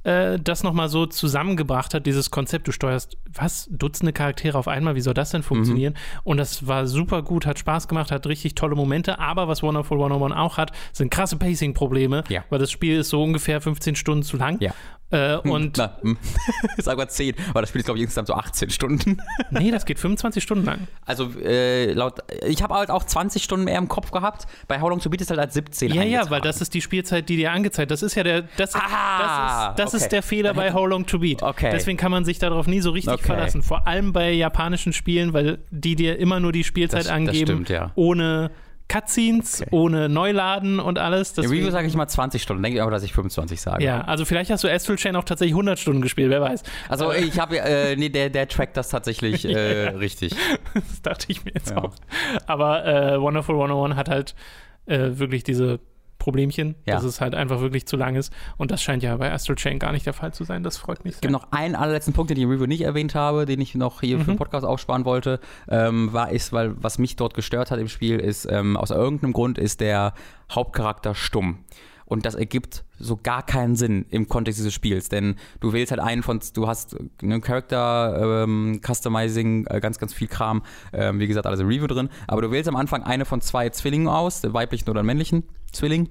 [0.08, 4.94] äh, das nochmal so zusammengebracht hat, dieses Konzept, du steuerst, was, Dutzende Charaktere auf einmal,
[4.94, 5.92] wie soll das denn funktionieren?
[5.94, 6.20] Mhm.
[6.24, 9.98] Und das war super gut, hat Spaß gemacht, hat richtig tolle Momente, aber was Wonderful
[10.02, 12.44] 101 auch hat, sind krasse Pacing-Probleme, Ja.
[12.50, 14.56] weil das Spiel ist so ungefähr 15 Stunden zu lang.
[14.60, 14.72] Ja.
[15.10, 16.18] Äh, und Na, hm.
[16.78, 19.18] Sag mal 10, aber das Spiel ist, glaube ich, insgesamt so 18 Stunden.
[19.50, 20.86] Nee, das geht 25 Stunden lang.
[21.06, 24.46] Also äh, laut, ich habe halt auch 20 Stunden mehr im Kopf gehabt.
[24.66, 26.82] Bei How Long to Beat ist halt als 17 Ja, ja, weil das ist die
[26.82, 27.90] Spielzeit, die dir angezeigt.
[27.90, 30.02] Das ist ja der, das, Ah, das, ist, das okay.
[30.04, 31.42] ist der Fehler bei How Long to Beat.
[31.42, 31.70] Okay.
[31.72, 33.24] Deswegen kann man sich darauf nie so richtig Okay.
[33.26, 33.62] verlassen.
[33.62, 37.46] Vor allem bei japanischen Spielen, weil die dir immer nur die Spielzeit Das- das angeben,
[37.46, 37.92] stimmt, ja.
[37.94, 38.50] ohne
[38.88, 39.68] Cutscenes, Okay.
[39.70, 41.32] ohne Neuladen und alles.
[41.36, 43.84] Im Review Deswegen, sage ich mal 20 Stunden, denke ich aber, dass ich 25 sage.
[43.84, 46.62] ja, also vielleicht hast du Astral Chain auch tatsächlich 100 Stunden gespielt, wer weiß.
[46.88, 50.34] Also ich habe, äh, nee, der, der trackt das tatsächlich äh, richtig.
[50.74, 51.78] Das dachte ich mir jetzt Ja.
[51.84, 51.94] auch.
[52.46, 54.34] Aber äh, Wonderful 101 hat halt
[54.86, 55.80] äh, wirklich diese
[56.28, 56.96] Problemchen, Ja.
[56.96, 58.30] dass es halt einfach wirklich zu lang ist.
[58.58, 60.62] Und das scheint ja bei Astral Chain gar nicht der Fall zu sein.
[60.62, 61.30] Das freut mich Es sehr.
[61.30, 64.02] gibt noch einen allerletzten Punkt, den ich im Review nicht erwähnt habe, den ich noch
[64.02, 67.78] hier für den Podcast aufsparen wollte, ähm, war ist, weil was mich dort gestört hat
[67.80, 70.12] im Spiel, ist, ähm, aus irgendeinem Grund ist der
[70.50, 71.60] Hauptcharakter stumm.
[72.04, 76.00] Und das ergibt so gar keinen Sinn im Kontext dieses Spiels, denn du wählst halt
[76.00, 80.62] einen von, du hast einen Character ähm, Customizing, äh, ganz, ganz viel Kram,
[80.94, 83.68] ähm, wie gesagt, alles im Review drin, aber du wählst am Anfang eine von zwei
[83.68, 86.08] Zwillingen aus, der weiblichen oder männlichen Zwilling.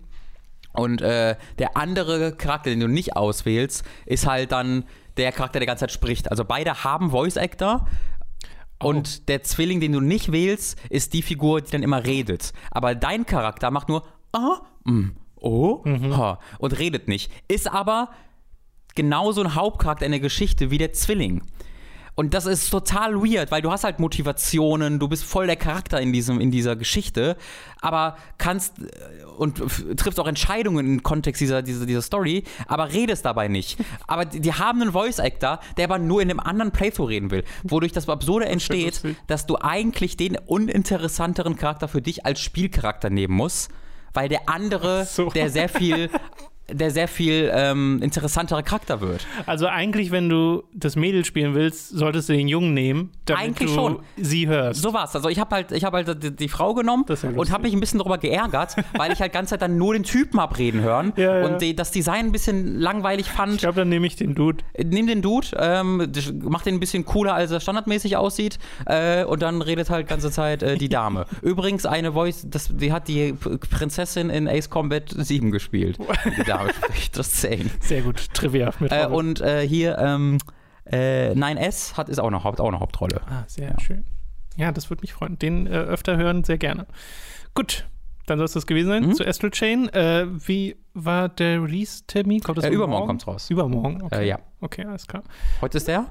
[0.77, 4.85] Und äh, der andere Charakter, den du nicht auswählst, ist halt dann
[5.17, 6.29] der Charakter, der die ganze Zeit spricht.
[6.29, 7.87] Also beide haben Voice Actor.
[8.79, 12.53] Und der Zwilling, den du nicht wählst, ist die Figur, die dann immer redet.
[12.69, 15.83] Aber dein Charakter macht nur ah, mm, oh,
[16.15, 17.31] ha, und redet nicht.
[17.47, 18.09] Ist aber
[18.93, 21.41] genauso ein Hauptcharakter in der Geschichte wie der Zwilling.
[22.19, 26.01] Und das ist total weird, weil du hast halt Motivationen, du bist voll der Charakter
[26.01, 27.37] in, diesem, in dieser Geschichte,
[27.79, 29.61] aber kannst äh, und
[29.97, 33.77] triffst auch Entscheidungen im Kontext dieser, dieser, dieser Story, aber redest dabei nicht.
[34.07, 37.43] Aber die, die haben einen Voice-Actor, der aber nur in einem anderen Playthrough reden will,
[37.63, 43.35] wodurch das Absurde entsteht, dass du eigentlich den uninteressanteren Charakter für dich als Spielcharakter nehmen
[43.35, 43.69] musst,
[44.13, 45.29] weil der andere, so.
[45.29, 46.09] der sehr viel
[46.71, 49.25] der sehr viel ähm, interessantere Charakter wird.
[49.45, 53.69] Also eigentlich, wenn du das Mädel spielen willst, solltest du den Jungen nehmen, damit Eigentlich
[53.69, 53.99] du schon.
[54.17, 54.81] sie hörst.
[54.81, 55.15] So war's.
[55.15, 57.73] Also ich habe halt, ich habe halt die, die Frau genommen ja und habe mich
[57.73, 60.81] ein bisschen darüber geärgert, weil ich halt ganze Zeit dann nur den Typen hab reden
[60.81, 61.45] hören Ja, ja.
[61.45, 63.59] und die, das Design ein bisschen langweilig Ich fand.
[63.59, 64.63] glaube, dann nehme ich den Dude.
[64.83, 69.23] Nimm den Dude, ähm, das macht den ein bisschen cooler, als er standardmäßig aussieht äh,
[69.23, 71.25] und dann redet halt ganze Zeit äh, die Dame.
[71.41, 75.97] Übrigens eine Voice, das, die hat die Prinzessin in Ace Combat 7 gespielt.
[76.37, 77.69] Die Dame spricht, just saying.
[77.79, 78.71] Sehr gut, Trivia.
[78.79, 80.37] Mit Äh, und äh, hier ähm,
[80.85, 83.21] äh, 9S hat ist auch eine, Haupt, auch eine Hauptrolle.
[83.29, 84.05] ah, sehr schön.
[84.55, 85.37] Ja, das würde mich freuen.
[85.37, 86.87] Den äh, öfter hören, sehr gerne.
[87.53, 87.85] Gut,
[88.25, 89.13] dann soll es das gewesen sein, Mhm.
[89.15, 89.89] zu Astral Chain.
[89.89, 92.41] Äh, wie war der Release-Termin?
[92.41, 93.07] Kommt das Äh, übermorgen morgen?
[93.07, 93.49] kommt's raus.
[93.49, 94.23] Übermorgen, okay.
[94.23, 94.39] Äh, ja.
[94.61, 95.23] Okay, alles klar.
[95.61, 96.07] Heute ist der?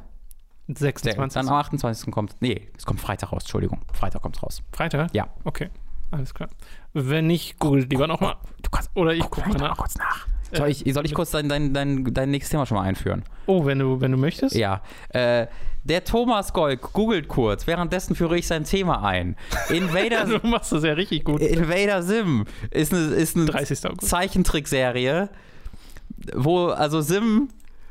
[0.69, 1.35] der 26.
[1.35, 2.11] dann am 28.
[2.13, 2.35] kommt.
[2.41, 3.81] Nee, es kommt Freitag raus, Entschuldigung.
[3.93, 4.63] Freitag kommt's raus.
[4.73, 5.15] Freitag?
[5.15, 5.29] Ja.
[5.45, 5.71] Okay,
[6.11, 6.49] alles klar.
[6.93, 8.37] Wenn nicht, googelt lieber nochmal.
[8.63, 8.91] Du kannst.
[8.95, 9.77] Oder ich gucke mal nach.
[9.77, 10.27] kurz nach.
[10.53, 13.25] Soll ich, soll ich kurz dein, dein, dein, dein nächstes Thema schon mal einführen?
[13.47, 14.55] Oh, wenn du, wenn du möchtest.
[14.55, 14.81] Ja.
[15.11, 15.47] Äh,
[15.85, 17.67] der Thomas Golk googelt kurz.
[17.67, 19.37] Währenddessen führe ich sein Thema ein.
[19.71, 21.41] Invader, Du machst das ja richtig gut.
[21.41, 23.87] Invader Sim ist eine, ist eine 30.
[23.87, 24.09] August.
[24.09, 25.29] Zeichentrickserie,
[26.35, 27.49] wo, also Sim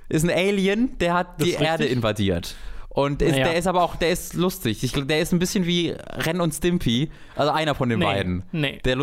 [0.09, 1.91] ist ein Alien, der hat Das die Erde richtig.
[1.97, 2.55] invadiert.
[2.89, 3.45] Und ist, Naja.
[3.49, 4.81] der ist aber auch, der ist lustig.
[4.83, 5.89] Ich, der ist ein bisschen wie
[6.25, 7.09] Ren und Stimpy.
[7.35, 8.43] Also einer von den Nee, beiden.
[8.53, 8.79] nee.
[8.85, 8.95] Der,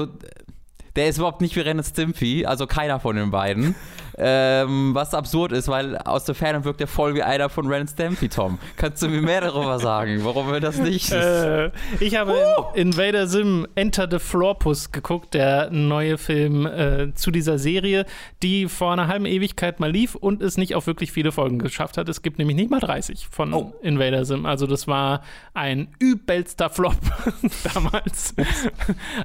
[0.97, 3.75] der ist überhaupt nicht wie Ren und Stimpy, also keiner von den beiden.
[4.23, 7.83] ähm, was absurd ist, weil aus der Ferne wirkt er voll wie einer von Ren
[7.83, 8.59] und Stimpy, Tom.
[8.77, 11.11] Kannst du mir mehr darüber sagen, warum er das nicht?
[11.13, 11.71] Äh,
[12.01, 12.37] ich habe
[12.75, 18.07] Invader Sim Enter the Florpus geguckt, der neue Film äh, zu dieser Serie,
[18.43, 21.99] die vor einer halben Ewigkeit mal lief und es nicht auf wirklich viele Folgen geschafft
[21.99, 22.09] hat.
[22.09, 23.73] Es gibt nämlich nicht mal 30 von Oh.
[23.83, 24.47] Invader Sim.
[24.47, 25.23] Also das war
[25.55, 26.97] ein übelster Flop
[27.75, 28.35] damals.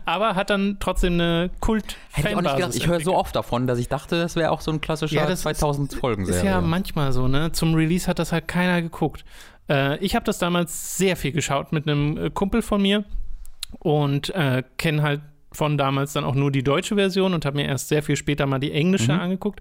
[0.06, 2.76] Aber hat dann trotzdem eine kult Hätte ich auch nicht gedacht.
[2.76, 5.24] Ich höre so oft davon, dass ich dachte, das wäre auch so ein klassischer Ja,
[5.24, 7.52] das ist- 2000 Folgen Ist ja manchmal so, ne?
[7.52, 9.24] Zum Release hat das halt keiner geguckt.
[9.70, 13.04] Äh, ich habe das damals sehr viel geschaut mit einem äh, Kumpel von mir
[13.80, 15.22] und äh, kenne halt
[15.52, 18.46] von damals dann auch nur die deutsche Version und habe mir erst sehr viel später
[18.46, 19.20] mal die englische Mhm.
[19.20, 19.60] angeguckt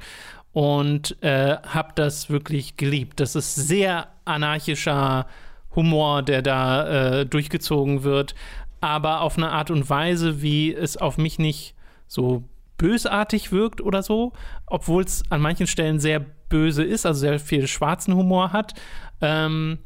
[0.53, 3.21] und äh, habe das wirklich geliebt.
[3.21, 5.27] Das ist sehr anarchischer
[5.75, 8.35] Humor, der da äh, durchgezogen wird,
[8.81, 11.75] aber auf eine Art und Weise, wie es auf mich nicht
[12.07, 12.45] so
[12.79, 14.33] bösartig wirkt oder so,
[14.67, 18.75] obwohl es an manchen Stellen sehr böse ist, also sehr viel schwarzen Humor hat,
[19.21, 19.79] ähm,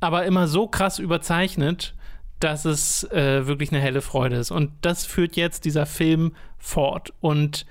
[0.00, 1.94] aber immer so krass überzeichnet,
[2.40, 4.50] dass es äh, wirklich eine helle Freude ist.
[4.50, 7.12] Und das führt jetzt dieser Film fort.
[7.20, 7.66] Und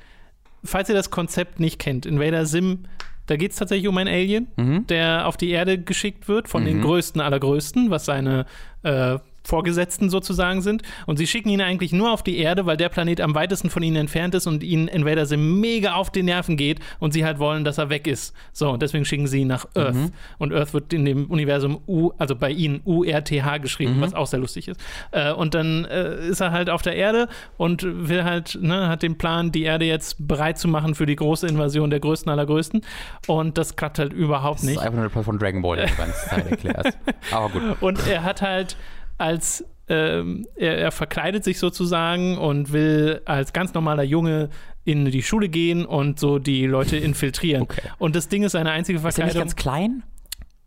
[0.64, 2.84] falls ihr das Konzept nicht kennt, Invader Sim,
[3.26, 4.88] da geht es tatsächlich um einen Alien, Mhm.
[4.88, 8.46] der auf die Erde geschickt wird von den größten aller Größten, was seine
[8.84, 10.84] äh, Vorgesetzten sozusagen sind.
[11.06, 13.84] Und sie schicken ihn eigentlich nur auf die Erde, weil der Planet am weitesten von
[13.84, 17.40] ihnen entfernt ist und ihnen Invader Sim mega auf die Nerven geht und sie halt
[17.40, 18.34] wollen, dass er weg ist.
[18.54, 19.96] So, und deswegen schicken sie ihn nach Earth.
[20.38, 24.40] Und Earth wird in dem Universum U, also bei ihnen URTH geschrieben, was auch sehr
[24.40, 24.80] lustig ist.
[25.12, 27.28] Äh, und dann äh, ist er halt auf der Erde
[27.58, 31.16] und will halt, ne, hat den Plan, die Erde jetzt bereit zu machen für die
[31.16, 32.82] große Invasion der Größten aller Größten.
[33.28, 34.80] Und das klappt halt überhaupt Das ist nicht.
[34.82, 36.98] einfach nur von Dragon Ball, der die ganze Zeit erklärt.
[37.32, 37.62] Aber gut.
[37.82, 38.78] Und er hat halt
[39.22, 44.50] als ähm, er, er verkleidet sich sozusagen und will als ganz normaler Junge
[44.84, 47.64] in die Schule gehen und so die Leute infiltrieren.
[47.64, 47.82] Okay.
[48.00, 49.42] Und das Ding ist seine einzige Ist der nicht Verkleidung.
[49.42, 50.04] ganz klein?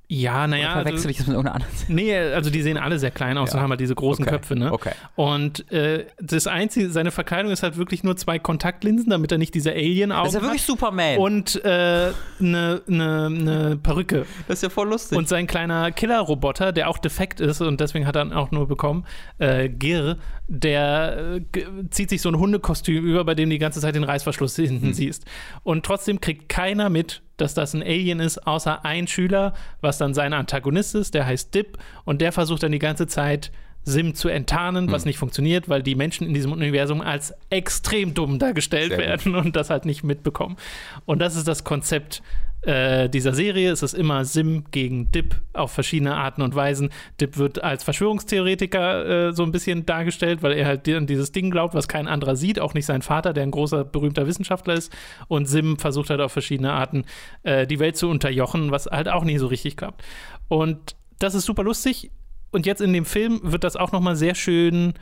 [0.06, 1.74] Ja, naja, verwechsel also, ich das mit irgendeiner anderen?
[1.88, 3.56] nee, also die sehen alle sehr klein aus Ja.
[3.56, 4.34] und haben halt diese großen Okay.
[4.34, 4.72] Köpfe, ne?
[4.72, 4.92] Okay.
[5.16, 9.54] Und äh, das einzige, seine Verkleidung ist halt wirklich nur zwei Kontaktlinsen, damit er nicht
[9.54, 10.66] diese Alien-Augen Das ist ja wirklich hat.
[10.66, 11.18] Superman.
[11.18, 14.26] Und eine ne, ne, ne Perücke.
[14.46, 15.16] das ist ja voll lustig.
[15.16, 18.68] Und sein kleiner Killer-Roboter, der auch defekt ist und deswegen hat er ihn auch nur
[18.68, 19.06] bekommen,
[19.38, 23.80] äh, Gir, der äh, zieht sich so ein Hundekostüm über, bei dem du die ganze
[23.80, 25.24] Zeit den Reißverschluss hinten siehst.
[25.62, 30.14] Und trotzdem kriegt keiner mit, dass das ein Alien ist, außer ein Schüler, was dann
[30.14, 33.50] sein Antagonist ist, der heißt Dip und der versucht dann die ganze Zeit
[33.86, 38.38] Sim zu enttarnen, was nicht funktioniert, weil die Menschen in diesem Universum als extrem dumm
[38.38, 39.06] dargestellt Sehr gut.
[39.06, 40.56] werden und das halt nicht mitbekommen.
[41.04, 42.22] Und das ist das Konzept
[42.66, 43.70] äh, dieser Serie.
[43.70, 46.90] Es ist immer Sim gegen Dip auf verschiedene Arten und Weisen.
[47.20, 51.50] Dip wird als Verschwörungstheoretiker äh, so ein bisschen dargestellt, weil er halt an dieses Ding
[51.50, 54.92] glaubt, was kein anderer sieht, auch nicht sein Vater, der ein großer, berühmter Wissenschaftler ist.
[55.28, 57.04] Und Sim versucht halt auf verschiedene Arten
[57.42, 60.02] äh, die Welt zu unterjochen, was halt auch nie so richtig klappt.
[60.48, 62.10] Und das ist super lustig.
[62.50, 64.94] Und jetzt in dem Film wird das auch noch mal sehr schön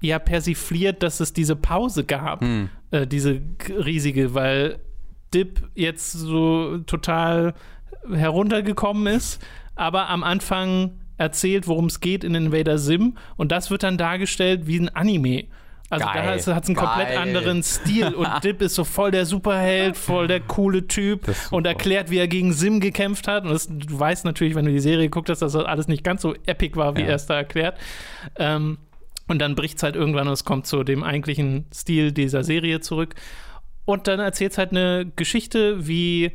[0.00, 2.42] ja persifliert, dass es diese Pause gab,
[2.90, 4.78] äh, diese riesige, weil
[5.34, 7.54] Dip jetzt so total
[8.12, 9.42] heruntergekommen ist,
[9.74, 14.66] aber am Anfang erzählt, worum es geht in Invader Sim und das wird dann dargestellt
[14.66, 15.44] wie ein Anime.
[15.90, 16.28] Also da Geil.
[16.30, 17.18] hat es einen komplett Geil.
[17.18, 22.10] anderen Stil und Dip ist so voll der Superheld, voll der coole Typ und erklärt,
[22.10, 23.44] wie er gegen Sim gekämpft hat.
[23.44, 26.02] Und das, du weißt natürlich, wenn du die Serie geguckt hast, dass das alles nicht
[26.02, 27.08] ganz so epic war, wie Ja.
[27.08, 27.78] er es da erklärt.
[28.38, 28.78] Ähm,
[29.28, 32.80] und dann bricht es halt irgendwann und es kommt zu dem eigentlichen Stil dieser Serie
[32.80, 33.14] zurück.
[33.84, 36.32] Und dann erzählt es halt eine Geschichte, wie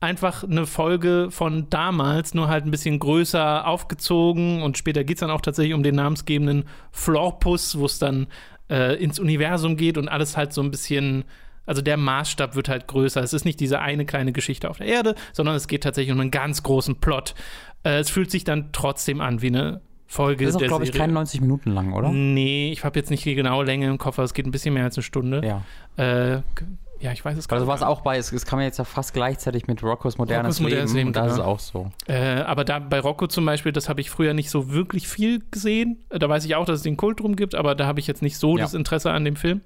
[0.00, 4.62] einfach eine Folge von damals, nur halt ein bisschen größer aufgezogen.
[4.62, 8.26] Und später geht es dann auch tatsächlich um den namensgebenden Florpus, wo es dann
[8.68, 11.24] äh, ins Universum geht und alles halt so ein bisschen.
[11.64, 13.22] Also der Maßstab wird halt größer.
[13.22, 16.18] Es ist nicht diese eine kleine Geschichte auf der Erde, sondern es geht tatsächlich um
[16.18, 17.36] einen ganz großen Plot.
[17.84, 19.80] Äh, es fühlt sich dann trotzdem an wie eine
[20.12, 22.10] Folge Das ist glaube ich, keine 90 Minuten lang, oder?
[22.12, 24.74] Nee, ich habe jetzt nicht die genaue Länge im Kopf, aber es geht ein bisschen
[24.74, 25.40] mehr als eine Stunde.
[25.42, 25.62] Ja.
[25.96, 26.42] Äh,
[27.00, 27.74] ja, ich weiß es gar Also nicht.
[27.74, 30.60] was auch bei, es, es kam ja jetzt ja fast gleichzeitig mit Roccos modernes Roccos
[30.60, 31.08] modernes Leben.
[31.08, 31.48] Leben, da ist es genau.
[31.48, 31.90] auch so.
[32.06, 35.42] Äh, aber da bei Rocco zum Beispiel, das habe ich früher nicht so wirklich viel
[35.50, 35.98] gesehen.
[36.10, 38.20] Da weiß ich auch, dass es den Kult drum gibt, aber da habe ich jetzt
[38.22, 38.64] nicht so Ja.
[38.64, 39.62] das Interesse an dem Film.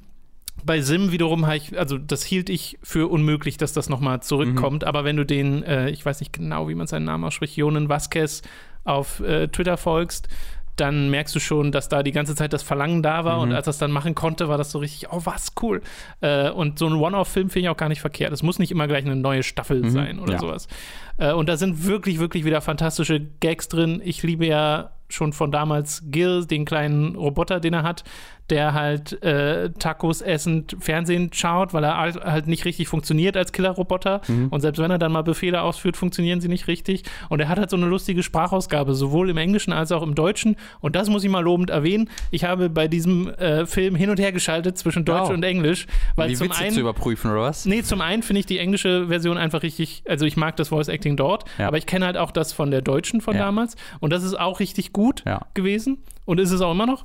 [0.64, 4.82] Bei Sim wiederum habe ich, also das hielt ich für unmöglich, dass das nochmal zurückkommt.
[4.82, 4.88] Mhm.
[4.88, 7.88] Aber wenn du den, äh, ich weiß nicht genau, wie man seinen Namen ausspricht, Jonen
[7.88, 8.42] Vasquez
[8.86, 10.28] auf äh, Twitter folgst,
[10.76, 13.42] dann merkst du schon, dass da die ganze Zeit das Verlangen da war Mhm.
[13.44, 15.80] und als er es dann machen konnte, war das so richtig, oh was, cool.
[16.20, 18.30] Äh, und so ein One-Off-Film finde ich auch gar nicht verkehrt.
[18.32, 19.90] Es muss nicht immer gleich eine neue Staffel Mhm.
[19.90, 20.38] sein oder Ja.
[20.38, 20.68] sowas.
[21.16, 24.02] Äh, und da sind wirklich, wirklich wieder fantastische Gags drin.
[24.04, 28.04] Ich liebe ja schon von damals Gil, den kleinen Roboter, den er hat,
[28.50, 34.20] der halt äh, Tacos essend Fernsehen schaut, weil er halt, nicht richtig funktioniert als Killerroboter.
[34.50, 37.02] Und selbst wenn er dann mal Befehle ausführt, funktionieren sie nicht richtig.
[37.28, 40.54] Und er hat halt so eine lustige Sprachausgabe, sowohl im Englischen als auch im Deutschen.
[40.80, 42.08] Und das muss ich mal lobend erwähnen.
[42.30, 45.30] Ich habe bei diesem äh, Film hin und her geschaltet zwischen Deutsch Wow.
[45.30, 47.66] und Englisch, weil Die zum Witze einen zu überprüfen, oder was?
[47.66, 50.86] Nee, zum einen finde ich die englische Version einfach richtig, also ich mag das Voice
[50.88, 51.66] Acting dort, Ja.
[51.66, 53.42] aber ich kenne halt auch das von der deutschen von Ja.
[53.46, 55.40] damals und das ist auch richtig gut Ja.
[55.54, 57.04] gewesen und ist es auch immer noch.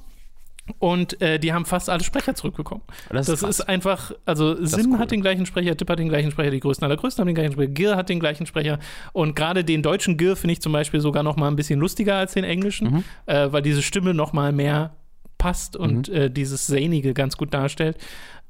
[0.80, 2.84] Und äh, die haben fast alle Sprecher zurückbekommen.
[3.10, 3.68] Das Das, ist ist, krass.
[3.68, 5.00] einfach, also Sim cool.
[5.00, 7.36] hat den gleichen Sprecher, Tipp hat den gleichen Sprecher, die größten aller größten haben den
[7.36, 8.80] gleichen Sprecher, Gir hat den gleichen Sprecher
[9.12, 12.16] und gerade den deutschen Gir finde ich zum Beispiel sogar noch mal ein bisschen lustiger
[12.16, 13.04] als den englischen, Mhm.
[13.26, 14.96] äh, weil diese Stimme noch mal mehr
[15.38, 16.16] passt und Mhm.
[16.16, 17.98] äh, dieses Zahnige ganz gut darstellt.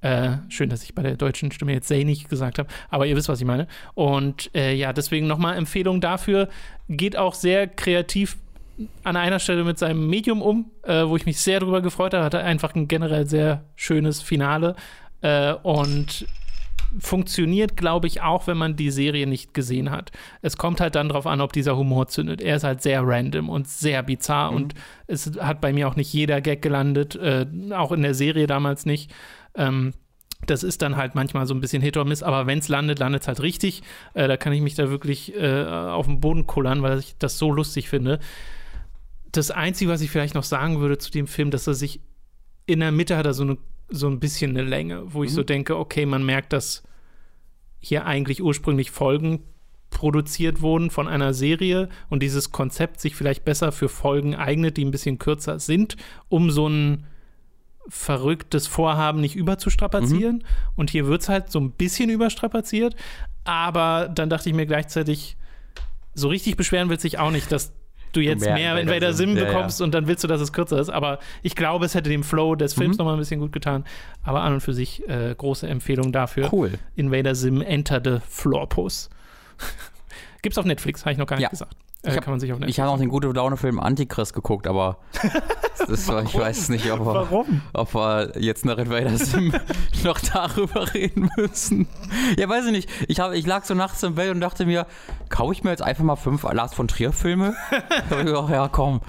[0.01, 3.29] Äh, schön, dass ich bei der deutschen Stimme jetzt zähnig gesagt habe, aber ihr wisst,
[3.29, 3.67] was ich meine.
[3.95, 6.49] Und äh, ja, deswegen nochmal Empfehlung dafür.
[6.89, 8.37] Geht auch sehr kreativ
[9.03, 12.25] an einer Stelle mit seinem Medium um, äh, wo ich mich sehr drüber gefreut habe.
[12.25, 14.75] Hatte einfach ein generell sehr schönes Finale
[15.21, 16.25] äh, und
[16.99, 20.11] funktioniert, glaube ich, auch, wenn man die Serie nicht gesehen hat.
[20.41, 22.41] Es kommt halt dann drauf an, ob dieser Humor zündet.
[22.41, 24.73] Er ist halt sehr random und sehr bizarr und
[25.07, 28.85] es hat bei mir auch nicht jeder Gag gelandet, äh, auch in der Serie damals
[28.85, 29.11] nicht.
[29.55, 29.93] Ähm,
[30.47, 32.99] das ist dann halt manchmal so ein bisschen Hit or Miss, aber wenn es landet,
[32.99, 33.83] landet es halt richtig.
[34.13, 37.37] Äh, da kann ich mich da wirklich äh, auf den Boden kullern, weil ich das
[37.37, 38.19] so lustig finde.
[39.31, 42.01] Das Einzige, was ich vielleicht noch sagen würde zu dem Film, dass er sich
[42.65, 43.57] in der Mitte hat er so, eine,
[43.89, 46.83] so ein bisschen eine Länge, wo ich so denke, okay, man merkt, dass
[47.79, 49.43] hier eigentlich ursprünglich Folgen
[49.89, 54.85] produziert wurden von einer Serie und dieses Konzept sich vielleicht besser für Folgen eignet, die
[54.85, 55.97] ein bisschen kürzer sind,
[56.29, 57.05] um so ein
[57.87, 60.43] verrücktes Vorhaben nicht überzustrapazieren.
[60.75, 62.95] Und hier wird es halt so ein bisschen überstrapaziert.
[63.43, 65.35] Aber dann dachte ich mir gleichzeitig,
[66.13, 67.73] so richtig beschweren will sich auch nicht, dass
[68.13, 69.35] du jetzt mehr mehr Invader Sim.
[69.35, 69.47] Ja, ja.
[69.47, 70.89] bekommst und dann willst du, dass es kürzer ist.
[70.89, 73.85] Aber ich glaube, es hätte dem Flow des Films noch mal ein bisschen gut getan.
[74.23, 76.51] Aber an und für sich äh, große Empfehlung dafür.
[76.51, 76.71] Cool.
[76.95, 79.09] Invader Sim Enter the Floorpuss.
[80.41, 81.49] Gibt's auf Netflix, habe ich noch gar nicht Ja.
[81.49, 81.75] gesagt.
[82.03, 82.75] Ich Äh, hab- kann man sich auf Netflix.
[82.77, 84.97] Ich habe noch den gute Laune-Film Antichrist geguckt, aber
[85.87, 89.53] war, ich weiß nicht, ob wir, ob wir jetzt nach Invader Sim
[90.03, 91.87] noch darüber reden müssen.
[92.39, 92.89] Ja, weiß ich nicht.
[93.07, 94.87] Ich, hab, ich lag so nachts im Bett und dachte mir,
[95.29, 97.53] kaufe ich mir jetzt einfach mal fünf Lars von Trier-Filme?
[98.09, 99.01] Da hab ich gedacht, ja, komm.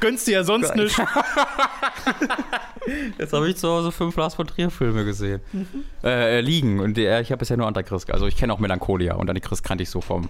[0.00, 0.84] Gönnst dir ja sonst Geil.
[0.84, 0.98] nicht.
[3.18, 5.40] Jetzt habe ich zu Hause fünf Lars von Trier-Filme gesehen.
[6.02, 6.80] Äh, äh, liegen.
[6.80, 8.10] Und der, ich habe bisher nur Antichrist.
[8.10, 9.14] Also ich kenne auch Melancholia.
[9.14, 10.28] Und Antichrist kannte ich so vom,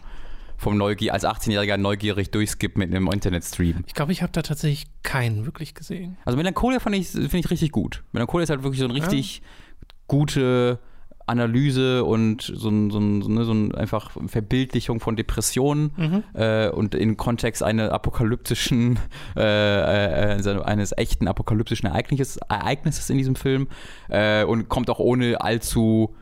[0.56, 3.84] vom Neugier, als 18-Jähriger neugierig durchskip mit einem Internetstream.
[3.86, 6.16] Ich glaube, ich habe da tatsächlich keinen wirklich gesehen.
[6.24, 8.02] Also Melancholia fand ich, finde ich richtig gut.
[8.12, 9.42] Melancholia ist halt wirklich so eine richtig
[10.06, 10.78] gute
[11.28, 16.68] Analyse und so ein, so ein, so eine, so ein einfach Verbildlichung von Depressionen äh,
[16.68, 18.98] und im Kontext einer apokalyptischen,
[19.36, 23.68] äh, äh, also eines echten apokalyptischen Ereignisses, Ereignisses in diesem Film
[24.08, 26.14] äh, und kommt auch ohne allzu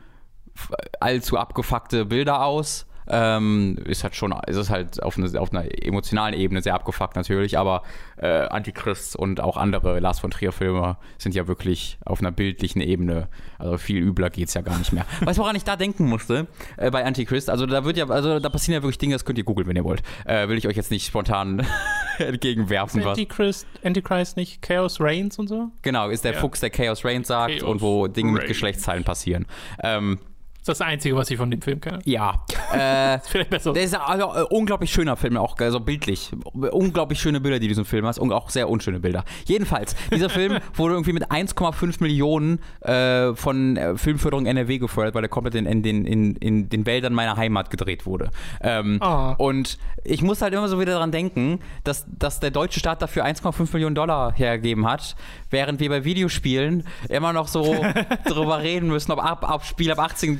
[0.99, 2.86] allzu abgefuckte Bilder aus.
[3.09, 7.15] Ähm, ist halt schon, ist es halt auf, eine, auf einer emotionalen Ebene sehr abgefuckt
[7.15, 7.83] natürlich, aber
[8.17, 12.81] äh, Antichrist und auch andere Lars von Trier Filme sind ja wirklich auf einer bildlichen
[12.81, 13.27] Ebene.
[13.59, 15.05] Also viel übler geht's ja gar nicht mehr.
[15.21, 16.47] weißt du, woran ich da denken musste
[16.77, 17.49] äh, bei Antichrist?
[17.49, 19.75] Also da wird ja, also da passieren ja wirklich Dinge, das könnt ihr googeln, wenn
[19.75, 20.03] ihr wollt.
[20.25, 21.65] Äh, will ich euch jetzt nicht spontan
[22.17, 23.11] entgegenwerfen, was.
[23.11, 25.69] Antichrist, Antichrist nicht Chaos Reigns und so?
[25.81, 26.39] Genau, ist der Ja.
[26.39, 28.47] Fuchs, der Chaos Reign sagt Chaos und wo Dinge mit Reign.
[28.49, 29.45] Geschlechtsteilen passieren.
[29.81, 30.19] Ähm,
[30.67, 31.99] Das ist das Einzige, was ich von dem Film kenne.
[32.05, 32.43] ja.
[32.67, 33.71] Äh, Vielleicht besser.
[33.71, 36.31] Der ist also äh, unglaublich schöner Film, auch also bildlich.
[36.53, 39.23] Unglaublich schöne Bilder, die du in diesem Film hast und auch sehr unschöne Bilder.
[39.45, 45.23] Jedenfalls, dieser Film wurde irgendwie mit 1,5 Millionen äh, von äh, Filmförderung NRW gefördert, weil
[45.23, 48.31] er komplett in, in, den, in, in den Wäldern meiner Heimat gedreht wurde.
[48.59, 49.35] Ähm, Ah.
[49.37, 53.25] Und ich muss halt immer so wieder daran denken, dass, dass der deutsche Staat dafür
[53.25, 55.15] 1,5 Millionen Dollar hergegeben hat,
[55.49, 57.77] während wir bei Videospielen immer noch so
[58.25, 60.37] drüber reden müssen, ob, ab, ob Spiel ab 18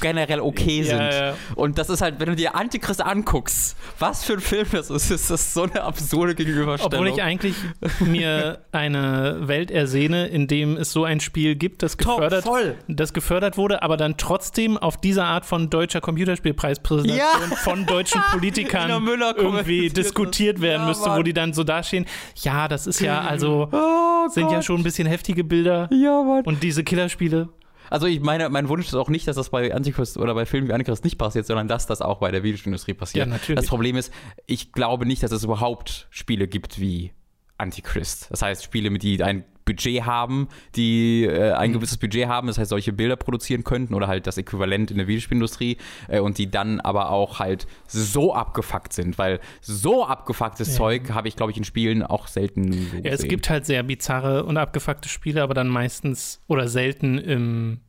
[0.00, 0.98] generell okay Ja, sind.
[1.20, 1.34] ja.
[1.54, 5.10] Und das ist halt, wenn du dir Antichrist anguckst, was für ein Film das ist,
[5.10, 6.92] ist das so eine absurde Gegenüberstellung.
[6.92, 7.54] Obwohl ich eigentlich
[8.00, 12.74] mir eine Welt ersehne, in dem es so ein Spiel gibt, das Top, gefördert, voll.
[12.88, 17.16] das gefördert wurde, aber dann trotzdem auf dieser Art von deutscher Computerspielpreispräsentation
[17.50, 17.56] Ja.
[17.56, 18.90] von deutschen Politikern
[19.36, 21.24] irgendwie diskutiert werden Ja, müsste, wo Mann.
[21.24, 22.06] die dann so dastehen.
[22.42, 24.64] Ja, das ist ja also Oh sind ja Gott.
[24.64, 27.48] schon ein bisschen heftige Bilder Ja, und diese Killerspiele.
[27.90, 30.68] Also ich meine, mein Wunsch ist auch nicht, dass das bei Antichrist oder bei Filmen
[30.68, 33.26] wie Antichrist nicht passiert, sondern dass das auch bei der Videospielindustrie passiert.
[33.26, 33.60] Ja, natürlich.
[33.60, 34.12] Das Problem ist,
[34.46, 37.12] ich glaube nicht, dass es überhaupt Spiele gibt wie
[37.58, 38.30] Antichrist.
[38.30, 41.74] Das heißt, Spiele, mit die ein Budget haben, die äh, ein Mhm.
[41.74, 45.06] gewisses Budget haben, das heißt, solche Bilder produzieren könnten oder halt das Äquivalent in der
[45.06, 45.78] Videospielindustrie
[46.08, 50.74] äh, und die dann aber auch halt so abgefuckt sind, weil so abgefucktes Ja.
[50.74, 53.82] Zeug habe ich, glaube ich, in Spielen auch selten so Ja, es gibt halt sehr
[53.82, 57.80] bizarre und abgefuckte Spiele, aber dann meistens oder selten im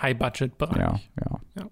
[0.00, 0.76] High-Budget-Bereich.
[0.78, 1.00] Ja,
[1.56, 1.68] ja.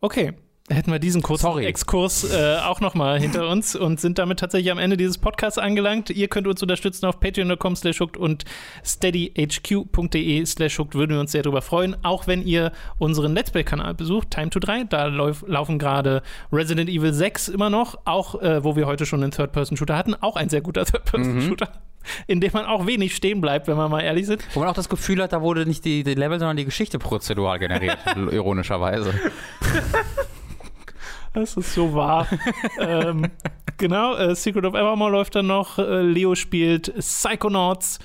[0.00, 0.32] Okay,
[0.72, 1.66] hätten wir diesen kurzen Sorry.
[1.66, 6.10] Exkurs äh, auch nochmal hinter uns und sind damit tatsächlich am Ende dieses Podcasts angelangt.
[6.10, 8.44] Ihr könnt uns unterstützen auf patreon.com slash und
[8.84, 10.78] steadyhq.de slash.
[10.78, 11.96] Würden wir uns sehr darüber freuen.
[12.02, 14.84] Auch wenn ihr unseren Let's Play-Kanal besucht, Time to 3.
[14.84, 16.22] Da lauf, laufen gerade
[16.52, 20.14] Resident Evil 6 immer noch, auch äh, wo wir heute schon einen Third-Person-Shooter hatten.
[20.14, 21.68] Auch ein sehr guter Third-Person-Shooter,
[22.26, 24.42] in dem man auch wenig stehen bleibt, wenn wir mal ehrlich sind.
[24.54, 26.98] Wo man auch das Gefühl hat, da wurde nicht die, die Level, sondern die Geschichte
[26.98, 29.12] prozedural generiert, ironischerweise.
[31.34, 32.26] Das ist so wahr.
[32.78, 33.30] ähm,
[33.78, 35.78] genau, äh, Secret of Evermore läuft dann noch.
[35.78, 37.98] Äh, Leo spielt Psychonauts.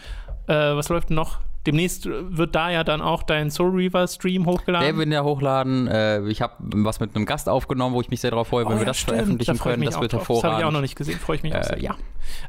[0.48, 1.40] Äh, was läuft noch?
[1.68, 4.98] Demnächst wird da ja dann auch dein Soul Reaver Stream Der hochgeladen.
[4.98, 5.88] wird ja hochladen.
[5.88, 8.72] Äh, ich habe was mit einem Gast aufgenommen, wo ich mich sehr darauf freue, wenn
[8.74, 9.18] Oh wir ja, das stimmt.
[9.18, 9.80] veröffentlichen Da können.
[9.82, 10.22] mich Das wird drauf.
[10.22, 10.60] Das habe hervorragend.
[10.62, 11.78] ich auch noch nicht gesehen, freue ich mich auch sehr.
[11.78, 11.96] Äh, ja.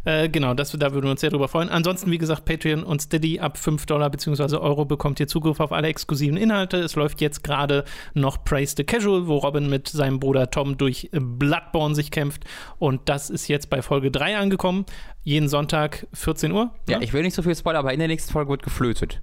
[0.05, 1.69] Äh, genau, das, da würden wir uns sehr drüber freuen.
[1.69, 4.57] Ansonsten, wie gesagt, Patreon und Steady ab 5 Dollar bzw.
[4.57, 6.79] Euro bekommt ihr Zugriff auf alle exklusiven Inhalte.
[6.79, 7.85] Es läuft jetzt gerade
[8.15, 12.45] noch Praise the Casual, wo Robin mit seinem Bruder Tom durch Bloodborne sich kämpft.
[12.79, 14.85] Und das ist jetzt bei Folge 3 angekommen.
[15.29, 16.71] Jeden Sonntag 14 Uhr.
[16.89, 17.05] Ja, ne?
[17.05, 19.21] ich will nicht so viel spoilern, aber in der nächsten Folge wird geflötet.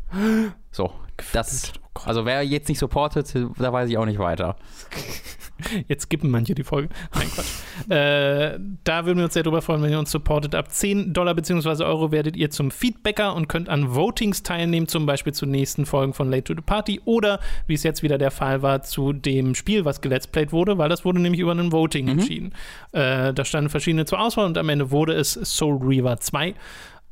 [0.70, 0.94] So,
[1.34, 1.74] das.
[2.04, 4.56] Also wer jetzt nicht supportet, da weiß ich auch nicht weiter.
[5.88, 6.90] Jetzt skippen manche die Folge.
[7.14, 7.90] Nein, Quatsch.
[7.90, 10.54] äh, da würden wir uns sehr drüber freuen, wenn ihr uns supportet.
[10.54, 11.84] Ab 10 Dollar bzw.
[11.84, 16.14] Euro werdet ihr zum Feedbacker und könnt an Votings teilnehmen, zum Beispiel zu nächsten Folgen
[16.14, 19.56] von Late to the Party oder, wie es jetzt wieder der Fall war, zu dem
[19.56, 22.54] Spiel, was gelet's played wurde, weil das wurde nämlich über ein Voting entschieden.
[22.92, 26.54] Äh, da standen verschiedene zur Auswahl und am Ende wurde es Soul Reaver 2.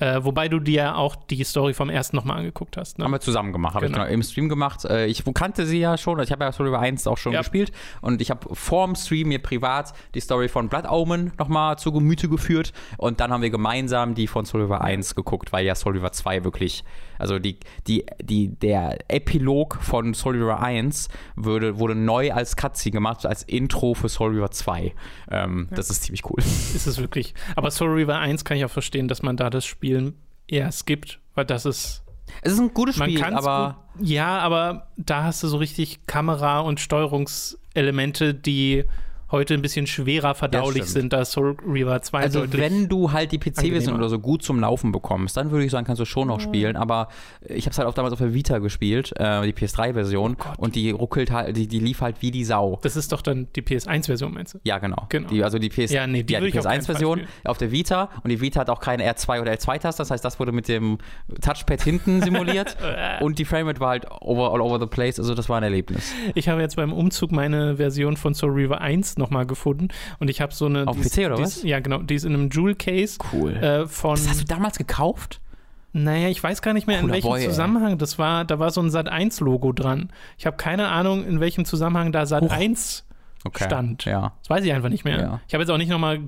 [0.03, 2.97] Äh, wobei du dir auch die Story vom ersten nochmal angeguckt hast.
[2.99, 3.05] Ne?
[3.05, 3.99] Haben wir zusammen gemacht, habe Genau.
[3.99, 4.83] ich genau im Stream gemacht.
[4.85, 7.31] Äh, Ich kannte sie ja schon, also ich habe ja Soul River 1 auch schon
[7.33, 7.39] Ja.
[7.39, 7.71] gespielt
[8.01, 12.27] und ich habe vorm Stream mir privat die Story von Blood Omen nochmal zu Gemüte
[12.27, 15.93] geführt und dann haben wir gemeinsam die von Soul River 1 geguckt, weil ja Soul
[15.93, 16.83] River 2 wirklich,
[17.19, 17.57] also die,
[17.87, 23.43] die, die, der Epilog von Soul River 1 würde, wurde neu als Cutscene gemacht, als
[23.43, 24.93] Intro für Soul River 2.
[25.31, 26.39] Ähm, Das ist ziemlich cool.
[26.39, 27.33] ist es wirklich.
[27.55, 30.15] Aber Soul Reaver 1 kann ich auch verstehen, dass man da das Spielen
[30.47, 32.03] eher skippt, weil das ist.
[32.41, 36.79] Es ist ein gutes Spiel, aber Ja, aber da hast du so richtig Kamera- und
[36.79, 38.85] Steuerungselemente, die
[39.33, 43.39] heute ein bisschen schwerer verdaulich sind, da Soul Reaver 2 Also wenn du halt die
[43.39, 46.39] PC-Version oder so gut zum Laufen bekommst, dann würde ich sagen, kannst du schon noch
[46.39, 46.77] spielen.
[46.77, 47.09] Aber
[47.41, 50.37] ich habe es halt auch damals auf der Vita gespielt, äh, die PS3-Version.
[50.39, 52.79] Oh und die ruckelt halt, die, die lief halt wie die Sau.
[52.83, 54.59] das ist doch dann die PS1-Version, meinst du?
[54.63, 55.07] Ja, genau.
[55.09, 55.27] Genau.
[55.27, 57.31] Die, also die, PS, Ja, nee, die ja, die ich auf keinen Fall PS1-Version spielen.
[57.45, 60.39] auf der Vita und die Vita hat auch keine R2 oder L2-Taste, das heißt, das
[60.39, 60.99] wurde mit dem
[61.41, 62.77] Touchpad hinten simuliert
[63.21, 66.13] und die Framerate war halt over, all over the place, also das war ein Erlebnis.
[66.35, 69.87] Ich habe jetzt beim Umzug meine Version von Soul Reaver 1 nochmal gefunden
[70.19, 70.87] und ich habe so eine.
[70.87, 71.63] Auf PC oder was?
[71.63, 71.99] Ja, genau.
[71.99, 73.55] Die ist in einem Jewel Case Cool.
[73.55, 74.15] äh, von.
[74.15, 75.39] das hast du damals gekauft?
[75.93, 77.47] Naja, ich weiß gar nicht mehr, in Cooler welchem Boy, ey.
[77.49, 78.45] Zusammenhang das war.
[78.45, 80.11] Da war so ein Sat1-Logo dran.
[80.39, 83.03] Ich habe keine Ahnung, in welchem Zusammenhang da Sat1
[83.45, 83.65] Okay.
[83.65, 84.05] stand.
[84.05, 84.33] Ja.
[84.39, 85.19] Das weiß ich einfach nicht mehr.
[85.19, 85.41] Ja.
[85.47, 86.19] Ich habe jetzt auch nicht nochmal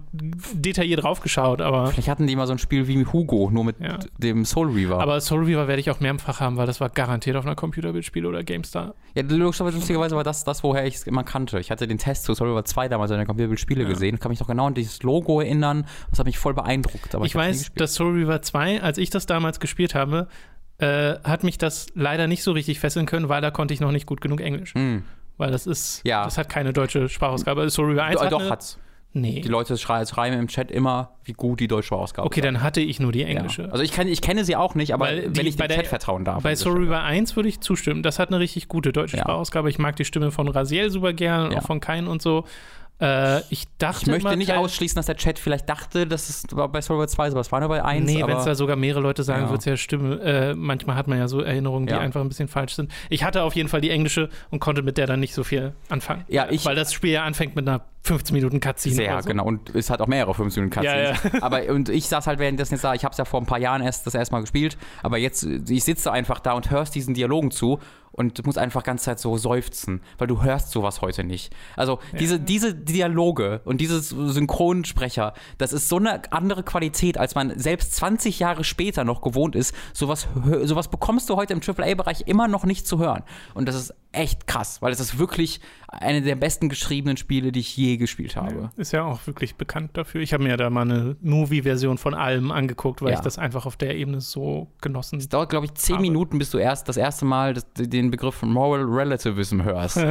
[0.54, 4.00] detailliert draufgeschaut, aber, Vielleicht hatten die mal so ein Spiel wie Hugo, nur mit Ja.
[4.18, 5.02] dem Soul Reaver.
[5.02, 8.26] aber Soul Reaver werde ich auch mehrfach haben, weil das war garantiert auf einer Computerbildspiel
[8.26, 8.96] oder GameStar.
[9.14, 11.60] Ja, logischerweise, lustigerweise war das das, woher ich es immer kannte.
[11.60, 13.90] Ich hatte den Test zu Soul River 2 damals in der Computerspiele Ja.
[13.90, 15.86] gesehen, kann mich noch genau an dieses Logo erinnern.
[16.10, 17.14] Das hat mich voll beeindruckt.
[17.14, 20.28] Ich ich, weiß, dass Soul Reaver 2, als ich das damals gespielt habe,
[20.78, 23.92] äh, hat mich das leider nicht so richtig fesseln können, weil da konnte ich noch
[23.94, 24.74] nicht gut genug Englisch.
[24.74, 25.04] Hm.
[25.38, 26.24] Weil das ist, Ja.
[26.24, 27.70] das hat keine deutsche Sprachausgabe.
[27.70, 28.80] Soul Reaver 1 Doch, hat doch eine, hat's.
[29.18, 29.40] Nee.
[29.40, 32.82] Die Leute schrei- schreiben im Chat immer, wie gut die deutsche Ausgabe Okay, dann hatte
[32.82, 33.30] ich nur die ist.
[33.30, 33.62] englische.
[33.64, 33.70] Ja.
[33.70, 35.78] Also ich, kann, ich kenne sie auch nicht, aber Weil wenn ich bei dem der-
[35.84, 36.44] Chat vertrauen darf.
[36.44, 36.80] Bei Soul.
[36.80, 38.04] River 1 würde ich zustimmen.
[38.04, 39.24] Das hat eine richtig gute deutsche Ja.
[39.24, 39.70] Sprachausgabe.
[39.70, 41.60] Ich mag die Stimme von Raziel super gern und Ja.
[41.60, 42.44] auch von Kain und so.
[43.02, 46.44] Äh, ich dachte Ich möchte immer, nicht ausschließen, dass der Chat vielleicht dachte, dass es
[46.50, 48.06] bei Soul River 2 ist, aber es war nur bei 1.
[48.06, 49.50] Nee, wenn es da sogar mehrere Leute sagen, Ja.
[49.50, 50.18] wird es ja stimmen.
[50.22, 52.00] Äh, manchmal hat man ja so Erinnerungen, die Ja.
[52.00, 52.92] einfach ein bisschen falsch sind.
[53.10, 55.74] Ich hatte auf jeden Fall die englische und konnte mit der dann nicht so viel
[55.90, 56.24] anfangen.
[56.30, 58.96] Ja, ich- Weil das Spiel ja anfängt mit einer 15 Minuten Cutscene.
[58.96, 59.28] Sehr, so.
[59.28, 59.44] genau.
[59.46, 61.20] Und es hat auch mehrere 15 Minuten Cutscenes.
[61.34, 63.46] Ja, Aber und ich saß halt währenddessen jetzt da, ich habe es ja vor ein
[63.48, 66.96] paar Jahren erst das erste Mal gespielt, aber jetzt, ich sitze einfach da und hörst
[66.96, 67.80] diesen Dialogen zu
[68.16, 71.54] und muss einfach ganz Zeit so seufzen, weil du hörst sowas heute nicht.
[71.76, 77.58] Also diese, diese Dialoge und dieses Synchronsprecher, das ist so eine andere Qualität, als man
[77.60, 79.76] selbst 20 Jahre später noch gewohnt ist.
[79.94, 80.28] Sowas,
[80.64, 83.24] sowas bekommst du heute im AAA-Bereich immer noch nicht zu hören.
[83.54, 87.60] Und das ist echt krass, weil es ist wirklich eine der besten geschriebenen Spiele, die
[87.62, 88.72] ich je gespielt habe.
[88.76, 90.22] Ist ja auch wirklich bekannt dafür.
[90.22, 93.16] Ich habe mir da mal eine Movie-Version von allem angeguckt, weil Ja.
[93.16, 96.38] ich das einfach auf der Ebene so genossen Es dauert, glaube ich, zehn Aber- Minuten,
[96.40, 99.98] bis du erst das erste Mal das, den Begriff Moral Relativism hörst.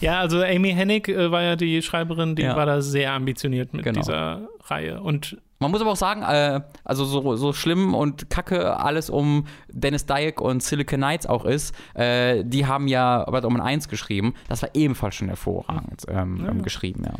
[0.00, 2.56] Ja, also Amy Hennig äh, war ja die Schreiberin, die Ja.
[2.56, 4.00] war da sehr ambitioniert mit Genau.
[4.00, 5.00] dieser Reihe.
[5.00, 9.46] Und Man muss aber auch sagen, äh, also so, so schlimm und kacke alles um
[9.70, 14.34] Dennis Dyack und Silicon Knights auch ist, äh, die haben ja Batman 1 geschrieben.
[14.48, 16.62] Das war ebenfalls schon hervorragend ähm, Ja, ähm, ja.
[16.62, 17.14] geschrieben, ja.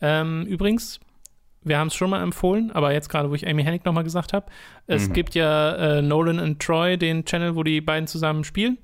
[0.00, 1.00] ähm, übrigens,
[1.62, 4.32] wir haben es schon mal empfohlen, aber jetzt gerade, wo ich Amy Hennig nochmal gesagt
[4.32, 4.46] habe,
[4.86, 5.12] es Mhm.
[5.14, 8.78] gibt ja äh, Nolan und Troy, den Channel, wo die beiden zusammen spielen.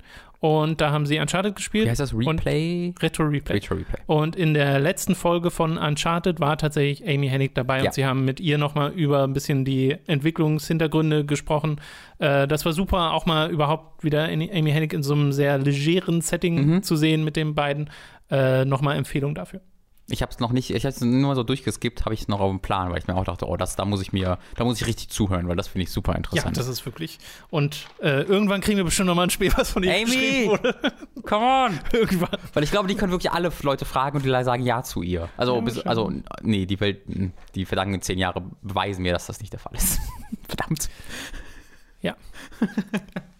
[0.45, 1.85] Und da haben sie Uncharted gespielt.
[1.85, 2.13] Wie heißt das?
[2.13, 2.93] Replay?
[3.01, 3.53] Retro Replay.
[3.53, 4.01] Retro Replay.
[4.07, 7.85] Und in der letzten Folge von Uncharted war tatsächlich Amy Hennig dabei Ja.
[7.85, 11.79] und sie haben mit ihr nochmal über ein bisschen die Entwicklungshintergründe gesprochen.
[12.19, 15.57] Äh, das war super, auch mal überhaupt wieder in Amy Hennig in so einem sehr
[15.59, 16.83] legeren Setting Mhm.
[16.83, 17.89] zu sehen mit den beiden.
[18.29, 19.61] Äh, nochmal Empfehlung dafür.
[20.09, 22.27] Ich habe es noch nicht, ich habe es nur mal so durchgeskippt, habe ich es
[22.27, 24.37] noch auf dem Plan, weil ich mir auch dachte, oh, das, da muss ich mir,
[24.57, 26.57] da muss ich richtig zuhören, weil das finde ich super Ja, interessant.
[26.57, 27.19] das ist wirklich.
[27.49, 30.03] Und äh, irgendwann kriegen wir bestimmt nochmal ein Spiel, was von ihr Amy!
[30.05, 30.75] geschrieben wurde.
[31.23, 31.79] Come on!
[31.93, 32.37] irgendwann.
[32.53, 35.29] Weil ich glaube, die können wirklich alle Leute fragen und die sagen ja zu ihr.
[35.37, 36.11] Also, Ja, bis, also
[36.41, 37.01] nee, die Welt,
[37.55, 39.99] die vergangenen zehn Jahre beweisen mir, dass das nicht der Fall ist.
[40.47, 40.89] Verdammt.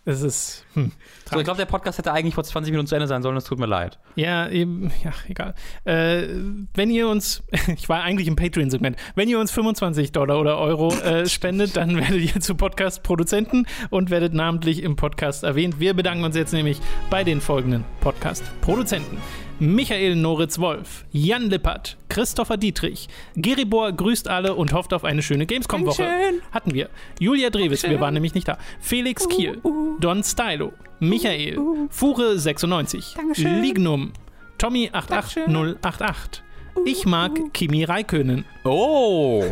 [0.05, 0.65] Es ist.
[0.73, 0.91] Hm,
[1.29, 3.45] So, ich glaube, der Podcast hätte eigentlich vor 20 Minuten zu Ende sein sollen, es
[3.45, 3.99] tut mir leid.
[4.15, 5.55] Ja, eben, ja, egal.
[5.85, 6.27] Äh,
[6.73, 7.41] wenn ihr uns,
[7.75, 11.95] ich war eigentlich im Patreon-Segment, wenn ihr uns 25 Dollar oder Euro äh, spendet, dann
[11.95, 15.79] werdet ihr zu Podcast-Produzenten und werdet namentlich im Podcast erwähnt.
[15.79, 19.17] Wir bedanken uns jetzt nämlich bei den folgenden Podcast-Produzenten.
[19.59, 26.07] Michael Noritz-Wolf, Jan Lippert, Christopher Dietrich, Geribor grüßt alle und hofft auf eine schöne Gamescom-Woche.
[26.51, 26.89] Hatten wir.
[27.19, 28.57] Julia Dreves, wir waren nämlich nicht da.
[28.81, 29.61] Felix Kiel,
[29.99, 31.57] Don Stylo, Michael,
[31.89, 34.13] Fure96, Lignum,
[34.59, 36.41] Tommy88088.
[36.85, 39.45] Ich mag Kimi Raikönen, Oh!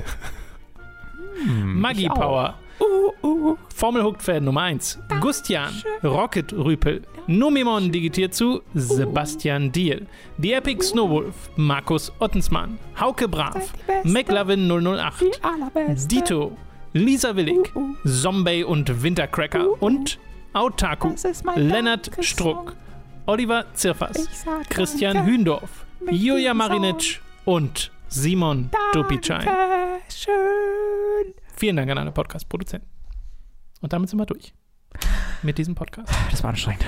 [1.63, 2.09] Maggie ich
[2.81, 3.11] auch.
[3.51, 10.53] Power, Formel Hooked Fan Nummer 1, Gustian, Rocket Rüpel, Numimon digitiert zu Sebastian Diel, die
[10.53, 15.39] Epic Snowwolf, Markus Ottensmann, Hauke Brav, McLovin 008,
[16.09, 16.57] Dito,
[16.93, 17.71] Lisa Willig,
[18.05, 19.81] Zombie und Wintercracker.
[19.81, 20.19] Und
[20.53, 21.13] Autaku,
[21.55, 22.75] Lennart Struck,
[23.25, 24.27] Oliver Zirfers,
[24.69, 29.45] Christian Hündorf, Julia Marinic und Simon Dupicai.
[31.55, 32.87] Vielen Dank an alle Podcast-Produzenten.
[33.81, 34.53] Und damit sind wir durch
[35.43, 36.11] mit diesem Podcast.
[36.29, 36.85] Das war anstrengend.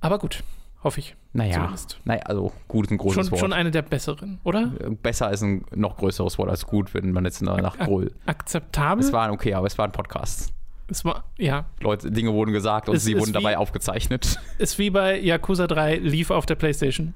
[0.00, 0.42] Aber gut,
[0.82, 1.16] hoffe ich.
[1.32, 2.00] Naja, Zumindest.
[2.04, 3.40] naja also gut ist ein großes Schon, Wort.
[3.40, 4.66] schon eine der besseren, oder?
[5.02, 8.12] Besser ist ein noch größeres Wort als gut, wenn man jetzt nach Groll.
[8.26, 9.04] Akzeptabel?
[9.04, 10.52] Es war okay, aber es war ein Podcast.
[10.88, 14.38] es war ja, Leute, Dinge wurden gesagt und Es sie wurden dabei wie- aufgezeichnet.
[14.58, 17.14] ist wie bei Yakuza 3 lief auf der Playstation.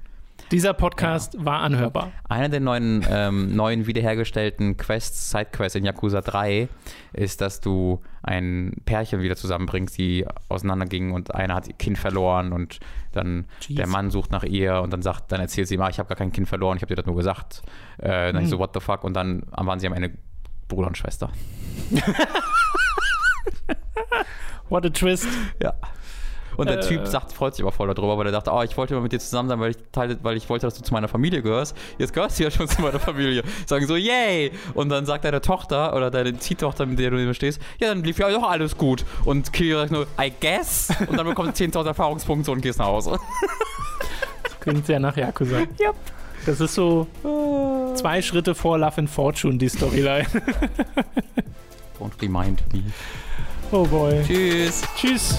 [0.51, 2.11] Dieser Podcast war anhörbar.
[2.29, 6.69] Einer der neuen, ähm, neuen wiederhergestellten Quests, Sidequests in Yakuza 3
[7.12, 12.53] ist, dass du ein Pärchen wieder zusammenbringst, die auseinandergingen und einer hat ihr Kind verloren
[12.53, 12.81] und
[13.12, 13.77] dann Jeez.
[13.77, 16.09] der Mann sucht nach ihr und dann sagt, dann erzählt sie ihm, ah, ich habe
[16.09, 17.62] gar kein Kind verloren, ich habe dir das nur gesagt.
[17.99, 18.49] Äh, dann ich Hm.
[18.51, 19.05] so, what the fuck?
[19.05, 20.12] Und dann waren sie am Ende
[20.69, 21.31] Bruder und Schwester.
[24.70, 25.27] What a twist.
[25.62, 25.73] Ja.
[26.59, 26.86] Und der Äh.
[26.86, 29.12] Typ sagt, freut sich aber voll darüber, weil er dachte, oh, ich wollte mal mit
[29.12, 31.74] dir zusammen sein, weil ich, teile, weil ich wollte, dass du zu meiner Familie gehörst.
[31.98, 33.43] Jetzt gehörst du ja schon zu meiner Familie.
[33.64, 34.51] Sagen so, yay!
[34.74, 38.02] Und dann sagt deine Tochter oder deine Ziehtochter, mit der du mir stehst, ja, dann
[38.05, 39.05] lief ja doch alles gut.
[39.24, 40.90] Und Kiri sagt nur, I guess.
[41.09, 43.18] Und dann bekommst du 10.000 Erfahrungspunkte und gehst nach Hause.
[44.60, 45.59] Klingt sehr nach Yakuza.
[45.80, 45.94] Yep.
[46.44, 47.06] Das ist so
[47.94, 50.26] zwei Schritte vor Love and Fortune, die Storyline.
[52.01, 52.82] Don't remind me.
[53.70, 54.22] Oh boy.
[54.26, 54.82] Tschüss.
[54.97, 55.39] Tschüss.